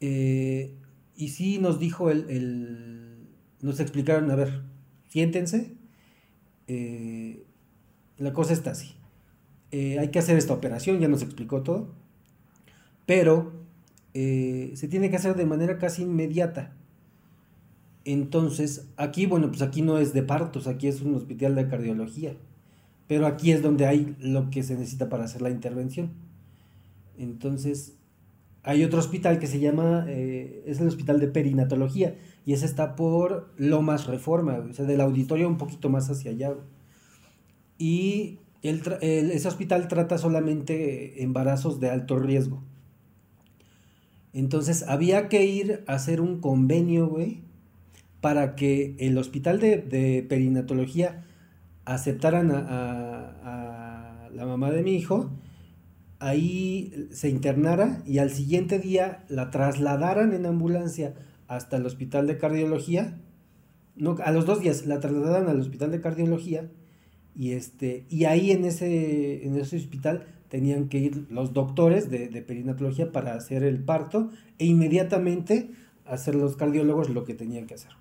Eh, 0.00 0.74
y 1.16 1.28
sí 1.28 1.58
nos 1.58 1.78
dijo 1.78 2.10
el, 2.10 2.28
el- 2.30 3.16
Nos 3.60 3.78
explicaron, 3.80 4.30
a 4.30 4.36
ver, 4.36 4.62
siéntense. 5.08 5.74
eh, 6.68 7.44
la 8.18 8.32
cosa 8.32 8.52
está 8.52 8.70
así. 8.72 8.94
Eh, 9.70 9.98
hay 9.98 10.08
que 10.08 10.18
hacer 10.18 10.36
esta 10.36 10.52
operación, 10.54 10.98
ya 11.00 11.08
nos 11.08 11.22
explicó 11.22 11.62
todo. 11.62 11.94
Pero 13.10 13.50
eh, 14.14 14.70
se 14.74 14.86
tiene 14.86 15.10
que 15.10 15.16
hacer 15.16 15.34
de 15.34 15.44
manera 15.44 15.78
casi 15.78 16.02
inmediata. 16.02 16.76
Entonces, 18.04 18.86
aquí, 18.96 19.26
bueno, 19.26 19.48
pues 19.48 19.62
aquí 19.62 19.82
no 19.82 19.98
es 19.98 20.12
de 20.12 20.22
partos, 20.22 20.68
aquí 20.68 20.86
es 20.86 21.02
un 21.02 21.16
hospital 21.16 21.56
de 21.56 21.66
cardiología. 21.66 22.36
Pero 23.08 23.26
aquí 23.26 23.50
es 23.50 23.62
donde 23.62 23.88
hay 23.88 24.14
lo 24.20 24.48
que 24.50 24.62
se 24.62 24.76
necesita 24.76 25.08
para 25.08 25.24
hacer 25.24 25.42
la 25.42 25.50
intervención. 25.50 26.10
Entonces, 27.18 27.96
hay 28.62 28.84
otro 28.84 29.00
hospital 29.00 29.40
que 29.40 29.48
se 29.48 29.58
llama, 29.58 30.04
eh, 30.06 30.62
es 30.66 30.78
el 30.78 30.86
hospital 30.86 31.18
de 31.18 31.26
perinatología, 31.26 32.14
y 32.46 32.52
ese 32.52 32.64
está 32.64 32.94
por 32.94 33.52
Lomas 33.56 34.06
Reforma, 34.06 34.64
o 34.70 34.72
sea, 34.72 34.84
del 34.84 35.00
auditorio 35.00 35.48
un 35.48 35.58
poquito 35.58 35.88
más 35.88 36.08
hacia 36.10 36.30
allá. 36.30 36.54
Y 37.76 38.38
ese 38.62 39.48
hospital 39.48 39.88
trata 39.88 40.16
solamente 40.16 41.24
embarazos 41.24 41.80
de 41.80 41.90
alto 41.90 42.16
riesgo. 42.16 42.62
Entonces, 44.32 44.84
había 44.86 45.28
que 45.28 45.44
ir 45.46 45.82
a 45.86 45.94
hacer 45.94 46.20
un 46.20 46.40
convenio, 46.40 47.08
güey, 47.08 47.40
para 48.20 48.54
que 48.54 48.94
el 48.98 49.18
hospital 49.18 49.60
de, 49.60 49.78
de 49.78 50.24
perinatología 50.28 51.24
aceptaran 51.84 52.50
a, 52.52 52.58
a- 53.44 54.28
la 54.34 54.46
mamá 54.46 54.70
de 54.70 54.82
mi 54.82 54.94
hijo, 54.94 55.30
ahí 56.18 57.08
se 57.10 57.28
internara 57.28 58.02
y 58.06 58.18
al 58.18 58.30
siguiente 58.30 58.78
día 58.78 59.24
la 59.28 59.50
trasladaran 59.50 60.32
en 60.32 60.46
ambulancia 60.46 61.14
hasta 61.48 61.76
el 61.78 61.86
hospital 61.86 62.26
de 62.26 62.38
cardiología. 62.38 63.18
No, 63.96 64.16
a 64.24 64.30
los 64.32 64.46
dos 64.46 64.60
días 64.60 64.86
la 64.86 65.00
trasladaran 65.00 65.48
al 65.48 65.60
hospital 65.60 65.90
de 65.90 66.00
cardiología 66.00 66.70
y 67.34 67.52
este 67.52 68.04
y 68.08 68.24
ahí 68.24 68.50
en 68.50 68.64
ese 68.64 69.46
en 69.46 69.56
ese 69.56 69.76
hospital 69.76 70.26
tenían 70.50 70.88
que 70.88 70.98
ir 70.98 71.26
los 71.30 71.54
doctores 71.54 72.10
de, 72.10 72.28
de 72.28 72.42
perinatología 72.42 73.10
para 73.12 73.34
hacer 73.34 73.62
el 73.62 73.78
parto 73.82 74.30
e 74.58 74.66
inmediatamente 74.66 75.70
hacer 76.04 76.34
los 76.34 76.56
cardiólogos 76.56 77.08
lo 77.08 77.24
que 77.24 77.34
tenían 77.34 77.66
que 77.66 77.74
hacer. 77.74 77.92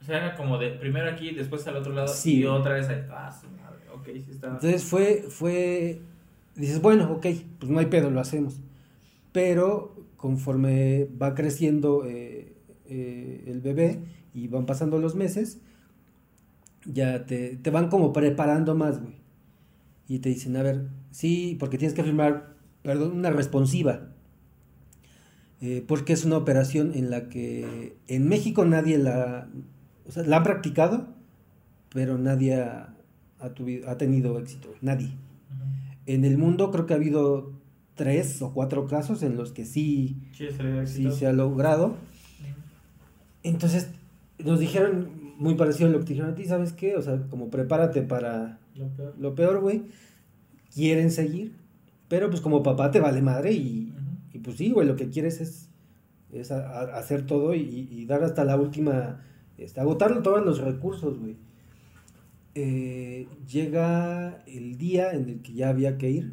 O 0.00 0.04
sea, 0.04 0.16
era 0.18 0.36
como 0.36 0.56
de 0.56 0.70
primero 0.70 1.10
aquí, 1.10 1.32
después 1.34 1.66
al 1.66 1.76
otro 1.76 1.92
lado 1.92 2.08
Sí. 2.08 2.38
y 2.38 2.44
otra 2.46 2.74
vez 2.74 2.88
ahí. 2.88 3.02
Ah, 3.10 3.30
su 3.38 3.48
madre. 3.50 3.82
Ok, 3.94 4.06
sí 4.24 4.30
está. 4.30 4.46
Entonces 4.46 4.84
fue, 4.84 5.24
fue, 5.28 6.00
dices, 6.54 6.80
bueno, 6.80 7.12
ok, 7.12 7.26
pues 7.58 7.70
no 7.70 7.78
hay 7.80 7.86
pedo, 7.86 8.10
lo 8.10 8.20
hacemos. 8.20 8.60
Pero 9.32 9.94
conforme 10.16 11.08
va 11.20 11.34
creciendo 11.34 12.04
eh, 12.06 12.54
eh, 12.86 13.44
el 13.48 13.60
bebé 13.60 13.98
y 14.32 14.46
van 14.48 14.64
pasando 14.66 14.98
los 14.98 15.14
meses, 15.16 15.60
ya 16.86 17.26
te, 17.26 17.56
te 17.56 17.70
van 17.70 17.88
como 17.88 18.12
preparando 18.12 18.74
más, 18.74 19.00
güey. 19.02 19.14
Y 20.08 20.20
te 20.20 20.30
dicen, 20.30 20.56
a 20.56 20.62
ver, 20.62 20.88
sí, 21.10 21.56
porque 21.60 21.76
tienes 21.78 21.94
que 21.94 22.02
firmar, 22.02 22.54
perdón, 22.82 23.12
una 23.12 23.30
responsiva. 23.30 24.08
Eh, 25.60 25.84
porque 25.86 26.12
es 26.12 26.24
una 26.24 26.36
operación 26.36 26.92
en 26.94 27.10
la 27.10 27.28
que 27.28 27.96
en 28.06 28.28
México 28.28 28.64
nadie 28.64 28.96
la, 28.96 29.48
o 30.06 30.12
sea, 30.12 30.22
la 30.22 30.38
han 30.38 30.44
practicado, 30.44 31.08
pero 31.92 32.16
nadie 32.16 32.54
ha, 32.54 32.94
ha 33.40 33.48
tuvi- 33.54 33.84
ha 33.86 33.98
tenido 33.98 34.38
éxito, 34.38 34.72
nadie. 34.80 35.10
En 36.06 36.24
el 36.24 36.38
mundo 36.38 36.70
creo 36.70 36.86
que 36.86 36.94
ha 36.94 36.96
habido 36.96 37.52
tres 37.96 38.40
o 38.40 38.54
cuatro 38.54 38.86
casos 38.86 39.22
en 39.22 39.36
los 39.36 39.52
que 39.52 39.64
sí, 39.66 40.16
Sí, 40.86 41.04
se 41.10 41.16
sí 41.18 41.24
ha 41.26 41.32
logrado. 41.32 41.96
Entonces 43.42 43.90
nos 44.38 44.60
dijeron 44.60 45.08
muy 45.38 45.54
parecido 45.54 45.88
a 45.88 45.92
lo 45.92 45.98
que 46.00 46.04
te 46.06 46.12
dijeron 46.14 46.32
a 46.32 46.34
ti, 46.34 46.44
¿sabes 46.44 46.72
qué? 46.72 46.96
O 46.96 47.02
sea, 47.02 47.18
como 47.28 47.50
prepárate 47.50 48.02
para 48.02 48.58
Lo 48.78 48.88
peor. 48.88 49.14
lo 49.18 49.34
peor, 49.34 49.60
güey. 49.60 49.82
Quieren 50.74 51.10
seguir, 51.10 51.52
pero 52.08 52.28
pues 52.30 52.40
como 52.40 52.62
papá 52.62 52.90
te 52.90 53.00
vale 53.00 53.20
madre 53.22 53.52
y, 53.52 53.92
y 54.32 54.38
pues 54.38 54.56
sí, 54.56 54.70
güey, 54.70 54.86
lo 54.86 54.96
que 54.96 55.08
quieres 55.08 55.40
es, 55.40 55.68
es 56.32 56.50
a- 56.52 56.68
a- 56.68 56.98
hacer 56.98 57.26
todo 57.26 57.54
y, 57.54 57.88
y 57.90 58.06
dar 58.06 58.22
hasta 58.22 58.44
la 58.44 58.56
última, 58.56 59.22
este, 59.56 59.80
agotar 59.80 60.22
todos 60.22 60.44
los 60.44 60.58
recursos, 60.60 61.18
güey. 61.18 61.36
Eh, 62.54 63.28
llega 63.50 64.42
el 64.46 64.78
día 64.78 65.12
en 65.12 65.28
el 65.28 65.42
que 65.42 65.52
ya 65.54 65.68
había 65.70 65.96
que 65.96 66.10
ir. 66.10 66.32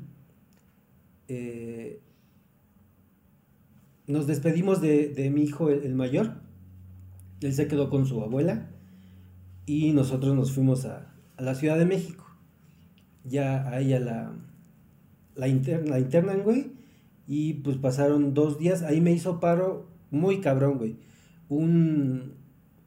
Eh, 1.28 2.00
nos 4.08 4.28
despedimos 4.28 4.82
de, 4.82 5.10
de 5.10 5.30
mi 5.30 5.44
hijo, 5.44 5.70
el, 5.70 5.84
el 5.84 5.96
mayor. 5.96 6.34
Él 7.42 7.54
se 7.54 7.68
quedó 7.68 7.90
con 7.90 8.06
su 8.06 8.22
abuela 8.22 8.70
y 9.66 9.92
nosotros 9.94 10.36
nos 10.36 10.52
fuimos 10.52 10.86
a, 10.86 11.14
a 11.38 11.42
la 11.42 11.56
Ciudad 11.56 11.78
de 11.78 11.86
México. 11.86 12.25
Ya 13.28 13.68
a 13.68 13.80
la, 13.82 14.34
la, 15.36 15.48
inter- 15.48 15.88
la 15.90 16.00
internan, 16.00 16.44
güey. 16.44 16.72
Y 17.28 17.56
pues 17.56 17.78
pasaron 17.78 18.34
dos 18.34 18.60
días. 18.60 18.84
Ahí 18.84 19.02
me 19.02 19.12
hizo 19.12 19.40
paro 19.40 19.88
muy 20.12 20.40
cabrón, 20.42 20.78
güey. 20.78 20.96
Un, 21.50 22.34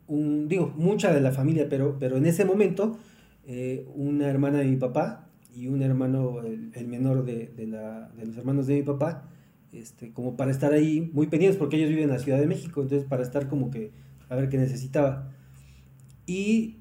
un, 0.07 0.48
digo, 0.48 0.72
mucha 0.77 1.12
de 1.12 1.20
la 1.20 1.33
familia, 1.33 1.68
pero, 1.68 1.98
pero 1.98 2.16
en 2.16 2.27
ese 2.27 2.44
momento, 2.44 2.98
eh, 3.46 3.87
una 3.94 4.29
hermana 4.29 4.59
de 4.59 4.66
mi 4.66 4.77
papá 4.77 5.29
y 5.55 5.66
un 5.68 5.83
hermano, 5.83 6.40
el, 6.44 6.70
el 6.74 6.87
menor 6.88 7.24
de, 7.24 7.48
de 7.57 7.66
la- 7.66 8.09
de 8.16 8.27
los 8.27 8.37
hermanos 8.37 8.66
de 8.66 8.74
mi 8.77 8.83
papá, 8.83 9.29
este, 9.72 10.12
como 10.12 10.37
para 10.37 10.51
estar 10.51 10.72
ahí 10.72 11.11
muy 11.12 11.27
pendientes, 11.27 11.59
porque 11.59 11.77
ellos 11.77 11.88
viven 11.90 12.05
en 12.05 12.11
la 12.11 12.18
Ciudad 12.18 12.38
de 12.38 12.46
México, 12.46 12.81
entonces 12.83 13.07
para 13.09 13.22
estar 13.22 13.48
como 13.48 13.70
que 13.70 13.90
a 14.29 14.37
ver 14.37 14.48
qué 14.48 14.57
necesitaba. 14.59 15.31
Y 16.27 16.78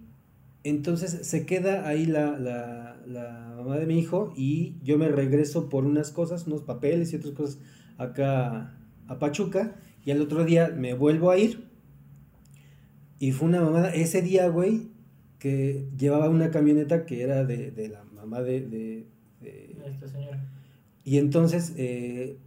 entonces 0.70 1.20
se 1.28 1.46
queda 1.46 1.88
ahí 1.88 2.06
la, 2.06 2.38
la, 2.40 2.98
la 3.06 3.54
mamá 3.58 3.78
de 3.78 3.86
mi 3.86 4.00
hijo 4.00 4.34
y 4.36 4.76
yo 4.84 4.98
me 4.98 5.08
regreso 5.10 5.70
por 5.70 5.86
unas 5.86 6.12
cosas, 6.12 6.48
unos 6.48 6.64
papeles 6.64 7.14
y 7.14 7.18
otras 7.18 7.34
cosas 7.34 7.60
acá 7.98 8.78
a 9.08 9.20
Pachuca 9.20 9.76
y 10.04 10.12
al 10.12 10.22
otro 10.22 10.46
día 10.46 10.70
me 10.76 10.94
vuelvo 10.94 11.32
a 11.32 11.38
ir 11.38 11.68
y 13.20 13.32
fue 13.32 13.48
una 13.48 13.62
mamada 13.62 13.90
ese 13.94 14.22
día, 14.22 14.48
güey, 14.50 14.90
que 15.40 15.88
llevaba 15.98 16.30
una 16.30 16.52
camioneta 16.52 17.06
que 17.06 17.22
era 17.24 17.44
de, 17.46 17.72
de 17.72 17.90
la 17.90 18.04
mamá 18.04 18.42
de- 18.42 18.62
de- 18.62 19.08
de, 19.42 19.78
Esta 19.86 20.08
señora. 20.08 20.44
y 21.04 21.18
entonces, 21.18 21.74
eh, 21.78 22.38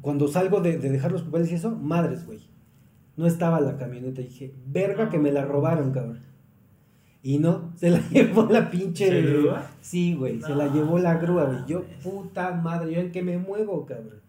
cuando 0.00 0.28
salgo 0.28 0.60
de, 0.60 0.78
de 0.78 0.90
dejar 0.90 1.12
los 1.12 1.22
papeles 1.22 1.50
y 1.52 1.54
eso, 1.54 1.70
madres, 1.70 2.24
güey. 2.26 2.40
No 3.16 3.26
estaba 3.26 3.60
la 3.60 3.76
camioneta. 3.76 4.20
Y 4.22 4.28
dije, 4.28 4.54
verga 4.66 5.10
que 5.10 5.18
me 5.18 5.30
la 5.32 5.44
robaron, 5.44 5.92
cabrón. 5.92 6.20
Y 7.22 7.38
no, 7.38 7.72
se 7.76 7.90
la 7.90 8.00
llevó 8.10 8.44
la 8.46 8.70
pinche. 8.70 9.08
¿Se 9.08 9.22
grúa? 9.22 9.70
Sí, 9.80 10.14
güey, 10.14 10.40
se 10.40 10.54
la 10.54 10.72
llevó 10.72 10.98
la 10.98 11.18
grúa, 11.18 11.44
güey. 11.44 11.58
Yo, 11.66 11.84
puta 12.02 12.52
madre, 12.52 12.94
yo 12.94 13.00
en 13.00 13.12
qué 13.12 13.22
me 13.22 13.38
muevo, 13.38 13.84
cabrón. 13.86 14.20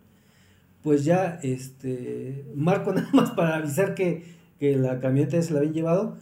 Pues 0.81 1.05
ya, 1.05 1.39
este. 1.41 2.45
Marco 2.55 2.93
nada 2.93 3.09
más 3.13 3.31
para 3.31 3.57
avisar 3.57 3.95
que, 3.95 4.25
que 4.59 4.75
la 4.75 4.99
camioneta 4.99 5.41
se 5.41 5.53
la 5.53 5.59
habían 5.59 5.73
llevado. 5.73 6.17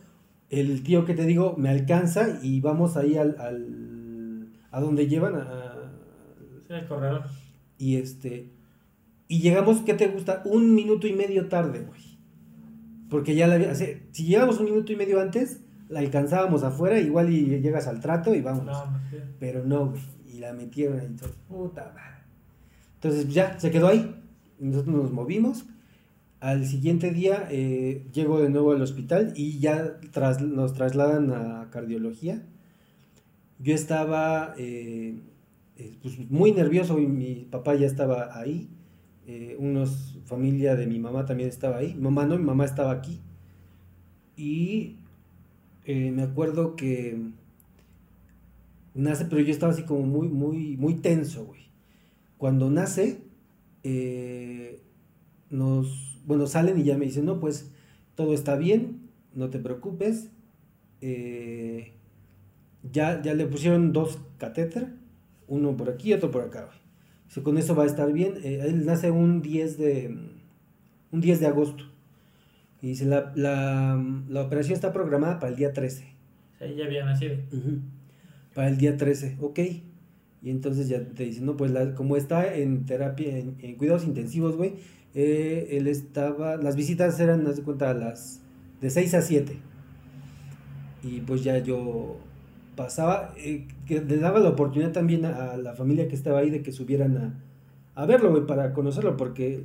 El 0.50 0.82
tío 0.84 1.06
que 1.06 1.14
te 1.14 1.26
digo 1.26 1.56
me 1.58 1.70
alcanza 1.70 2.40
y 2.42 2.60
vamos 2.62 2.98
ahí 2.98 3.18
al. 3.18 3.36
al 3.40 4.50
a 4.72 4.80
donde 4.80 5.08
llevan 5.08 5.36
a, 5.36 5.92
Sí, 6.68 6.74
el 6.74 6.86
corredor. 6.86 7.24
y 7.80 7.96
este. 7.96 8.52
Y 9.28 9.42
llegamos, 9.42 9.82
¿qué 9.82 9.94
te 9.94 10.08
gusta? 10.08 10.42
Un 10.46 10.74
minuto 10.76 11.08
y 11.08 11.14
medio 11.14 11.48
tarde, 11.48 11.82
güey. 11.82 12.02
Porque 13.10 13.36
ya 13.36 13.48
la 13.48 13.56
había. 13.56 13.72
o 13.72 13.76
sea, 13.76 13.88
si 14.12 14.26
llegamos 14.26 14.60
un 14.60 14.66
minuto 14.66 14.92
y 14.92 14.96
medio 14.96 15.20
antes, 15.20 15.62
la 15.90 16.00
alcanzábamos 16.00 16.64
afuera, 16.64 16.98
igual 17.00 17.32
y 17.34 17.60
llegas 17.60 17.88
al 17.88 18.00
trato 18.00 18.34
y 18.34 18.42
vamos. 18.42 18.66
No. 18.66 19.00
Pero 19.40 19.66
no, 19.66 19.88
güey. 19.90 20.02
Y 20.34 20.40
la 20.40 20.54
metieron 20.54 21.00
ahí. 21.00 21.08
todo, 21.20 21.32
Puta 21.48 21.92
madre. 21.96 22.24
Entonces 22.96 23.28
ya, 23.34 23.60
se 23.60 23.72
quedó 23.72 23.88
ahí. 23.88 24.16
Nosotros 24.60 24.96
nos 24.96 25.12
movimos. 25.12 25.66
Al 26.40 26.66
siguiente 26.66 27.12
día 27.12 27.48
eh, 27.52 28.06
llego 28.14 28.40
de 28.42 28.50
nuevo 28.50 28.72
al 28.72 28.82
hospital 28.82 29.34
y 29.36 29.60
ya 29.60 29.98
tras- 30.14 30.40
nos 30.42 30.74
trasladan 30.74 31.32
a 31.34 31.70
cardiología. 31.72 32.42
Yo 33.58 33.74
estaba 33.76 34.54
eh, 34.58 35.20
eh, 35.78 35.98
pues, 36.02 36.30
muy 36.30 36.54
nervioso 36.54 36.98
y 37.00 37.08
mi 37.08 37.48
papá 37.50 37.76
ya 37.76 37.88
estaba 37.88 38.38
ahí. 38.40 38.70
Eh, 39.28 39.56
unos 39.60 40.18
familia 40.26 40.76
de 40.76 40.88
mi 40.88 40.98
mamá 41.00 41.26
también 41.26 41.50
estaba 41.50 41.78
ahí. 41.78 41.94
Mamá 41.96 42.26
no, 42.26 42.38
mi 42.38 42.46
mamá 42.46 42.64
estaba 42.66 42.92
aquí. 42.92 43.20
Y 44.38 44.96
eh, 45.90 46.12
me 46.12 46.22
acuerdo 46.22 46.76
que 46.76 47.18
nace, 48.94 49.26
pero 49.26 49.42
yo 49.42 49.52
estaba 49.52 49.72
así 49.72 49.82
como 49.84 50.04
muy, 50.04 50.28
muy, 50.28 50.78
muy 50.78 50.94
tenso, 50.94 51.46
güey. 51.46 51.62
Cuando 52.38 52.70
nace, 52.70 53.22
eh, 53.84 54.82
nos, 55.50 56.20
bueno, 56.28 56.46
salen 56.46 56.78
y 56.80 56.84
ya 56.84 56.96
me 56.96 57.06
dicen, 57.06 57.26
no, 57.26 57.40
pues 57.40 57.72
todo 58.14 58.36
está 58.36 58.56
bien, 58.56 59.10
no 59.34 59.50
te 59.50 59.58
preocupes. 59.58 60.30
eh, 61.02 61.94
ya, 62.94 63.22
ya 63.24 63.34
le 63.34 63.48
pusieron 63.48 63.92
dos 63.92 64.20
catéter, 64.38 64.94
uno 65.48 65.76
por 65.76 65.90
aquí 65.90 66.10
y 66.10 66.14
otro 66.14 66.30
por 66.30 66.44
acá, 66.44 66.66
güey. 66.66 67.44
Con 67.44 67.58
eso 67.58 67.74
va 67.76 67.84
a 67.84 67.88
estar 67.88 68.14
bien. 68.14 68.36
Él 68.44 68.86
nace 68.86 69.10
un 69.10 69.42
10 69.42 69.78
de, 69.80 70.16
un 71.12 71.22
10 71.22 71.40
de 71.40 71.48
agosto. 71.48 71.86
Y 72.82 72.88
dice, 72.88 73.06
la, 73.06 73.32
la, 73.36 74.02
la 74.30 74.42
operación 74.42 74.74
está 74.76 74.94
programada 74.94 75.40
para 75.40 75.52
el 75.52 75.58
día 75.58 75.74
13. 75.74 76.04
O 76.56 76.58
sea, 76.58 76.68
ella 76.68 76.86
había 76.86 77.06
nacido. 77.06 77.36
Para 78.54 78.70
el 78.70 78.78
día 78.78 78.96
13, 78.98 79.38
ok. 79.42 79.60
Y 80.42 80.50
entonces 80.50 80.88
ya 80.88 81.04
te 81.04 81.24
dicen, 81.26 81.46
no, 81.46 81.58
pues 81.58 81.72
la- 81.72 81.94
como 81.96 82.16
está 82.16 82.56
en 82.56 82.86
terapia, 82.86 83.38
en, 83.38 83.56
en 83.60 83.76
cuidados 83.76 84.06
intensivos, 84.06 84.56
güey, 84.56 84.76
eh, 85.14 85.68
él 85.72 85.88
estaba, 85.88 86.56
las 86.58 86.76
visitas 86.78 87.20
eran, 87.20 87.46
haz 87.48 87.58
de 87.58 87.64
cuenta, 87.64 87.94
las 87.94 88.42
de 88.80 88.90
6 88.90 89.14
a 89.16 89.22
7. 89.22 89.58
Y 91.04 91.22
pues 91.22 91.44
ya 91.44 91.58
yo 91.60 92.18
pasaba, 92.76 93.34
eh, 93.38 93.68
que 93.86 94.02
le 94.02 94.18
daba 94.18 94.40
la 94.40 94.50
oportunidad 94.50 94.92
también 94.94 95.26
a, 95.26 95.52
a 95.52 95.58
la 95.58 95.74
familia 95.74 96.08
que 96.08 96.16
estaba 96.16 96.40
ahí 96.40 96.50
de 96.50 96.62
que 96.62 96.72
subieran 96.72 97.18
a, 97.18 98.02
a 98.02 98.06
verlo, 98.06 98.32
güey, 98.32 98.46
para 98.46 98.72
conocerlo, 98.74 99.18
porque 99.18 99.64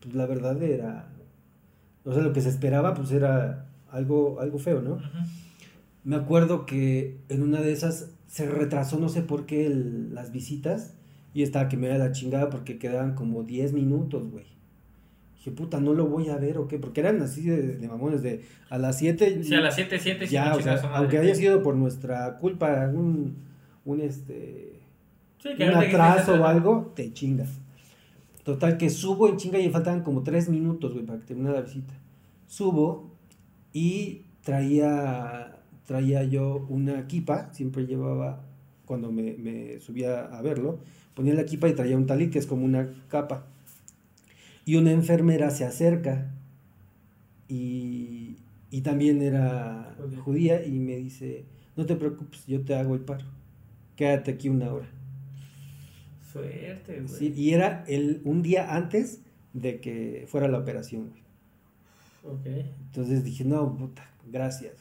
pues, 0.00 0.14
la 0.14 0.26
verdad 0.26 0.60
era, 0.62 1.08
o 2.08 2.14
sea, 2.14 2.22
lo 2.22 2.32
que 2.32 2.40
se 2.40 2.48
esperaba, 2.48 2.94
pues 2.94 3.10
era 3.12 3.66
algo, 3.90 4.40
algo 4.40 4.58
feo, 4.58 4.80
¿no? 4.82 4.98
Me 6.04 6.16
acuerdo 6.16 6.64
que 6.66 7.18
en 7.28 7.42
una 7.42 7.60
de 7.60 7.72
esas 7.72 8.10
se 8.26 8.48
retrasó, 8.48 8.98
no 8.98 9.08
sé 9.08 9.22
por 9.22 9.46
qué, 9.46 9.66
el- 9.66 10.14
las 10.14 10.32
visitas. 10.32 10.94
Y 11.34 11.42
estaba 11.42 11.68
que 11.68 11.76
me 11.76 11.88
da 11.88 11.98
la 11.98 12.12
chingada 12.12 12.48
porque 12.50 12.78
quedaban 12.78 13.14
como 13.14 13.42
10 13.42 13.72
minutos, 13.72 14.30
güey. 14.30 14.46
Dije, 15.36 15.50
puta, 15.52 15.78
no 15.80 15.92
lo 15.92 16.06
voy 16.06 16.30
a 16.30 16.36
ver 16.36 16.58
o 16.58 16.66
qué. 16.66 16.78
Porque 16.78 17.00
eran 17.00 17.20
así 17.22 17.42
de, 17.42 17.76
de 17.76 17.88
mamones, 17.88 18.22
de 18.22 18.44
a 18.70 18.78
las 18.78 18.98
7. 18.98 19.44
Sí, 19.44 19.54
a 19.54 19.60
las 19.60 19.74
7, 19.74 19.98
7, 20.00 20.26
Ya, 20.26 20.54
o 20.54 20.60
sea, 20.62 20.72
aunque 20.96 21.18
haya 21.18 21.34
sido 21.34 21.62
por 21.62 21.76
nuestra 21.76 22.38
culpa, 22.38 22.90
un, 22.92 23.36
un 23.84 24.00
este. 24.00 24.80
sí, 25.42 25.48
un 25.50 25.74
atraso 25.88 26.32
o 26.32 26.44
algo, 26.46 26.92
te 26.96 27.12
chingas. 27.12 27.50
Total, 28.48 28.78
que 28.78 28.88
subo 28.88 29.28
en 29.28 29.36
chinga 29.36 29.58
y 29.58 29.68
faltaban 29.68 30.02
como 30.02 30.22
tres 30.22 30.48
minutos, 30.48 30.94
güey, 30.94 31.04
para 31.04 31.18
que 31.18 31.26
terminara 31.26 31.56
la 31.56 31.66
visita. 31.66 31.92
Subo 32.46 33.10
y 33.74 34.22
traía, 34.42 35.58
traía 35.84 36.24
yo 36.24 36.64
una 36.70 37.06
kipa, 37.06 37.52
siempre 37.52 37.84
llevaba, 37.84 38.40
cuando 38.86 39.12
me, 39.12 39.34
me 39.34 39.78
subía 39.80 40.24
a 40.24 40.40
verlo, 40.40 40.78
ponía 41.12 41.34
la 41.34 41.44
kipa 41.44 41.68
y 41.68 41.74
traía 41.74 41.94
un 41.94 42.06
talit, 42.06 42.32
que 42.32 42.38
es 42.38 42.46
como 42.46 42.64
una 42.64 42.88
capa. 43.08 43.44
Y 44.64 44.76
una 44.76 44.92
enfermera 44.92 45.50
se 45.50 45.66
acerca 45.66 46.30
y, 47.48 48.38
y 48.70 48.80
también 48.80 49.20
era 49.20 49.94
judía 50.24 50.64
y 50.64 50.78
me 50.78 50.96
dice, 50.96 51.44
no 51.76 51.84
te 51.84 51.96
preocupes, 51.96 52.46
yo 52.46 52.62
te 52.62 52.74
hago 52.74 52.94
el 52.94 53.02
paro, 53.02 53.26
quédate 53.94 54.30
aquí 54.30 54.48
una 54.48 54.72
hora. 54.72 54.88
Suerte, 56.32 57.00
güey. 57.00 57.08
Sí, 57.08 57.32
y 57.36 57.50
era 57.54 57.84
el, 57.88 58.20
un 58.24 58.42
día 58.42 58.74
antes 58.76 59.20
de 59.52 59.80
que 59.80 60.26
fuera 60.28 60.48
la 60.48 60.58
operación, 60.58 61.08
güey. 61.10 61.22
Ok. 62.36 62.46
Entonces 62.86 63.24
dije, 63.24 63.44
no, 63.44 63.76
puta, 63.76 64.10
gracias. 64.30 64.74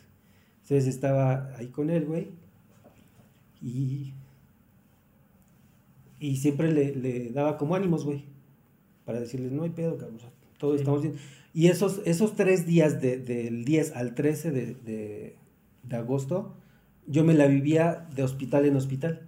Entonces 0.64 0.88
estaba 0.88 1.56
ahí 1.58 1.68
con 1.68 1.90
él, 1.90 2.06
güey. 2.06 2.30
Y, 3.62 4.14
y 6.20 6.38
siempre 6.38 6.72
le, 6.72 6.96
le 6.96 7.30
daba 7.32 7.58
como 7.58 7.76
ánimos, 7.76 8.04
güey. 8.06 8.26
Para 9.06 9.20
decirles, 9.20 9.52
no 9.52 9.64
hay 9.64 9.70
pedo, 9.70 9.98
cabrón. 9.98 10.18
o 10.18 10.20
sea, 10.20 10.32
todo 10.58 10.74
Sí. 10.74 10.80
estamos 10.80 11.02
bien. 11.02 11.16
Y 11.54 11.68
esos, 11.68 12.02
esos 12.06 12.36
tres 12.36 12.66
días, 12.68 13.02
de- 13.02 13.18
del 13.18 13.64
10 13.66 13.96
al 13.96 14.16
13 14.16 14.52
de, 14.52 14.76
de- 14.76 15.36
de 15.84 15.96
agosto, 15.96 16.56
yo 17.08 17.24
me 17.24 17.34
la 17.34 17.48
vivía 17.48 18.08
de 18.16 18.24
hospital 18.24 18.66
en 18.66 18.76
hospital. 18.76 19.22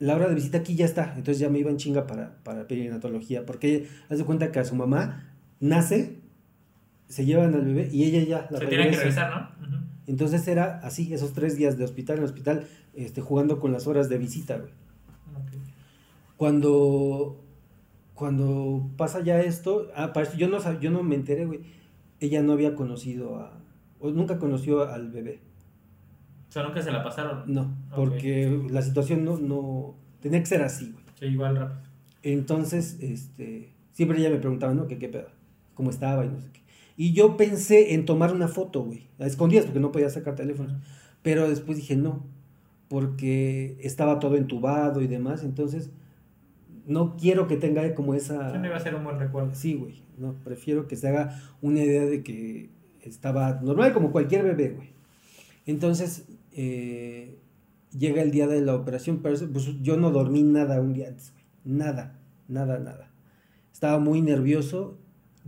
La 0.00 0.16
hora 0.16 0.28
de 0.28 0.34
visita 0.34 0.58
aquí 0.58 0.74
ya 0.74 0.86
está. 0.86 1.14
Entonces 1.16 1.38
ya 1.38 1.48
me 1.48 1.60
iba 1.60 1.70
en 1.70 1.76
chinga 1.76 2.06
para, 2.08 2.42
para 2.42 2.66
perinatología. 2.66 3.46
Porque 3.46 3.86
haz 4.08 4.18
de 4.18 4.24
cuenta 4.24 4.50
que 4.50 4.58
a 4.58 4.64
su 4.64 4.74
mamá 4.74 5.32
nace, 5.60 6.16
se 7.06 7.24
llevan 7.24 7.54
al 7.54 7.64
bebé 7.64 7.88
y 7.92 8.04
ella 8.04 8.24
ya 8.24 8.48
la 8.50 8.58
Se 8.58 8.66
tiene 8.66 8.90
que 8.90 8.96
regresa. 8.96 9.28
regresar, 9.28 9.60
¿no? 9.60 9.80
Entonces 10.06 10.48
era 10.48 10.80
así, 10.82 11.14
esos 11.14 11.34
tres 11.34 11.56
días 11.56 11.78
de 11.78 11.84
hospital 11.84 12.18
en 12.18 12.24
hospital, 12.24 12.66
este, 12.94 13.20
jugando 13.20 13.60
con 13.60 13.70
las 13.70 13.86
horas 13.86 14.08
de 14.08 14.18
visita, 14.18 14.56
güey. 14.56 14.72
Cuando, 16.36 17.44
cuando 18.14 18.90
pasa 18.96 19.20
ya 19.20 19.40
esto, 19.40 19.88
ah, 19.94 20.12
yo 20.36 20.48
no, 20.48 20.80
yo 20.80 20.90
no 20.90 21.02
me 21.02 21.14
enteré, 21.14 21.44
güey. 21.44 21.60
Ella 22.18 22.42
no 22.42 22.54
había 22.54 22.74
conocido 22.74 23.36
a, 23.36 23.52
o 24.00 24.10
nunca 24.10 24.38
conoció 24.38 24.88
al 24.88 25.10
bebé. 25.10 25.40
O 26.50 26.52
sea, 26.52 26.64
nunca 26.64 26.82
se 26.82 26.90
la 26.90 27.04
pasaron. 27.04 27.44
No, 27.46 27.72
porque 27.94 28.60
la 28.70 28.82
situación 28.82 29.24
no, 29.24 29.38
no, 29.38 29.94
tenía 30.20 30.40
que 30.40 30.46
ser 30.46 30.62
así, 30.62 30.90
güey. 30.90 31.04
Sí, 31.14 31.26
igual 31.26 31.54
rápido. 31.54 31.80
Entonces, 32.24 32.98
este, 33.00 33.72
siempre 33.92 34.18
ella 34.18 34.30
me 34.30 34.38
preguntaba, 34.38 34.74
¿no? 34.74 34.88
Que 34.88 34.98
qué 34.98 35.08
pedo, 35.08 35.28
cómo 35.74 35.90
estaba 35.90 36.26
y 36.26 36.28
no 36.28 36.40
sé 36.40 36.48
qué. 36.52 36.60
Y 36.96 37.12
yo 37.12 37.36
pensé 37.36 37.94
en 37.94 38.04
tomar 38.04 38.34
una 38.34 38.48
foto, 38.48 38.82
güey, 38.82 39.06
a 39.20 39.26
escondidas, 39.26 39.64
porque 39.64 39.78
no 39.78 39.92
podía 39.92 40.10
sacar 40.10 40.34
teléfonos. 40.34 40.74
Pero 41.22 41.48
después 41.48 41.78
dije, 41.78 41.94
no, 41.94 42.26
porque 42.88 43.76
estaba 43.80 44.18
todo 44.18 44.34
entubado 44.34 45.02
y 45.02 45.06
demás, 45.06 45.44
entonces 45.44 45.90
no 46.84 47.16
quiero 47.16 47.46
que 47.46 47.56
tenga 47.56 47.94
como 47.94 48.14
esa... 48.14 48.50
Sí, 48.50 48.58
no 48.58 48.66
iba 48.66 48.76
a 48.76 48.80
ser 48.80 48.96
un 48.96 49.04
buen 49.04 49.20
recuerdo. 49.20 49.54
Sí, 49.54 49.74
güey, 49.74 50.02
no, 50.18 50.34
prefiero 50.42 50.88
que 50.88 50.96
se 50.96 51.06
haga 51.06 51.40
una 51.62 51.78
idea 51.84 52.04
de 52.06 52.24
que 52.24 52.70
estaba 53.02 53.60
normal 53.62 53.92
como 53.92 54.10
cualquier 54.10 54.42
bebé, 54.42 54.70
güey. 54.70 54.88
Entonces, 55.66 56.26
eh, 56.52 57.38
llega 57.96 58.22
el 58.22 58.30
día 58.30 58.46
de 58.46 58.60
la 58.60 58.74
operación, 58.74 59.20
pero 59.22 59.36
pues, 59.52 59.82
yo 59.82 59.96
no 59.96 60.10
dormí 60.10 60.42
nada 60.42 60.80
un 60.80 60.92
día 60.92 61.08
antes, 61.08 61.32
güey. 61.32 61.44
Nada, 61.64 62.18
nada, 62.48 62.78
nada. 62.78 63.10
Estaba 63.72 63.98
muy 63.98 64.20
nervioso. 64.22 64.98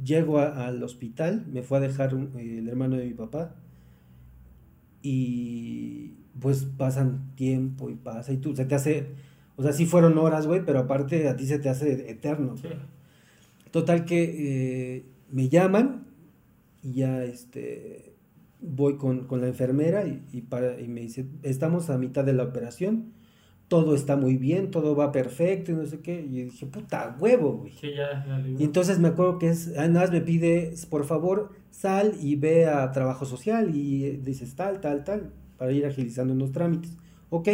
Llego 0.02 0.38
a- 0.38 0.66
al 0.66 0.82
hospital, 0.82 1.46
me 1.52 1.62
fue 1.62 1.78
a 1.78 1.80
dejar 1.80 2.14
un- 2.14 2.32
eh, 2.38 2.58
el 2.58 2.68
hermano 2.68 2.96
de 2.96 3.06
mi 3.06 3.14
papá. 3.14 3.54
Y 5.02 6.14
pues 6.40 6.64
pasan 6.64 7.32
tiempo 7.34 7.90
y 7.90 7.94
pasa 7.94 8.32
y 8.32 8.38
tú, 8.38 8.54
se 8.54 8.64
te 8.64 8.74
hace, 8.74 9.06
o 9.56 9.62
sea, 9.62 9.72
sí 9.72 9.84
fueron 9.86 10.16
horas, 10.18 10.46
güey, 10.46 10.64
pero 10.64 10.78
aparte 10.80 11.28
a 11.28 11.36
ti 11.36 11.46
se 11.46 11.58
te 11.58 11.68
hace 11.68 12.10
eterno. 12.10 12.56
Sí. 12.56 12.68
Total 13.70 14.04
que 14.04 14.96
eh, 14.96 15.04
me 15.30 15.48
llaman 15.48 16.06
y 16.82 16.92
ya 16.94 17.22
este 17.24 18.11
voy 18.62 18.96
con, 18.96 19.26
con 19.26 19.40
la 19.40 19.48
enfermera 19.48 20.06
y, 20.06 20.22
y 20.32 20.42
para, 20.42 20.80
y 20.80 20.88
me 20.88 21.00
dice, 21.02 21.26
estamos 21.42 21.90
a 21.90 21.98
mitad 21.98 22.24
de 22.24 22.32
la 22.32 22.44
operación, 22.44 23.12
todo 23.68 23.94
está 23.94 24.16
muy 24.16 24.36
bien, 24.36 24.70
todo 24.70 24.94
va 24.94 25.12
perfecto 25.12 25.72
y 25.72 25.74
no 25.74 25.86
sé 25.86 26.00
qué. 26.00 26.20
Y 26.20 26.44
dije, 26.44 26.66
puta 26.66 27.16
huevo, 27.18 27.58
güey. 27.58 27.72
Sí, 27.72 27.94
ya, 27.96 28.22
ya 28.26 28.38
le 28.38 28.50
Y 28.60 28.64
entonces 28.64 28.98
me 28.98 29.08
acuerdo 29.08 29.38
que 29.38 29.48
es, 29.48 29.72
ah, 29.78 29.88
nada 29.88 30.06
más 30.06 30.12
me 30.12 30.20
pide, 30.20 30.74
por 30.90 31.04
favor, 31.06 31.52
sal 31.70 32.14
y 32.20 32.36
ve 32.36 32.66
a 32.66 32.90
trabajo 32.92 33.24
social 33.24 33.74
y 33.74 34.04
eh, 34.04 34.20
dices 34.22 34.54
tal, 34.56 34.80
tal, 34.80 35.04
tal, 35.04 35.32
para 35.56 35.72
ir 35.72 35.86
agilizando 35.86 36.34
unos 36.34 36.52
trámites. 36.52 36.98
Ok. 37.30 37.48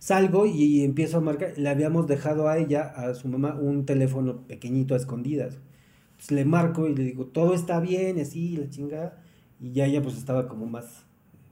Salgo 0.00 0.44
y 0.44 0.82
empiezo 0.82 1.18
a 1.18 1.20
marcar, 1.20 1.56
le 1.56 1.68
habíamos 1.68 2.06
dejado 2.06 2.48
a 2.48 2.58
ella, 2.58 2.82
a 2.82 3.14
su 3.14 3.28
mamá, 3.28 3.54
un 3.54 3.86
teléfono 3.86 4.46
pequeñito 4.46 4.94
a 4.94 4.96
escondidas. 4.98 5.58
Entonces 6.10 6.32
le 6.32 6.44
marco 6.44 6.88
y 6.88 6.94
le 6.94 7.04
digo, 7.04 7.26
todo 7.26 7.54
está 7.54 7.78
bien, 7.78 8.18
así, 8.18 8.56
la 8.56 8.68
chingada. 8.68 9.22
Y 9.60 9.72
ya 9.72 9.86
ella 9.86 10.02
pues 10.02 10.16
estaba 10.16 10.48
como 10.48 10.66
más, 10.66 11.04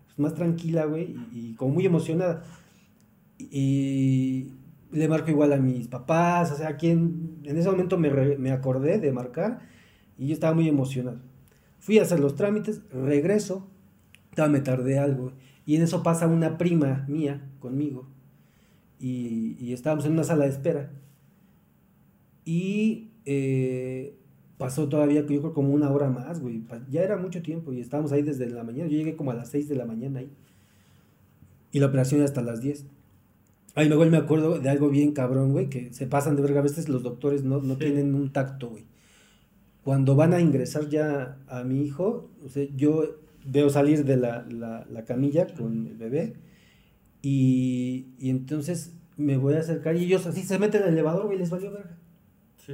pues, 0.06 0.18
más 0.18 0.34
tranquila, 0.34 0.84
güey, 0.84 1.16
y, 1.32 1.50
y 1.50 1.54
como 1.54 1.74
muy 1.74 1.86
emocionada. 1.86 2.44
Y 3.38 4.52
le 4.92 5.08
marco 5.08 5.30
igual 5.30 5.52
a 5.52 5.56
mis 5.56 5.88
papás, 5.88 6.52
o 6.52 6.56
sea, 6.56 6.68
a 6.68 6.76
quien 6.76 7.40
en 7.42 7.58
ese 7.58 7.68
momento 7.70 7.98
me, 7.98 8.10
me 8.38 8.52
acordé 8.52 8.98
de 8.98 9.12
marcar 9.12 9.60
y 10.16 10.28
yo 10.28 10.32
estaba 10.32 10.54
muy 10.54 10.68
emocionado. 10.68 11.18
Fui 11.80 11.98
a 11.98 12.02
hacer 12.02 12.20
los 12.20 12.36
trámites, 12.36 12.82
regreso, 12.92 13.68
me 14.48 14.60
tardé 14.60 14.98
algo, 14.98 15.32
y 15.66 15.76
en 15.76 15.82
eso 15.82 16.02
pasa 16.02 16.26
una 16.26 16.58
prima 16.58 17.04
mía 17.08 17.50
conmigo, 17.60 18.08
y, 18.98 19.56
y 19.60 19.72
estábamos 19.72 20.04
en 20.06 20.12
una 20.12 20.24
sala 20.24 20.44
de 20.44 20.50
espera. 20.50 20.90
Y 22.44 23.10
eh, 23.26 24.16
pasó 24.58 24.88
todavía, 24.88 25.20
yo 25.20 25.26
creo, 25.26 25.52
como 25.52 25.72
una 25.74 25.90
hora 25.90 26.08
más, 26.10 26.40
güey. 26.40 26.62
Ya 26.90 27.02
era 27.02 27.16
mucho 27.16 27.42
tiempo 27.42 27.72
y 27.72 27.80
estábamos 27.80 28.12
ahí 28.12 28.22
desde 28.22 28.48
la 28.48 28.62
mañana. 28.64 28.88
Yo 28.90 28.96
llegué 28.96 29.16
como 29.16 29.30
a 29.30 29.34
las 29.34 29.48
6 29.50 29.68
de 29.68 29.74
la 29.76 29.84
mañana 29.84 30.20
ahí. 30.20 30.30
Y 31.72 31.80
la 31.80 31.86
operación 31.86 32.22
hasta 32.22 32.40
las 32.42 32.60
10. 32.60 32.86
Ay, 33.74 33.88
luego 33.88 34.04
me 34.06 34.16
acuerdo 34.16 34.60
de 34.60 34.68
algo 34.68 34.88
bien 34.88 35.12
cabrón, 35.12 35.50
güey, 35.52 35.68
que 35.68 35.92
se 35.92 36.06
pasan 36.06 36.36
de 36.36 36.42
verga. 36.42 36.60
A 36.60 36.62
veces 36.62 36.88
los 36.88 37.02
doctores 37.02 37.42
no, 37.42 37.60
no 37.60 37.74
Sí. 37.74 37.80
tienen 37.80 38.14
un 38.14 38.32
tacto, 38.32 38.70
güey. 38.70 38.84
Cuando 39.82 40.14
van 40.14 40.32
a 40.32 40.40
ingresar 40.40 40.88
ya 40.88 41.36
a 41.48 41.64
mi 41.64 41.82
hijo, 41.82 42.30
o 42.44 42.48
sea, 42.48 42.64
yo 42.76 43.16
veo 43.44 43.68
salir 43.70 44.04
de 44.04 44.16
la, 44.16 44.46
la- 44.48 44.86
la 44.90 45.04
camilla 45.04 45.46
con 45.52 45.88
el 45.88 45.96
bebé 45.96 46.34
y, 47.22 48.06
y 48.18 48.30
entonces 48.30 48.94
me 49.16 49.36
voy 49.36 49.54
a 49.54 49.58
acercar 49.60 49.96
y 49.96 50.04
ellos 50.04 50.26
así 50.26 50.42
se 50.42 50.58
meten 50.58 50.82
al 50.84 50.90
elevador, 50.90 51.26
güey, 51.26 51.38
les 51.38 51.50
valió 51.50 51.70
verga. 51.72 51.98
Sí, 52.66 52.72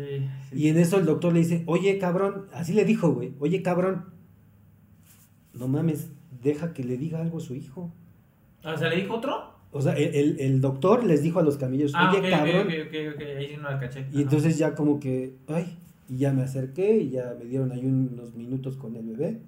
sí. 0.50 0.56
Y 0.56 0.68
en 0.68 0.78
eso 0.78 0.98
el 0.98 1.06
doctor 1.06 1.32
le 1.32 1.40
dice, 1.40 1.62
oye 1.66 1.98
cabrón, 1.98 2.46
así 2.52 2.72
le 2.72 2.84
dijo, 2.84 3.12
güey, 3.12 3.32
oye 3.40 3.62
cabrón, 3.62 4.04
no 5.54 5.68
mames, 5.68 6.08
deja 6.42 6.72
que 6.72 6.84
le 6.84 6.96
diga 6.96 7.20
algo 7.20 7.38
a 7.38 7.40
su 7.40 7.54
hijo. 7.54 7.92
Ah, 8.62 8.74
o 8.74 8.78
sea, 8.78 8.88
¿le 8.88 8.96
dijo 8.96 9.14
otro? 9.14 9.50
O 9.72 9.80
sea, 9.80 9.92
el, 9.94 10.14
el- 10.14 10.40
el 10.40 10.60
doctor 10.60 11.04
les 11.04 11.22
dijo 11.22 11.38
a 11.40 11.42
los 11.42 11.56
camilleros, 11.56 11.92
Ah, 11.94 12.12
oye 12.16 12.30
cabrón. 12.30 12.66
ok, 12.66 12.72
ok, 12.86 13.14
ok, 13.16 13.22
ahí 13.38 13.48
sí 13.48 13.56
no 13.56 13.70
la 13.70 13.78
caché. 13.78 14.00
Y 14.00 14.02
Ajá. 14.14 14.20
entonces 14.22 14.58
ya 14.58 14.74
como 14.74 15.00
que, 15.00 15.34
ay, 15.48 15.76
y 16.08 16.18
ya 16.18 16.32
me 16.32 16.42
acerqué 16.42 16.98
y 16.98 17.10
ya 17.10 17.34
me 17.38 17.44
dieron 17.46 17.70
ahí 17.72 17.84
unos 17.84 18.34
minutos 18.34 18.76
con 18.76 18.96
el 18.96 19.06
bebé. 19.06 19.38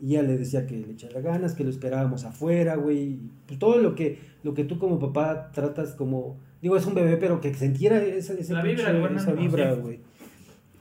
Y 0.00 0.10
ya 0.10 0.22
le 0.22 0.36
decía 0.36 0.66
que 0.66 0.76
le 0.76 0.92
echara 0.92 1.20
ganas, 1.20 1.54
que 1.54 1.64
lo 1.64 1.70
esperábamos 1.70 2.24
afuera, 2.24 2.76
güey. 2.76 3.18
Pues 3.46 3.58
todo 3.58 3.78
lo 3.78 3.94
que, 3.94 4.18
lo 4.42 4.52
que 4.54 4.62
tú 4.64 4.78
como 4.78 4.98
papá 4.98 5.50
tratas 5.52 5.94
como, 5.94 6.38
digo, 6.66 6.76
es 6.76 6.86
un 6.86 6.94
bebé, 6.94 7.16
pero 7.16 7.40
que 7.40 7.52
sintiera 7.54 8.02
esa, 8.02 8.34
La 8.34 8.62
vibra, 8.62 8.92
pinche- 8.92 9.16
esa 9.16 9.32
vibra, 9.32 9.74
sí. 9.74 9.80
güey. 9.80 10.00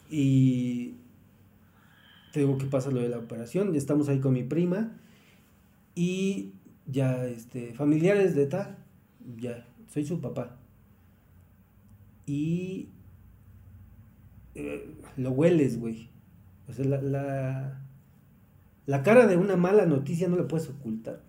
Y 0.09 0.95
te 2.33 2.41
digo 2.41 2.57
que 2.57 2.65
pasa 2.65 2.91
lo 2.91 3.01
de 3.01 3.09
la 3.09 3.17
operación, 3.17 3.75
estamos 3.75 4.09
ahí 4.09 4.19
con 4.19 4.33
mi 4.33 4.43
prima 4.43 4.91
y 5.95 6.51
ya, 6.88 7.25
este, 7.25 7.73
familiares 7.73 8.36
de 8.36 8.45
tal, 8.45 8.77
ya, 9.38 9.65
soy 9.88 10.05
su 10.05 10.19
papá. 10.21 10.57
Y 12.25 12.89
eh, 14.55 14.89
lo 15.17 15.31
hueles, 15.31 15.79
güey. 15.79 16.09
O 16.67 16.73
sea, 16.73 16.86
la, 16.86 17.01
la, 17.01 17.81
la 18.86 19.03
cara 19.03 19.27
de 19.27 19.38
una 19.38 19.55
mala 19.55 19.86
noticia 19.86 20.27
no 20.27 20.36
la 20.36 20.47
puedes 20.47 20.69
ocultar. 20.69 21.21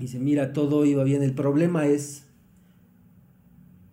Dice, 0.00 0.18
mira, 0.18 0.54
todo 0.54 0.86
iba 0.86 1.04
bien. 1.04 1.22
El 1.22 1.34
problema 1.34 1.86
es 1.86 2.26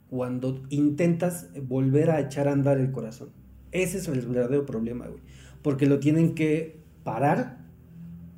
cuando 0.10 0.64
intentas 0.70 1.50
volver 1.68 2.10
a 2.12 2.22
echar 2.22 2.48
a 2.48 2.54
andar 2.54 2.80
el 2.80 2.92
corazón. 2.92 3.30
Ese 3.74 3.98
es 3.98 4.08
el 4.08 4.22
verdadero 4.26 4.66
problema, 4.66 5.06
güey. 5.08 5.22
Porque 5.62 5.86
lo 5.86 6.00
tienen 6.00 6.34
que 6.34 6.80
parar. 7.04 7.58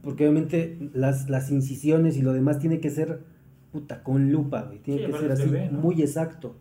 Porque 0.01 0.24
obviamente 0.24 0.89
las, 0.93 1.30
las 1.30 1.51
incisiones 1.51 2.17
y 2.17 2.24
lo 2.24 2.34
demás 2.34 2.57
tiene 2.57 2.80
que 2.80 2.89
ser, 2.89 3.22
puta, 3.72 4.01
con 4.01 4.32
lupa, 4.32 4.63
güey. 4.63 4.80
Tiene 4.80 5.05
Sí, 5.05 5.11
que 5.11 5.17
ser 5.20 5.32
así, 5.32 5.49
muy 5.72 6.01
exacto. 6.01 6.55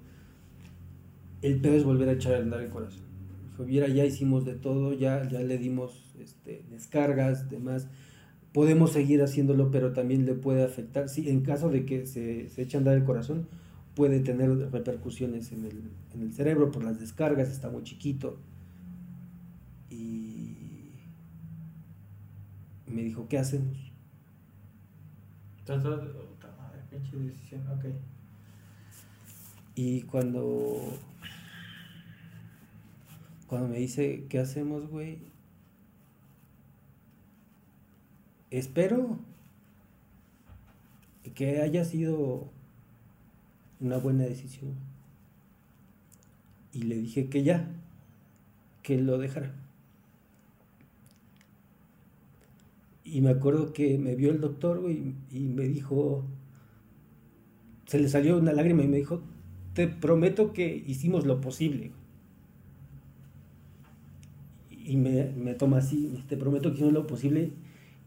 El 1.41 1.61
pedo 1.61 1.75
es 1.75 1.85
volver 1.85 2.11
a 2.11 2.13
echar 2.13 2.35
a 2.35 2.39
andar 2.39 2.61
el 2.61 2.69
corazón. 2.69 3.05
Dijo, 3.53 3.65
mira, 3.65 3.89
ya 3.89 4.05
hicimos 4.05 4.45
de 4.45 4.57
todo, 4.57 4.93
ya, 4.93 5.27
ya 5.27 5.41
le 5.41 5.57
dimos 5.57 6.15
este, 6.21 6.65
descargas, 6.71 7.49
demás 7.49 7.89
podemos 8.53 8.93
seguir 8.93 9.23
haciéndolo, 9.23 9.71
pero 9.71 9.93
también 9.93 10.27
le 10.27 10.35
puede 10.35 10.65
afectar. 10.65 11.09
Sí, 11.09 11.29
en 11.29 11.43
caso 11.43 11.71
de 11.71 11.85
que 11.85 12.07
se, 12.07 12.49
se 12.49 12.63
eche 12.63 12.77
a 12.77 12.81
andar 12.81 12.97
el 12.97 13.05
corazón, 13.05 13.47
puede 13.99 14.21
tener 14.21 14.49
repercusiones 14.71 15.51
en 15.51 15.65
el, 15.65 15.91
en 16.15 16.23
el 16.23 16.33
cerebro 16.33 16.71
por 16.71 16.85
las 16.85 17.01
descargas, 17.01 17.49
está 17.49 17.69
muy 17.69 17.83
chiquito. 17.83 18.39
Y, 19.91 20.57
me 22.87 23.03
dijo, 23.03 23.27
¿qué 23.29 23.39
hacemos? 23.39 23.77
Entonces, 25.59 26.15
puta 26.29 26.55
madre, 26.57 26.81
pinche 26.89 27.17
decisión, 27.17 27.67
ok. 27.69 27.87
Y 29.75 30.03
cuando. 30.03 30.97
Cuando 33.49 33.67
me 33.67 33.79
dice, 33.79 34.27
¿qué 34.29 34.39
hacemos, 34.39 34.87
güey? 34.89 35.19
Espero 38.51 39.19
que 41.35 41.61
haya 41.61 41.85
sido 41.85 42.49
una 43.81 43.99
buena 43.99 44.25
decisión. 44.25 44.75
Y 46.73 46.83
le 46.83 46.97
dije 46.97 47.29
que 47.29 47.43
ya, 47.43 47.69
que 48.83 48.99
lo 48.99 49.19
dejara. 49.19 49.55
Y 53.05 53.21
me 53.21 53.31
acuerdo 53.31 53.73
que 53.73 53.99
me 53.99 54.15
vio 54.15 54.31
el 54.31 54.41
doctor, 54.41 54.83
y 54.91 55.39
me 55.41 55.65
dijo, 55.65 56.25
se 57.87 57.99
le 57.99 58.09
salió 58.09 58.37
una 58.37 58.53
lágrima 58.53 58.83
y 58.83 58.89
me 58.89 58.99
dijo, 58.99 59.23
te 59.73 59.89
prometo 59.89 60.53
que 60.53 60.85
hicimos 60.87 61.25
lo 61.25 61.41
posible. 61.41 61.91
Y 64.71 64.97
me, 64.97 65.33
me 65.33 65.55
toma 65.55 65.79
así, 65.79 66.23
te 66.29 66.37
prometo 66.37 66.71
que 66.71 66.77
hicimos 66.77 66.93
lo 66.93 67.07
posible. 67.07 67.53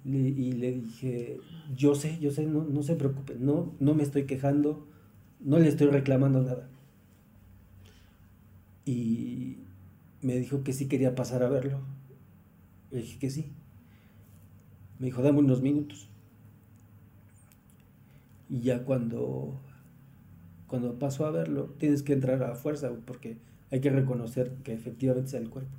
Y 0.03 0.51
le 0.53 0.71
dije, 0.71 1.39
yo 1.75 1.95
sé, 1.95 2.17
yo 2.19 2.31
sé, 2.31 2.45
no, 2.45 2.63
no 2.63 2.83
se 2.83 2.95
preocupe, 2.95 3.35
no, 3.39 3.73
no 3.79 3.93
me 3.93 4.03
estoy 4.03 4.25
quejando, 4.25 4.87
no 5.39 5.59
le 5.59 5.67
estoy 5.67 5.87
reclamando 5.87 6.41
nada. 6.41 6.69
Y 8.85 9.57
me 10.21 10.37
dijo 10.37 10.63
que 10.63 10.73
sí 10.73 10.87
quería 10.87 11.15
pasar 11.15 11.43
a 11.43 11.49
verlo. 11.49 11.79
Le 12.91 13.01
dije 13.01 13.19
que 13.19 13.29
sí. 13.29 13.51
Me 14.99 15.07
dijo, 15.07 15.21
dame 15.21 15.39
unos 15.39 15.61
minutos. 15.61 16.09
Y 18.49 18.61
ya 18.61 18.83
cuando 18.83 19.59
cuando 20.71 20.97
paso 20.97 21.25
a 21.25 21.31
verlo, 21.31 21.65
tienes 21.79 22.01
que 22.01 22.13
entrar 22.13 22.41
a 22.43 22.55
fuerza, 22.55 22.89
porque 23.05 23.37
hay 23.71 23.81
que 23.81 23.89
reconocer 23.89 24.53
que 24.63 24.71
efectivamente 24.71 25.31
sea 25.31 25.41
el 25.41 25.49
cuerpo. 25.49 25.75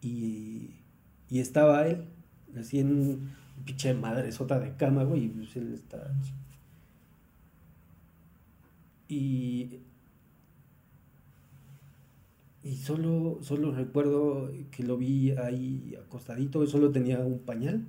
Y, 0.00 0.76
y 1.28 1.40
estaba 1.40 1.88
él, 1.88 2.04
así 2.58 2.80
en 2.80 2.92
un 2.92 3.30
pinche 3.64 3.94
madre 3.94 4.32
sota 4.32 4.58
de 4.58 4.76
cama, 4.76 5.04
güey, 5.04 5.24
y 5.24 5.28
pues 5.28 5.56
él 5.56 5.72
está... 5.74 6.12
Y, 9.08 9.80
y 12.62 12.76
solo, 12.76 13.38
solo 13.42 13.72
recuerdo 13.72 14.50
que 14.70 14.82
lo 14.84 14.96
vi 14.96 15.32
ahí 15.32 15.94
acostadito, 16.00 16.66
solo 16.66 16.90
tenía 16.92 17.18
un 17.18 17.40
pañal. 17.40 17.84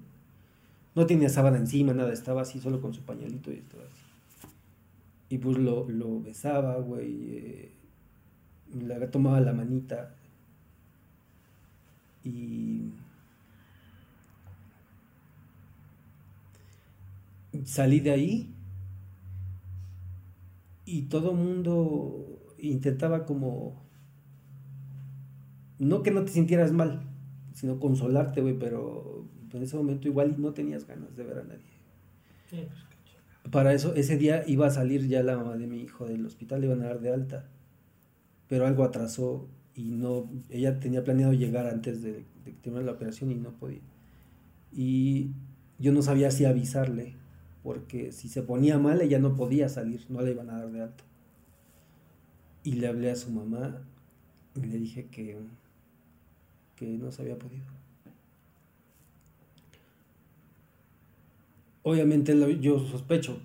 No 0.95 1.05
tenía 1.05 1.30
sábana 1.30 1.57
encima, 1.57 1.93
nada, 1.93 2.11
estaba 2.11 2.41
así 2.41 2.59
solo 2.59 2.82
con 2.82 2.93
su 2.93 3.01
pañalito 3.01 3.51
y 3.51 3.55
estaba 3.55 3.84
así. 3.84 4.03
Y 5.30 5.39
pues 5.39 5.57
lo, 5.57 5.89
lo 5.89 6.22
besaba, 6.22 6.76
güey. 6.78 7.38
Eh, 7.38 7.72
le 8.80 9.07
tomaba 9.07 9.39
la 9.41 9.53
manita. 9.53 10.14
Y. 12.24 12.91
Salí 17.66 17.99
de 17.99 18.12
ahí. 18.12 18.56
Y 20.86 21.04
todo 21.04 21.32
el 21.32 21.38
mundo 21.38 22.54
intentaba 22.58 23.26
como. 23.26 23.84
No 25.80 26.04
que 26.04 26.12
no 26.12 26.24
te 26.24 26.32
sintieras 26.32 26.72
mal, 26.72 27.10
sino 27.54 27.80
consolarte, 27.80 28.41
güey, 28.41 28.58
pero 28.58 29.28
en 29.51 29.64
ese 29.64 29.76
momento 29.76 30.08
igual 30.08 30.36
no 30.39 30.54
tenías 30.54 30.88
ganas 30.88 31.16
de 31.16 31.24
ver 31.24 31.39
a 31.39 31.43
nadie. 31.43 31.62
Sí, 32.49 32.58
pues 32.70 32.93
para 33.51 33.74
eso, 33.74 33.93
ese 33.95 34.18
día 34.18 34.43
iba 34.47 34.68
a 34.68 34.72
salir 34.72 35.08
ya 35.08 35.22
la 35.24 35.38
mamá 35.38 35.58
de 35.58 35.68
mi 35.68 35.82
hijo 35.82 36.06
del 36.06 36.26
hospital, 36.26 36.62
le 36.62 36.68
iban 36.68 36.82
a 36.82 36.86
dar 36.86 37.01
de 37.01 37.14
alta, 37.14 37.49
pero 38.47 38.66
algo 38.66 38.84
atrasó 38.84 39.49
y 39.76 39.91
no, 39.91 40.30
ella 40.49 40.80
tenía 40.80 41.04
planeado 41.04 41.34
llegar 41.34 41.68
antes 41.68 42.01
de, 42.01 42.26
de 42.45 42.51
terminar 42.62 42.86
la 42.86 42.93
operación 42.93 43.32
y 43.32 43.36
no 43.36 43.51
podía. 43.51 43.82
Y 44.72 45.32
yo 45.78 45.91
no 45.91 46.01
sabía 46.01 46.32
si 46.32 46.45
avisarle, 46.45 47.16
porque 47.64 48.11
si 48.11 48.30
se 48.30 48.43
ponía 48.43 48.78
mal 48.78 49.01
ella 49.01 49.20
no 49.20 49.36
podía 49.36 49.70
salir, 49.70 50.05
no 50.09 50.22
le 50.22 50.32
iban 50.32 50.49
a 50.49 50.59
dar 50.59 50.72
de 50.72 50.82
alta. 50.82 51.03
Y 52.64 52.74
le 52.74 52.88
hablé 52.88 53.11
a 53.11 53.16
su 53.16 53.32
mamá 53.32 53.82
y 54.55 54.66
le 54.66 54.78
dije 54.78 55.07
que, 55.07 55.38
que 56.76 56.88
no 56.97 57.11
se 57.11 57.24
había 57.24 57.38
podido. 57.38 57.84
obviamente 61.84 62.36
yo 62.59 62.80
sospecho 62.80 63.38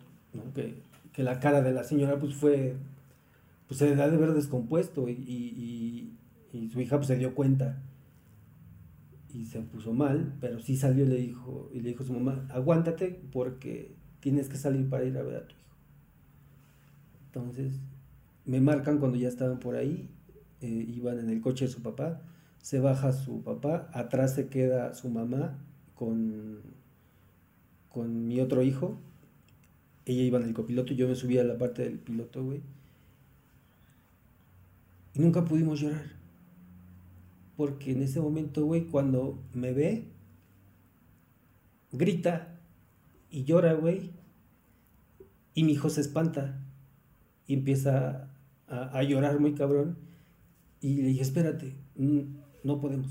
que, 0.55 0.89
la 1.23 1.41
cara 1.41 1.62
de 1.62 1.73
la 1.73 1.83
señora 1.83 2.21
pues 2.21 2.35
fue, 2.35 2.77
pues 3.66 3.79
se 3.79 3.97
da 3.97 4.09
de 4.09 4.16
ver 4.16 4.35
descompuesto 4.35 5.09
y, 5.09 6.12
su 6.73 6.81
hija 6.81 6.97
pues 6.97 7.09
se 7.09 7.16
dio 7.16 7.35
cuenta 7.35 7.83
y 9.35 9.45
se 9.47 9.61
puso 9.61 9.93
mal, 9.93 10.35
pero 10.41 10.61
sí 10.61 10.77
salió 10.77 11.05
y 11.05 11.09
le 11.09 11.16
dijo, 11.16 11.71
y 11.75 11.81
le 11.81 11.91
dijo 11.91 12.05
a 12.05 12.07
su 12.07 12.12
mamá, 12.12 12.47
aguántate 12.51 13.21
porque 13.33 13.97
tienes 14.21 14.49
que 14.49 14.57
salir 14.57 14.89
para 14.89 15.05
ir 15.05 15.16
a 15.16 15.23
ver 15.23 15.37
a 15.37 15.47
tu 15.47 15.55
hijo. 15.55 15.77
Entonces, 17.27 17.81
me 18.45 18.61
marcan 18.61 18.99
cuando 18.99 19.19
ya 19.19 19.29
estaban 19.29 19.59
por 19.59 19.77
ahí, 19.77 20.09
eh, 20.61 20.66
iban 20.89 21.19
en 21.19 21.31
el 21.31 21.41
coche 21.41 21.66
de 21.66 21.71
su 21.71 21.83
papá, 21.83 22.23
se 22.61 22.81
baja 22.81 23.12
su 23.12 23.43
papá, 23.43 23.89
atrás 23.93 24.35
se 24.35 24.49
queda 24.49 24.95
su 24.95 25.09
mamá 25.09 25.59
con 25.95 26.79
con 27.99 28.29
mi 28.29 28.41
otro 28.41 28.62
hijo. 28.62 28.99
Ella 30.07 30.23
iba 30.23 30.39
en 30.39 30.45
el 30.45 30.55
copiloto 30.55 30.95
yo 30.95 31.09
me 31.09 31.14
subía 31.14 31.41
a 31.41 31.45
la 31.45 31.59
parte 31.59 31.83
del 31.83 31.99
piloto, 31.99 32.45
güey. 32.45 32.62
Y 35.14 35.21
nunca 35.21 35.45
pudimos 35.45 35.81
llorar. 35.81 36.12
Porque 37.57 37.93
en 37.93 38.03
ese 38.03 38.21
momento, 38.21 38.64
güey, 38.64 38.87
cuando 38.87 39.43
me 39.53 39.73
ve, 39.73 40.05
grita 41.91 42.58
y 43.31 43.45
llora, 43.45 43.74
güey. 43.74 44.11
Y 45.55 45.64
mi 45.64 45.72
hijo 45.72 45.91
se 45.91 46.01
espanta 46.01 46.61
y 47.47 47.55
empieza 47.55 48.31
a, 48.68 49.03
llorar 49.03 49.41
muy 49.41 49.55
cabrón. 49.55 49.99
Y 50.81 51.03
le 51.03 51.09
dije, 51.09 51.22
espérate, 51.22 51.74
no 51.97 52.81
podemos. 52.81 53.09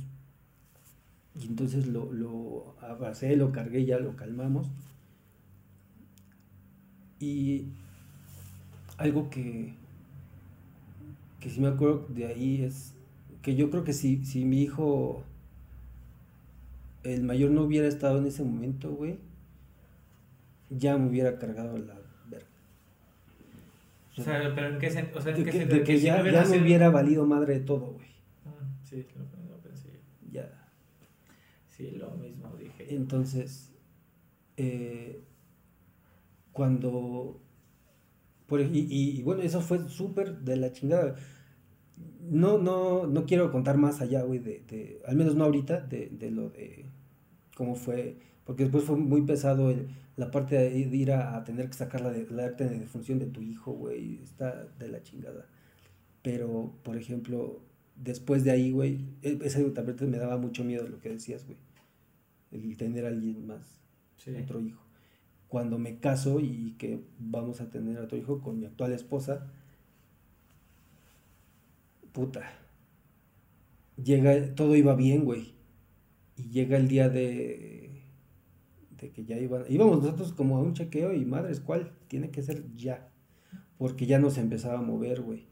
Y 1.40 1.46
entonces 1.48 1.88
lo, 1.88 2.12
lo 2.12 2.76
abracé, 2.82 3.36
lo 3.36 3.52
cargué, 3.52 3.86
ya 3.86 4.00
lo 4.00 4.16
calmamos. 4.16 4.68
Y 7.20 7.66
algo 8.98 9.30
que, 9.30 9.74
que 11.40 11.50
sí 11.50 11.60
me 11.60 11.68
acuerdo 11.68 12.08
de 12.10 12.26
ahí 12.28 12.62
es 12.62 12.94
que 13.42 13.56
yo 13.56 13.70
creo 13.70 13.84
que 13.84 13.94
si, 13.94 14.26
si 14.26 14.46
mi 14.46 14.62
hijo, 14.62 15.24
el 17.04 17.24
mayor 17.24 17.52
no 17.52 17.64
hubiera 17.64 17.88
estado 17.88 18.20
en 18.20 18.28
ese 18.28 18.44
momento, 18.44 18.92
güey, 18.92 19.18
ya 20.70 20.98
me 20.98 21.10
hubiera 21.10 21.38
cargado 21.38 21.78
la 21.78 21.96
verga. 22.30 22.48
O 24.18 24.22
sea, 24.22 24.52
pero 24.56 24.68
en 24.68 24.80
qué 24.80 24.90
sentido, 24.90 25.22
sea, 25.22 25.34
de 25.34 25.44
que, 25.44 25.66
de 25.66 25.84
que, 25.84 26.00
ya, 26.00 26.24
ya 26.30 26.46
me 26.46 26.62
hubiera 26.62 26.90
valido 26.90 27.26
madre 27.26 27.60
de 27.60 27.66
todo, 27.66 27.94
güey. 27.94 28.08
Ah, 28.46 28.50
sí, 28.84 29.06
lo 29.50 29.58
pensé. 29.58 29.90
Ya. 30.32 30.50
Sí, 31.70 31.92
lo 31.92 32.12
mismo 32.12 32.56
dije. 32.58 32.96
Entonces, 32.96 33.72
eh, 34.58 35.22
cuando... 36.52 37.40
Por, 38.48 38.62
y, 38.62 38.88
y, 38.90 39.22
bueno, 39.24 39.44
eso 39.44 39.62
fue 39.62 39.88
súper 39.90 40.40
de 40.40 40.56
la 40.56 40.72
chingada. 40.72 41.16
No, 42.22 42.58
no, 42.58 43.06
no 43.08 43.26
quiero 43.26 43.52
contar 43.52 43.78
más 43.78 44.02
allá, 44.02 44.24
güey, 44.24 44.40
de, 44.40 44.64
de, 44.68 45.02
al 45.06 45.16
menos 45.16 45.36
no 45.36 45.44
ahorita, 45.44 45.82
de, 45.82 46.10
de, 46.10 46.32
lo 46.32 46.50
de 46.50 46.86
cómo 47.56 47.76
fue, 47.76 48.18
porque 48.48 48.64
después 48.64 48.86
fue 48.86 48.96
muy 48.96 49.22
pesado 49.22 49.70
el, 49.70 49.90
la 50.16 50.32
parte 50.32 50.56
de, 50.56 50.80
ir 50.80 51.12
a, 51.12 51.44
tener 51.44 51.68
que 51.68 51.74
sacar 51.74 52.02
la, 52.02 52.12
la 52.32 52.46
acta 52.46 52.64
de 52.64 52.80
defunción 52.80 53.20
de 53.20 53.28
tu 53.28 53.42
hijo, 53.42 53.74
güey, 53.74 54.20
está 54.24 54.66
de 54.80 54.88
la 54.88 55.04
chingada. 55.04 55.46
Pero, 56.24 56.74
por 56.82 56.98
ejemplo, 56.98 57.62
después 57.96 58.44
de 58.44 58.52
ahí, 58.52 58.72
güey, 58.72 59.06
e, 59.22 59.38
ese 59.44 59.64
también 59.72 60.10
me 60.10 60.18
daba 60.18 60.38
mucho 60.38 60.64
miedo 60.64 60.88
lo 60.88 61.00
que 61.00 61.10
decías, 61.10 61.46
güey. 61.46 61.60
El 62.52 62.78
tener 62.78 63.06
a 63.06 63.10
alguien 63.10 63.46
más, 63.46 63.80
otro 64.42 64.60
hijo 64.62 64.88
cuando 65.48 65.78
me 65.78 66.00
caso 66.00 66.40
y 66.40 66.76
que 66.78 67.02
vamos 67.20 67.62
a 67.62 67.70
tener 67.70 67.98
otro 68.00 68.18
hijo 68.18 68.42
con 68.42 68.60
mi 68.60 68.66
actual 68.66 68.92
esposa, 68.92 69.48
puta, 72.12 72.44
llega, 74.02 74.56
todo 74.56 74.76
iba 74.76 74.96
bien, 74.96 75.24
güey. 75.24 75.54
Y 76.36 76.50
llega 76.50 76.78
el 76.78 76.88
día 76.88 77.10
de, 77.10 77.77
que 78.98 79.26
ya 79.26 79.38
iban, 79.38 79.64
íbamos 79.70 80.04
nosotros 80.04 80.34
como 80.34 80.58
a 80.58 80.62
un 80.62 80.74
chequeo 80.74 81.14
y 81.14 81.26
madres, 81.26 81.60
¿cuál? 81.60 81.94
Tiene 82.08 82.30
que 82.32 82.42
ser 82.42 82.64
ya. 82.76 83.10
Porque 83.78 84.06
ya 84.06 84.20
no 84.20 84.30
se 84.30 84.42
empezaba 84.42 84.80
a 84.80 84.82
mover, 84.82 85.22
güey. 85.22 85.46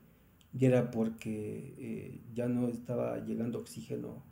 Y 0.53 0.65
era 0.65 0.91
porque 0.91 1.75
eh, 1.77 2.21
ya 2.33 2.47
no 2.47 2.67
estaba 2.67 3.23
llegando 3.23 3.59
oxígeno 3.59 4.23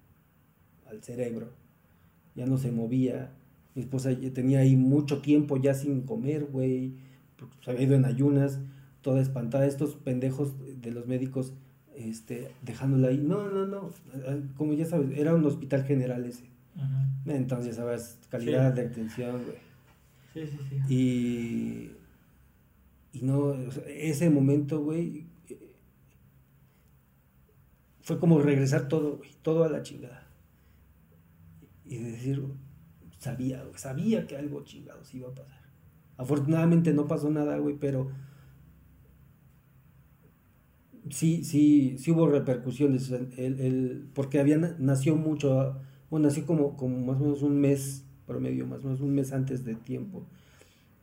al 0.87 1.03
cerebro 1.03 1.63
ya 2.35 2.45
no 2.45 2.57
se 2.57 2.71
movía. 2.71 3.31
Mi 3.75 3.81
esposa 3.81 4.11
tenía 4.33 4.59
ahí 4.59 4.75
mucho 4.75 5.21
tiempo 5.21 5.57
ya 5.57 5.73
sin 5.73 6.01
comer, 6.01 6.45
güey, 6.45 6.95
se 7.63 7.71
había 7.71 7.83
ido 7.83 7.95
en 7.95 8.05
ayunas, 8.05 8.59
toda 9.01 9.21
espantada. 9.21 9.65
Estos 9.65 9.95
pendejos 9.95 10.53
de 10.81 10.91
los 10.91 11.07
médicos, 11.07 11.53
este, 11.95 12.49
dejándola 12.61 13.09
ahí. 13.09 13.17
No, 13.17 13.49
no, 13.49 13.65
no, 13.65 13.91
como 14.57 14.73
ya 14.73 14.85
sabes, 14.85 15.17
era 15.17 15.33
un 15.33 15.45
hospital 15.45 15.83
general 15.83 16.25
ese. 16.25 16.45
Entonces, 17.25 17.75
sabes, 17.75 18.19
calidad 18.29 18.73
de 18.73 18.87
atención, 18.87 19.43
güey. 19.43 19.57
Sí, 20.33 20.47
sí, 20.47 20.57
sí. 20.69 20.93
Y, 20.93 21.91
y 23.17 23.21
no, 23.21 23.53
ese 23.87 24.29
momento, 24.29 24.81
güey, 24.81 25.27
fue 28.01 28.19
como 28.19 28.39
regresar 28.39 28.87
todo, 28.87 29.17
güey, 29.17 29.31
todo 29.41 29.63
a 29.63 29.69
la 29.69 29.81
chingada. 29.81 30.27
Y 31.85 31.97
decir, 31.97 32.43
sabía, 33.19 33.63
sabía 33.75 34.27
que 34.27 34.35
algo 34.37 34.63
chingados 34.63 35.13
iba 35.13 35.29
a 35.29 35.35
pasar. 35.35 35.63
Afortunadamente 36.17 36.93
no 36.93 37.07
pasó 37.07 37.29
nada, 37.29 37.57
güey, 37.57 37.77
pero 37.79 38.11
sí, 41.09 41.43
sí, 41.43 41.97
sí 41.97 42.11
hubo 42.11 42.27
repercusiones. 42.27 43.09
El, 43.11 44.09
porque 44.13 44.39
había, 44.39 44.57
nació 44.57 45.15
mucho, 45.15 45.79
bueno, 46.13 46.27
nació 46.27 46.45
como, 46.45 46.77
como 46.77 47.03
más 47.03 47.19
o 47.19 47.23
menos 47.23 47.41
un 47.41 47.59
mes 47.59 48.05
promedio, 48.27 48.67
más 48.67 48.81
o 48.81 48.83
menos 48.83 49.01
un 49.01 49.15
mes 49.15 49.33
antes 49.33 49.65
de 49.65 49.73
tiempo. 49.73 50.27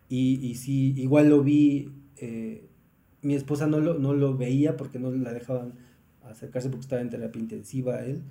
Y, 0.08 0.38
y 0.40 0.54
sí, 0.54 0.94
igual 0.96 1.28
lo 1.28 1.42
vi, 1.42 1.90
eh, 2.18 2.68
mi 3.20 3.34
esposa 3.34 3.66
no 3.66 3.80
lo, 3.80 3.94
no 3.98 4.14
lo 4.14 4.36
veía 4.36 4.76
porque 4.76 5.00
no 5.00 5.10
la 5.10 5.32
dejaban 5.32 5.72
acercarse 6.22 6.68
porque 6.68 6.82
estaba 6.82 7.02
en 7.02 7.10
terapia 7.10 7.42
intensiva 7.42 7.96
a 7.96 8.06
él. 8.06 8.22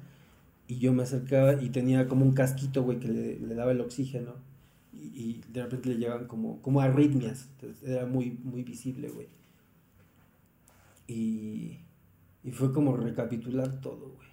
Y 0.70 0.78
yo 0.78 0.94
me 0.94 1.04
acercaba 1.04 1.62
y 1.62 1.68
tenía 1.68 2.08
como 2.08 2.24
un 2.24 2.32
casquito, 2.32 2.82
güey, 2.84 2.98
que 3.02 3.10
le, 3.10 3.56
daba 3.56 3.74
el 3.74 3.82
oxígeno. 3.82 4.36
Y, 4.94 5.42
de 5.52 5.64
repente 5.64 5.90
le 5.90 5.98
llegaban 5.98 6.28
como, 6.28 6.62
como 6.62 6.80
arritmias. 6.80 7.50
Era 7.84 8.06
muy, 8.06 8.40
muy 8.42 8.64
visible, 8.64 9.10
güey. 9.10 9.28
Y, 11.10 11.80
y 12.42 12.52
fue 12.52 12.72
como 12.72 12.96
recapitular 12.96 13.82
todo, 13.82 14.14
güey. 14.16 14.29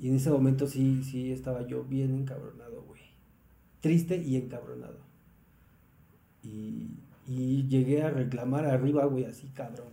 Y 0.00 0.08
en 0.08 0.16
ese 0.16 0.30
momento 0.30 0.66
sí, 0.66 1.04
sí 1.04 1.30
estaba 1.30 1.66
yo 1.66 1.84
bien 1.84 2.14
encabronado, 2.14 2.82
güey. 2.82 3.02
Triste 3.80 4.16
y 4.16 4.36
encabronado. 4.36 4.98
Y, 6.42 6.88
y 7.26 7.68
llegué 7.68 8.02
a 8.02 8.10
reclamar 8.10 8.64
arriba, 8.64 9.04
güey, 9.04 9.26
así 9.26 9.48
cabrón. 9.48 9.92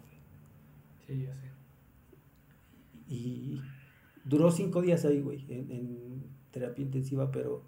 Sí, 1.06 1.22
yo 1.22 1.34
sé. 1.34 1.48
Y 3.14 3.62
duró 4.26 4.52
cinco 4.52 4.82
días 4.82 5.06
ahí, 5.06 5.22
güey, 5.22 5.46
en, 5.50 6.24
terapia 6.52 6.84
intensiva, 6.84 7.32
pero 7.32 7.64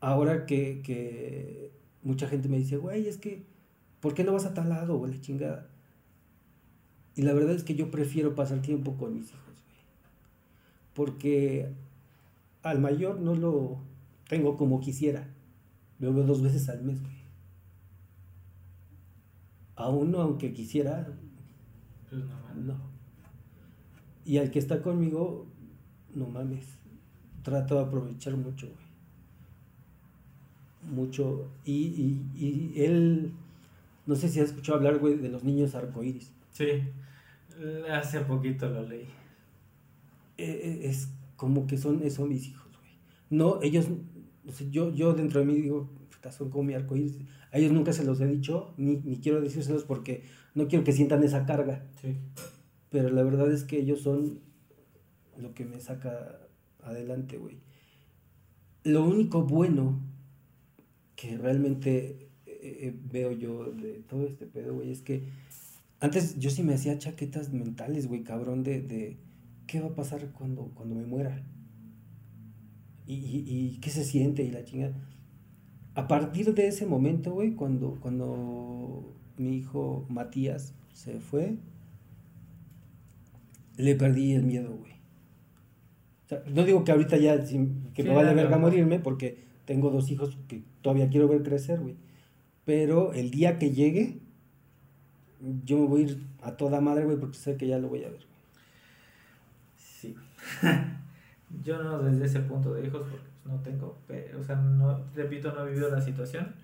ahora 0.00 0.46
que, 0.46 1.72
mucha 2.02 2.26
gente 2.26 2.48
me 2.48 2.58
dice, 2.58 2.76
güey, 2.76 3.06
es 3.06 3.18
que, 3.18 3.44
¿por 4.00 4.14
qué 4.14 4.24
no 4.24 4.32
vas 4.32 4.46
a 4.46 4.54
tal 4.54 4.68
lado, 4.68 4.98
güey, 4.98 5.12
la 5.12 5.20
chingada? 5.20 5.70
Y 7.14 7.22
la 7.22 7.32
verdad 7.32 7.54
es 7.54 7.64
que 7.64 7.74
yo 7.74 7.90
prefiero 7.90 8.34
pasar 8.34 8.62
tiempo 8.62 8.96
con 8.96 9.14
mis 9.14 9.30
hijos. 9.30 9.49
Porque 10.94 11.72
al 12.62 12.80
mayor 12.80 13.20
no 13.20 13.34
lo 13.34 13.78
tengo 14.28 14.56
como 14.56 14.80
quisiera. 14.80 15.28
Lo 15.98 16.12
veo 16.12 16.24
dos 16.24 16.42
veces 16.42 16.68
al 16.68 16.82
mes, 16.82 17.02
güey 17.02 17.20
a 19.80 19.88
uno, 19.88 20.20
aunque 20.20 20.52
quisiera, 20.52 21.08
pues 22.10 22.22
no, 22.54 22.76
Y 24.26 24.36
al 24.36 24.50
que 24.50 24.58
está 24.58 24.82
conmigo, 24.82 25.46
no 26.14 26.26
mames, 26.26 26.66
trato 27.42 27.76
de 27.76 27.80
aprovechar 27.84 28.36
mucho, 28.36 28.66
güey. 28.66 28.90
Mucho. 30.94 31.48
Y, 31.64 32.20
y, 32.34 32.72
él, 32.76 33.32
no 34.06 34.16
sé 34.16 34.28
si 34.28 34.40
has 34.40 34.50
escuchado 34.50 34.76
hablar, 34.76 34.98
güey, 34.98 35.16
de 35.16 35.30
los 35.30 35.44
niños 35.44 35.74
arcoíris. 35.74 36.30
Sí, 36.52 36.82
hace 37.90 38.20
poquito 38.20 38.68
lo 38.68 38.86
leí. 38.86 39.06
E, 40.40 40.84
e, 40.84 40.88
es 40.88 41.08
como 41.36 41.66
que 41.66 41.78
son, 41.78 42.08
son 42.10 42.28
mis 42.28 42.48
hijos, 42.48 42.70
güey. 42.78 42.92
No, 43.30 43.60
ellos, 43.62 43.88
yo, 44.70 44.92
yo 44.94 45.14
dentro 45.14 45.40
de 45.40 45.46
mí 45.46 45.54
digo, 45.54 45.90
son 46.30 46.50
como 46.50 46.64
mi 46.64 46.74
arcoíris 46.74 47.18
a 47.52 47.58
ellos 47.58 47.72
nunca 47.72 47.92
se 47.92 48.04
los 48.04 48.20
he 48.20 48.26
dicho, 48.26 48.74
ni, 48.76 48.96
ni 48.98 49.18
quiero 49.18 49.40
decírselos 49.40 49.84
porque 49.84 50.22
no 50.54 50.68
quiero 50.68 50.84
que 50.84 50.92
sientan 50.92 51.24
esa 51.24 51.46
carga. 51.46 51.84
Sí. 52.00 52.16
Pero 52.90 53.10
la 53.10 53.22
verdad 53.22 53.50
es 53.50 53.64
que 53.64 53.78
ellos 53.78 54.02
son 54.02 54.40
lo 55.36 55.52
que 55.54 55.64
me 55.64 55.80
saca 55.80 56.38
adelante, 56.82 57.38
güey. 57.38 57.58
Lo 58.84 59.04
único 59.04 59.42
bueno 59.44 60.00
que 61.16 61.36
realmente 61.36 62.28
eh, 62.46 62.78
eh, 62.82 62.96
veo 63.10 63.32
yo 63.32 63.72
de 63.72 64.02
todo 64.08 64.26
este 64.26 64.46
pedo, 64.46 64.74
güey, 64.74 64.90
es 64.90 65.02
que 65.02 65.28
antes 65.98 66.38
yo 66.38 66.50
sí 66.50 66.62
me 66.62 66.74
hacía 66.74 66.98
chaquetas 66.98 67.52
mentales, 67.52 68.06
güey, 68.06 68.22
cabrón, 68.22 68.62
de, 68.62 68.80
de 68.80 69.18
qué 69.70 69.80
va 69.80 69.88
a 69.88 69.94
pasar 69.94 70.30
cuando, 70.32 70.70
cuando 70.74 70.94
me 70.94 71.06
muera. 71.06 71.42
Y, 73.06 73.14
y, 73.14 73.44
y 73.46 73.78
qué 73.80 73.90
se 73.90 74.04
siente 74.04 74.42
y 74.42 74.50
la 74.50 74.64
chingada 74.64 74.94
a 75.94 76.08
partir 76.08 76.54
de 76.54 76.68
ese 76.68 76.86
momento, 76.86 77.32
güey, 77.32 77.54
cuando, 77.54 77.98
cuando 78.00 79.14
mi 79.36 79.56
hijo 79.56 80.06
Matías 80.08 80.74
se 80.92 81.20
fue, 81.20 81.56
le 83.76 83.94
perdí 83.96 84.32
el 84.32 84.44
miedo, 84.44 84.76
güey. 84.76 84.92
no 86.52 86.64
digo 86.64 86.84
que 86.84 86.92
ahorita 86.92 87.16
ya, 87.16 87.42
que 87.44 88.04
me 88.04 88.14
vale 88.14 88.34
verga 88.34 88.58
morirme, 88.58 89.00
porque 89.00 89.44
tengo 89.64 89.90
dos 89.90 90.10
hijos 90.10 90.38
que 90.48 90.62
todavía 90.80 91.08
quiero 91.08 91.28
ver 91.28 91.42
crecer, 91.42 91.80
güey. 91.80 91.96
Pero 92.64 93.12
el 93.12 93.30
día 93.30 93.58
que 93.58 93.72
llegue, 93.72 94.20
yo 95.64 95.78
me 95.78 95.86
voy 95.86 96.00
a 96.02 96.04
ir 96.04 96.22
a 96.42 96.56
toda 96.56 96.80
madre, 96.80 97.04
güey, 97.04 97.18
porque 97.18 97.36
sé 97.36 97.56
que 97.56 97.66
ya 97.66 97.78
lo 97.78 97.88
voy 97.88 98.04
a 98.04 98.10
ver. 98.10 98.29
Yo 101.62 101.82
no 101.82 101.98
desde 102.02 102.24
ese 102.24 102.40
punto 102.40 102.74
de 102.74 102.86
hijos, 102.86 103.06
porque 103.10 103.30
no 103.44 103.60
tengo, 103.60 103.98
o 104.38 104.44
sea, 104.44 104.56
no, 104.56 105.04
repito, 105.14 105.52
no 105.52 105.64
he 105.64 105.70
vivido 105.70 105.90
la 105.90 106.00
situación, 106.00 106.54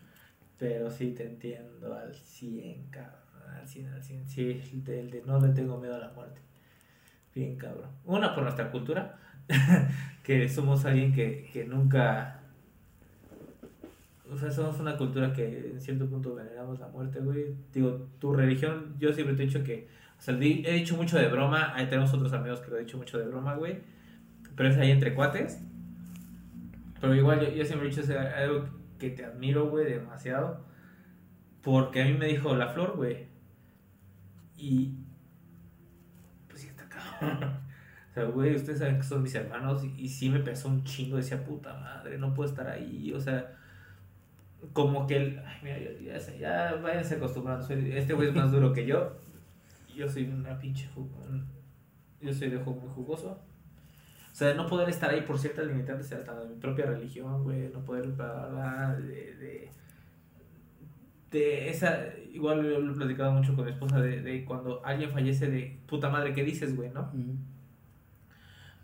pero 0.59 0.91
sí 0.91 1.13
te 1.13 1.27
entiendo 1.27 1.95
al 1.95 2.15
100, 2.15 2.87
cabrón, 2.91 3.55
al 3.61 3.67
100, 3.67 3.89
al 3.89 4.03
100, 4.03 4.27
sí, 4.27 4.63
el 4.87 5.11
de, 5.11 5.23
no 5.27 5.41
le 5.41 5.49
tengo 5.53 5.79
miedo 5.79 5.97
a 5.97 5.99
la 5.99 6.13
muerte, 6.13 6.41
bien 7.35 7.57
cabrón. 7.57 7.91
Una 8.05 8.35
por 8.35 8.45
nuestra 8.45 8.71
cultura, 8.71 9.19
que 10.23 10.49
somos 10.49 10.85
alguien 10.85 11.13
que, 11.13 11.49
que 11.53 11.65
nunca, 11.65 12.41
o 14.31 14.39
sea, 14.39 14.51
somos 14.51 14.79
una 14.79 14.97
cultura 14.97 15.33
que 15.33 15.73
en 15.73 15.81
cierto 15.81 16.07
punto 16.07 16.35
veneramos 16.35 16.79
la 16.79 16.89
muerte, 16.89 17.21
güey. 17.21 17.55
Digo, 17.73 18.09
tu 18.19 18.33
religión, 18.33 18.95
yo 18.99 19.13
siempre 19.13 19.35
te 19.35 19.43
he 19.43 19.47
dicho 19.47 19.65
que, 19.65 19.89
o 20.19 20.21
sea, 20.21 20.35
he 20.35 20.73
dicho 20.73 20.97
mucho 20.97 21.19
de 21.19 21.29
broma, 21.29 21.75
ahí 21.75 21.87
tenemos 21.87 22.13
otros 22.13 22.33
amigos 22.33 22.61
que 22.61 22.71
lo 22.71 22.77
he 22.77 22.81
dicho 22.81 22.97
mucho 22.97 23.19
de 23.19 23.27
broma, 23.27 23.55
güey, 23.55 23.81
pero 24.55 24.69
es 24.69 24.77
ahí 24.79 24.91
entre 24.91 25.15
cuates 25.15 25.61
pero 27.01 27.15
igual 27.15 27.55
yo, 27.55 27.65
siempre 27.65 27.89
he 27.89 27.91
dicho 27.91 28.03
algo 28.37 28.69
que 28.99 29.11
te 29.11 29.25
admiro, 29.25 29.69
güey, 29.69 29.87
demasiado. 29.87 30.65
Porque 31.63 32.03
a 32.03 32.05
mí 32.05 32.15
me 32.15 32.27
dijo 32.27 32.55
la 32.55 32.69
flor, 32.69 32.97
güey. 32.97 33.27
Y. 34.57 34.95
Pues 36.49 36.63
sí, 36.63 36.69
está 36.69 36.89
cabrón. 36.89 37.67
O 38.11 38.19
sea, 38.19 38.25
güey, 38.25 38.55
ustedes 38.55 38.79
saben 38.79 38.97
que 38.97 39.03
son 39.03 39.23
mis 39.23 39.35
hermanos. 39.35 39.85
Y, 39.85 39.95
y 39.99 40.09
sí 40.09 40.31
me 40.31 40.41
pesó 40.41 40.69
un 40.69 40.85
chingo. 40.85 41.19
Decía, 41.19 41.45
puta 41.45 41.75
madre, 41.75 42.17
no 42.17 42.33
puedo 42.33 42.49
estar 42.49 42.67
ahí. 42.67 43.13
O 43.15 43.21
sea, 43.21 43.53
como 44.73 45.07
que 45.07 45.17
él. 45.17 45.43
Ay, 45.45 45.59
mira, 45.63 45.79
ya, 45.79 46.19
ya, 46.19 46.37
ya 46.39 46.75
váyanse 46.77 47.17
acostumbrando. 47.17 47.67
Este 47.69 48.15
güey 48.15 48.29
es 48.29 48.35
más 48.35 48.51
duro 48.51 48.73
que 48.73 48.87
yo. 48.87 49.19
Yo 49.97 50.09
soy 50.09 50.25
una 50.25 50.59
pinche. 50.59 50.89
Yo 52.21 52.33
soy 52.33 52.51
de 52.51 52.59
juego 52.59 52.81
muy 52.81 52.91
jugoso. 52.91 53.41
O 54.31 54.35
sea, 54.39 54.49
de 54.49 54.55
no 54.55 54.67
poder 54.67 54.91
estar 54.91 55.09
ahí 55.11 55.23
por 55.23 55.39
ciertas 55.39 55.67
limitantes 55.67 56.13
hasta 56.13 56.39
de 56.39 56.49
mi 56.51 56.61
propia 56.61 56.85
religión, 56.85 57.43
güey, 57.43 57.71
no 57.73 57.83
poder 57.83 58.05
hablar 58.21 59.03
de, 59.03 59.35
de, 59.35 59.71
de, 61.31 61.71
esa, 61.71 62.01
igual 62.31 62.63
yo 62.63 62.79
lo 62.79 62.93
he 62.93 62.97
platicado 62.97 63.33
mucho 63.33 63.57
con 63.57 63.65
mi 63.65 63.71
esposa, 63.71 63.99
de, 63.99 64.21
de 64.21 64.45
cuando 64.45 64.85
alguien 64.85 65.11
fallece 65.11 65.49
de 65.49 65.79
puta 65.87 66.11
madre, 66.11 66.35
¿qué 66.35 66.45
dices, 66.45 66.77
güey, 66.77 66.91
no? 66.91 67.11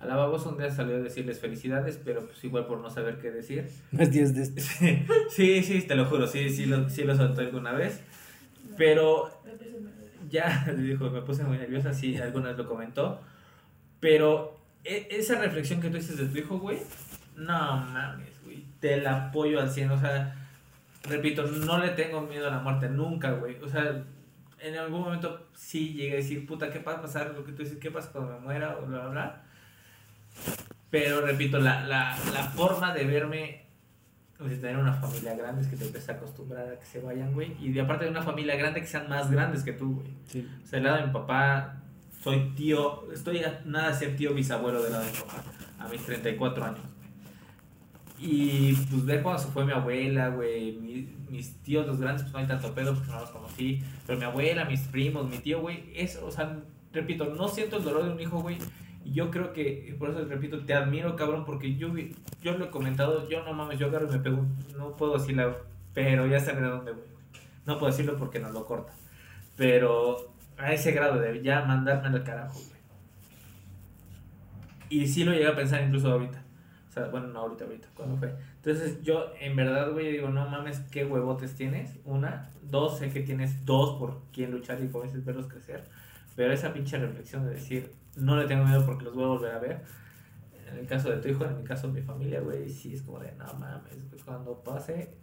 A 0.00 0.06
la 0.06 0.16
babosa 0.16 0.48
un 0.48 0.56
día 0.56 0.70
salió 0.70 0.96
a 0.96 1.00
decirles 1.00 1.38
felicidades, 1.38 2.00
pero 2.02 2.24
pues 2.24 2.42
igual 2.44 2.66
por 2.66 2.78
no 2.80 2.88
saber 2.88 3.18
qué 3.18 3.30
decir. 3.30 3.68
Más 3.90 4.10
días 4.10 4.34
de 4.34 4.42
este. 4.44 5.06
Sí, 5.28 5.62
sí, 5.62 5.82
te 5.82 5.94
lo 5.94 6.06
juro, 6.06 6.26
sí, 6.26 6.48
sí 6.48 6.64
lo, 6.64 6.88
sí 6.88 7.04
lo 7.04 7.14
soltó 7.14 7.42
alguna 7.42 7.72
vez. 7.72 8.02
Pero 8.78 9.30
ya, 10.33 10.66
dijo, 10.76 11.11
me 11.11 11.20
puse 11.22 11.45
muy 11.45 11.59
nerviosa, 11.59 11.93
sí, 11.93 12.16
alguna 12.16 12.49
vez 12.49 12.59
lo 12.59 12.66
comentó. 12.66 13.20
Pero 14.01 14.59
e, 14.83 15.07
esa 15.11 15.39
reflexión 15.39 15.80
que 15.80 15.89
tú 15.89 15.97
dices 15.97 16.18
de 16.18 16.26
tu 16.26 16.39
hijo, 16.39 16.59
güey, 16.59 16.78
no 17.37 17.76
mames, 17.76 18.43
güey, 18.43 18.64
te 18.80 18.97
la 19.01 19.26
apoyo 19.28 19.61
al 19.61 19.70
100, 19.70 19.91
o 19.93 20.01
sea, 20.01 20.35
repito, 21.05 21.45
no 21.45 21.78
le 21.78 21.91
tengo 21.91 22.22
miedo 22.22 22.49
a 22.49 22.51
la 22.51 22.59
muerte 22.59 22.89
nunca, 22.89 23.33
güey, 23.33 23.57
o 23.62 23.68
sea, 23.68 24.03
en 24.59 24.76
algún 24.76 25.03
momento 25.03 25.47
sí 25.55 25.93
llegué 25.95 26.14
a 26.14 26.16
decir, 26.16 26.47
puta, 26.47 26.70
¿qué 26.70 26.80
pasa 26.80 27.03
pasar? 27.03 27.35
Lo 27.37 27.45
que 27.45 27.53
tú 27.53 27.62
dices, 27.62 27.78
¿qué 27.78 27.91
pasa 27.91 28.11
cuando 28.12 28.35
me 28.35 28.41
muera? 28.41 28.78
O 28.78 28.87
bla, 28.87 29.01
bla, 29.01 29.09
bla. 29.11 29.43
Pero 30.91 31.20
repito, 31.20 31.59
la, 31.59 31.87
la, 31.87 32.16
la 32.33 32.45
forma 32.45 32.95
de 32.95 33.05
verme, 33.05 33.64
de 34.51 34.57
tener 34.57 34.76
una 34.76 34.93
familia 34.95 35.34
grande 35.34 35.62
es 35.62 35.68
que 35.68 35.76
te 35.76 35.84
empiezas 35.84 36.11
a 36.11 36.12
acostumbrar 36.18 36.68
a 36.68 36.78
que 36.78 36.86
se 36.86 37.01
vayan, 37.01 37.32
güey. 37.32 37.57
Y 37.61 37.72
de 37.72 37.80
aparte 37.80 38.05
de 38.05 38.11
una 38.11 38.22
familia 38.22 38.57
grande 38.57 38.80
que 38.80 38.86
sean 38.86 39.09
más 39.09 39.30
grandes 39.30 39.62
que 39.62 39.72
tú, 39.72 39.97
güey. 39.97 40.09
Sí. 40.26 40.49
O 40.62 40.66
sea, 40.66 40.78
del 40.78 40.84
lado 40.84 40.97
de 40.99 41.07
mi 41.07 41.12
papá, 41.12 41.82
soy 42.22 42.53
tío, 42.57 43.11
estoy 43.12 43.38
a 43.45 43.61
nada 43.64 43.88
de 43.88 43.95
ser 43.95 44.16
tío 44.16 44.34
bisabuelo 44.34 44.82
del 44.82 44.93
lado 44.93 45.05
de 45.05 45.11
mi 45.12 45.18
papá, 45.18 45.43
a 45.78 45.88
mis 45.88 46.03
34 46.05 46.64
años. 46.64 46.80
Y 48.18 48.74
pues 48.74 49.05
ver 49.05 49.22
cuando 49.22 49.43
se 49.43 49.49
fue 49.49 49.64
mi 49.64 49.72
abuela, 49.72 50.28
güey, 50.28 50.72
mi- 50.72 51.09
mis 51.28 51.55
tíos 51.62 51.86
los 51.86 51.99
grandes, 51.99 52.22
pues 52.22 52.32
no 52.34 52.38
hay 52.38 52.47
tanto 52.47 52.72
pedo 52.74 52.95
porque 52.95 53.11
no 53.11 53.18
los 53.20 53.30
conocí, 53.30 53.82
pero 54.07 54.18
mi 54.18 54.24
abuela, 54.24 54.64
mis 54.64 54.80
primos, 54.82 55.28
mi 55.28 55.38
tío, 55.38 55.61
güey, 55.61 55.90
eso, 55.95 56.24
o 56.26 56.30
sea, 56.30 56.57
repito, 56.93 57.24
no 57.34 57.49
siento 57.49 57.78
el 57.78 57.84
dolor 57.84 58.05
de 58.05 58.11
un 58.12 58.20
hijo, 58.20 58.40
güey, 58.40 58.59
y 59.05 59.12
yo 59.12 59.30
creo 59.30 59.53
que, 59.53 59.94
por 59.98 60.11
eso 60.11 60.24
repito, 60.24 60.64
te 60.64 60.74
admiro, 60.74 61.16
cabrón, 61.16 61.44
porque 61.44 61.76
yo, 61.76 61.88
yo 62.42 62.59
lo 62.59 62.66
he 62.66 62.70
comentado, 62.70 63.28
yo 63.28 63.44
no 63.44 63.53
mames, 63.53 63.78
yo 63.78 63.86
agarro 63.86 64.09
y 64.09 64.12
me 64.12 64.18
pego, 64.18 64.44
no 64.76 64.96
puedo 64.96 65.18
decirlo, 65.18 65.57
pero 65.94 66.26
ya 66.26 66.40
sabré 66.40 66.66
dónde 66.66 66.92
voy. 66.92 67.05
No 67.66 67.78
puedo 67.78 67.92
decirlo 67.92 68.16
porque 68.16 68.40
nos 68.40 68.53
lo 68.53 68.64
corta, 68.64 68.92
pero 69.57 70.32
a 70.57 70.72
ese 70.72 70.92
grado 70.92 71.18
de 71.18 71.42
ya 71.42 71.62
mandarme 71.62 72.09
al 72.09 72.24
carajo, 72.24 72.55
güey. 72.55 72.82
Y 74.88 75.07
sí 75.07 75.24
lo 75.24 75.32
llegué 75.32 75.46
a 75.46 75.57
pensar 75.57 75.82
incluso 75.82 76.11
ahorita. 76.12 76.42
O 76.88 76.92
sea, 76.92 77.07
bueno, 77.07 77.28
no 77.28 77.38
ahorita, 77.38 77.64
ahorita, 77.64 77.88
cuando 77.94 78.18
fue. 78.18 78.34
Entonces 78.57 79.03
yo, 79.03 79.32
en 79.40 79.57
verdad, 79.57 79.90
güey, 79.90 80.12
digo, 80.12 80.28
no 80.28 80.46
mames, 80.46 80.80
qué 80.90 81.07
huevotes 81.07 81.57
tienes. 81.57 81.98
Una. 82.05 82.50
Dos, 82.62 82.98
sé 82.98 83.11
que 83.11 83.20
tienes 83.20 83.64
dos 83.64 83.98
por 83.98 84.20
quien 84.32 84.50
luchar 84.50 84.82
y 84.82 84.88
por 84.88 85.05
veces 85.05 85.24
verlos 85.24 85.46
crecer. 85.46 85.84
Pero 86.36 86.53
esa 86.53 86.74
pinche 86.74 86.98
reflexión 86.98 87.46
de 87.46 87.55
decir, 87.55 87.92
no 88.16 88.36
le 88.36 88.46
tengo 88.46 88.64
miedo 88.64 88.84
porque 88.84 89.04
los 89.04 89.14
voy 89.14 89.24
a 89.24 89.28
volver 89.28 89.54
a 89.54 89.58
ver. 89.58 89.82
En 90.70 90.78
el 90.78 90.86
caso 90.86 91.10
de 91.10 91.18
tu 91.18 91.28
hijo, 91.28 91.44
en 91.44 91.58
mi 91.58 91.64
caso 91.64 91.88
de 91.88 92.00
mi 92.00 92.02
familia, 92.02 92.40
güey, 92.40 92.68
sí 92.68 92.94
es 92.94 93.02
como 93.02 93.18
de, 93.18 93.32
no 93.32 93.52
mames, 93.54 93.94
cuando 94.24 94.62
pase, 94.62 95.14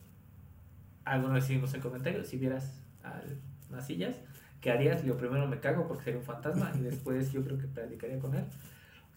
algo 1.05 1.29
recibimos 1.29 1.73
en 1.73 1.81
comentarios, 1.81 2.27
si 2.27 2.37
vieras 2.37 2.83
a 3.03 3.21
Masillas, 3.69 4.15
¿qué 4.61 4.71
harías? 4.71 5.03
Yo 5.03 5.17
primero 5.17 5.47
me 5.47 5.59
cago 5.59 5.87
porque 5.87 6.03
sería 6.03 6.19
un 6.19 6.25
fantasma 6.25 6.71
y 6.75 6.81
después 6.81 7.31
yo 7.31 7.43
creo 7.43 7.57
que 7.57 7.67
platicaría 7.67 8.19
con 8.19 8.35
él. 8.35 8.45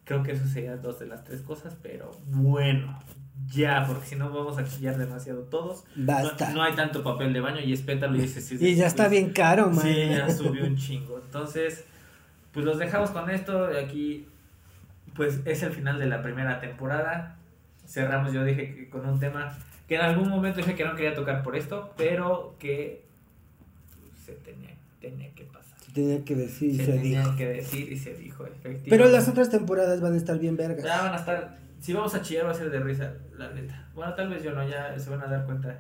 Creo 0.05 0.23
que 0.23 0.33
eso 0.33 0.47
serían 0.47 0.83
dos 0.83 0.99
de 0.99 1.07
las 1.07 1.23
tres 1.23 1.43
cosas, 1.43 1.77
pero 1.81 2.11
bueno, 2.27 2.99
ya, 3.47 3.85
porque 3.87 4.07
si 4.07 4.17
no 4.17 4.31
vamos 4.31 4.59
a 4.59 4.65
chillar 4.65 4.97
demasiado 4.99 5.43
todos. 5.43 5.85
Basta. 5.95 6.49
No, 6.49 6.57
no 6.57 6.63
hay 6.63 6.75
tanto 6.75 7.05
papel 7.05 7.33
de 7.33 7.41
baño 7.41 7.61
y 7.61 7.73
es 7.73 7.83
pétalo 7.83 8.17
y 8.17 8.27
sí 8.27 8.57
y 8.61 8.75
ya 8.75 8.87
está 8.87 9.09
bien 9.09 9.31
caro, 9.31 9.71
man. 9.71 9.81
Sí, 9.81 10.09
ya 10.09 10.31
subió 10.31 10.65
un 10.65 10.77
chingo. 10.77 11.21
Entonces, 11.23 11.85
pues 12.53 12.65
los 12.65 12.79
dejamos 12.79 13.11
con 13.11 13.31
esto. 13.31 13.67
Aquí, 13.83 14.29
pues 15.15 15.41
es 15.45 15.63
el 15.63 15.73
final 15.73 15.99
de 15.99 16.07
la 16.07 16.23
primera 16.23 16.61
temporada. 16.61 17.37
Cerramos, 17.87 18.33
yo 18.33 18.45
dije 18.45 18.75
que 18.75 18.89
con 18.91 19.07
un 19.07 19.19
tema 19.19 19.57
que 19.89 19.97
en 19.97 20.03
algún 20.03 20.29
momento 20.29 20.59
dije 20.59 20.75
que 20.75 20.85
no 20.85 20.95
quería 20.95 21.15
tocar 21.15 21.43
por 21.43 21.57
esto, 21.57 21.93
pero 21.97 22.55
que 22.59 23.05
se 24.25 24.33
tenía, 24.33 24.71
tenía 25.01 25.31
que 25.35 25.45
pasar. 25.45 25.79
Se 25.81 25.93
tenía 25.93 26.25
que 26.25 26.35
decir 26.37 26.71
y 26.71 26.77
se 26.77 26.85
se 26.87 26.93
tenía 26.93 27.21
dijo. 27.23 27.37
que 27.37 27.49
decir 27.49 27.93
y 27.93 27.99
se 27.99 28.15
dijo, 28.15 28.47
efectivamente. 28.47 28.89
Pero 28.91 29.07
las 29.09 29.29
otras 29.29 29.51
temporadas 29.51 30.01
van 30.01 30.15
a 30.15 30.17
estar 30.17 30.39
bien 30.39 30.57
vergas. 30.57 30.85
Ya 30.85 31.03
van 31.03 31.13
a 31.13 31.17
estar. 31.17 31.59
Si 31.81 31.93
vamos 31.93 32.15
a 32.15 32.23
chillar, 32.23 32.47
va 32.47 32.53
a 32.53 32.55
ser 32.55 32.71
de 32.71 32.79
risa, 32.81 33.13
la 33.37 33.51
neta. 33.51 33.89
Bueno, 33.95 34.15
tal 34.15 34.29
vez 34.29 34.43
yo 34.43 34.53
no, 34.53 34.67
ya 34.67 34.97
se 34.99 35.11
van 35.11 35.21
a 35.21 35.27
dar 35.27 35.45
cuenta. 35.45 35.77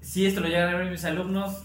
Si 0.00 0.24
esto 0.24 0.40
lo 0.40 0.46
llegan 0.48 0.72
a 0.74 0.78
ver 0.78 0.90
mis 0.90 1.04
alumnos, 1.04 1.62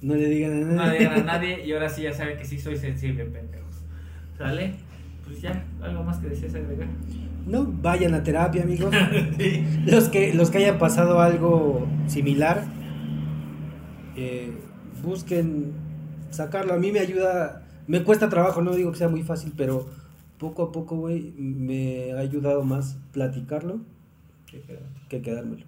No 0.00 0.14
le 0.14 0.28
digan 0.28 0.52
a 0.52 0.66
no 0.66 0.72
nadie. 0.74 0.92
le 0.92 0.98
digan 0.98 1.20
a 1.20 1.24
nadie 1.24 1.66
y 1.66 1.72
ahora 1.72 1.88
sí 1.88 2.02
ya 2.02 2.12
saben 2.12 2.38
que 2.38 2.44
sí 2.44 2.58
soy 2.58 2.76
sensible, 2.76 3.24
pendejos. 3.24 3.82
¿Sale? 4.36 4.74
Pues 5.24 5.40
ya, 5.42 5.64
algo 5.82 6.04
más 6.04 6.18
que 6.18 6.28
deseas 6.28 6.54
agregar. 6.54 6.88
No, 7.46 7.66
vayan 7.66 8.14
a 8.14 8.22
terapia, 8.22 8.62
amigos. 8.62 8.94
Sí. 9.38 9.64
Los 9.86 10.08
que, 10.08 10.34
los 10.34 10.50
que 10.50 10.58
hayan 10.58 10.78
pasado 10.78 11.20
algo 11.20 11.86
similar, 12.06 12.64
eh, 14.16 14.52
busquen 15.02 15.72
sacarlo. 16.30 16.74
A 16.74 16.78
mí 16.78 16.92
me 16.92 17.00
ayuda, 17.00 17.62
me 17.86 18.02
cuesta 18.04 18.28
trabajo, 18.28 18.62
no 18.62 18.74
digo 18.74 18.92
que 18.92 18.98
sea 18.98 19.08
muy 19.08 19.22
fácil, 19.22 19.52
pero 19.56 19.88
poco 20.38 20.62
a 20.62 20.72
poco, 20.72 20.96
güey, 20.96 21.32
me 21.36 22.12
ha 22.12 22.18
ayudado 22.18 22.62
más 22.64 22.98
platicarlo 23.12 23.80
que 25.08 25.20
quedármelo. 25.22 25.66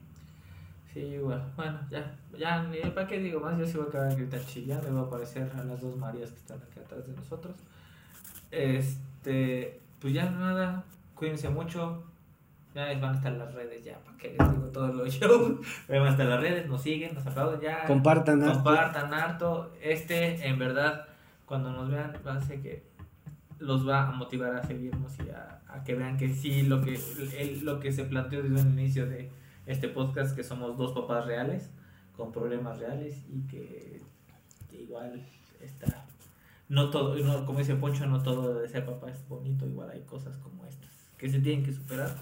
Sí, 0.92 1.00
igual. 1.00 1.52
Bueno, 1.56 1.78
ya, 1.90 2.16
ya, 2.36 2.62
ni 2.64 2.78
para 2.90 3.06
qué 3.06 3.18
digo 3.20 3.38
más, 3.40 3.56
yo 3.58 3.64
sí 3.64 3.76
voy 3.76 3.86
a 3.86 3.88
acabar 3.90 4.08
de 4.10 4.16
gritar 4.16 4.40
chillando, 4.44 4.88
y 4.88 4.90
voy 4.90 5.00
a 5.00 5.06
aparecer 5.06 5.50
a 5.56 5.62
las 5.64 5.80
dos 5.80 5.96
Marías 5.96 6.30
que 6.30 6.38
están 6.38 6.58
aquí 6.62 6.80
atrás 6.80 7.06
de 7.06 7.12
nosotros. 7.14 7.54
Este, 8.50 9.80
pues 10.00 10.12
ya 10.14 10.30
nada, 10.30 10.84
cuídense 11.14 11.48
mucho. 11.48 12.04
Ya 12.74 12.86
les 12.86 13.00
van 13.00 13.14
a 13.14 13.16
estar 13.16 13.32
las 13.32 13.52
redes, 13.52 13.84
ya, 13.84 13.98
para 13.98 14.16
que 14.16 14.28
les 14.38 14.50
digo 14.52 14.66
todos 14.72 14.94
los 14.94 15.08
shows. 15.14 15.58
Van 15.88 16.02
a 16.06 16.10
estar 16.10 16.26
las 16.26 16.40
redes, 16.40 16.68
nos 16.68 16.82
siguen, 16.82 17.14
nos 17.14 17.26
aplauden, 17.26 17.60
ya. 17.60 17.84
Compartan. 17.86 18.42
harto. 18.42 18.54
Compartan 18.54 19.14
harto. 19.14 19.72
Este, 19.82 20.46
en 20.46 20.58
verdad, 20.58 21.06
cuando 21.46 21.72
nos 21.72 21.90
vean, 21.90 22.12
va 22.26 22.34
a 22.36 22.40
ser 22.40 22.60
que 22.62 22.84
los 23.58 23.86
va 23.88 24.08
a 24.08 24.12
motivar 24.12 24.54
a 24.54 24.62
seguirnos 24.62 25.12
y 25.18 25.30
a, 25.30 25.60
a 25.68 25.82
que 25.84 25.94
vean 25.94 26.16
que 26.16 26.28
sí, 26.32 26.62
lo 26.62 26.80
que, 26.80 26.98
el- 27.38 27.64
lo 27.64 27.78
que 27.80 27.92
se 27.92 28.04
planteó 28.04 28.42
desde 28.42 28.60
el 28.60 28.68
inicio 28.68 29.06
de 29.06 29.30
este 29.72 29.88
podcast, 29.88 30.34
que 30.36 30.44
somos 30.44 30.76
dos 30.76 30.92
papás 30.92 31.26
reales, 31.26 31.70
con 32.16 32.32
problemas 32.32 32.78
reales 32.78 33.24
y 33.28 33.46
que, 33.46 34.00
que 34.70 34.82
igual 34.82 35.24
está. 35.60 36.04
No 36.68 36.90
todo, 36.90 37.16
no, 37.16 37.44
como 37.46 37.58
dice 37.58 37.74
Poncho, 37.76 38.06
no 38.06 38.22
todo 38.22 38.60
de 38.60 38.68
ser 38.68 38.84
papá 38.86 39.10
es 39.10 39.26
bonito, 39.28 39.66
igual 39.66 39.90
hay 39.90 40.02
cosas 40.02 40.36
como 40.38 40.64
estas 40.66 40.88
que 41.18 41.28
se 41.28 41.40
tienen 41.40 41.64
que 41.64 41.72
superar 41.72 42.14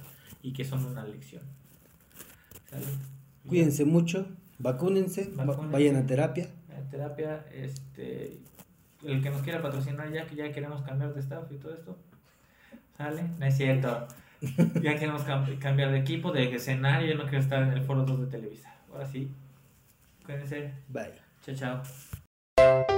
y 0.42 0.53
que 0.53 0.64
son 0.64 0.84
una 0.84 1.05
lección. 1.05 1.42
¿Sale? 2.70 2.84
Cuídense 3.46 3.84
mucho, 3.84 4.26
vacúnense, 4.59 5.30
va- 5.38 5.44
Vacúnense. 5.44 5.72
vayan 5.72 5.96
a 5.96 6.07
terapia. 6.07 6.49
en 6.76 6.88
terapia, 6.90 7.44
este, 7.53 8.40
el 9.05 9.22
que 9.22 9.30
nos 9.30 9.42
quiera 9.42 9.61
patrocinar 9.62 10.11
ya 10.12 10.26
que 10.26 10.34
ya 10.36 10.51
queremos 10.53 10.82
cambiar 10.82 11.14
de 11.14 11.20
staff 11.20 11.51
y 11.53 11.57
todo 11.57 11.74
esto, 11.74 11.96
¿sale? 12.96 13.22
No 13.38 13.46
es 13.46 13.57
cierto. 13.57 14.07
ya 14.82 14.95
queremos 14.97 15.22
cam 15.22 15.45
cambiar 15.59 15.91
de 15.91 15.99
equipo, 15.99 16.32
de 16.32 16.55
escenario, 16.55 17.09
yo 17.09 17.16
no 17.16 17.24
quiero 17.24 17.41
estar 17.41 17.62
en 17.62 17.72
el 17.72 17.82
foro 17.82 18.05
2 18.05 18.20
de 18.20 18.26
Televisa. 18.26 18.74
Ahora 18.93 19.07
sí, 19.07 19.30
cuídense. 20.24 20.72
Bye. 20.89 21.14
Chao, 21.45 21.82
chao. 22.57 22.97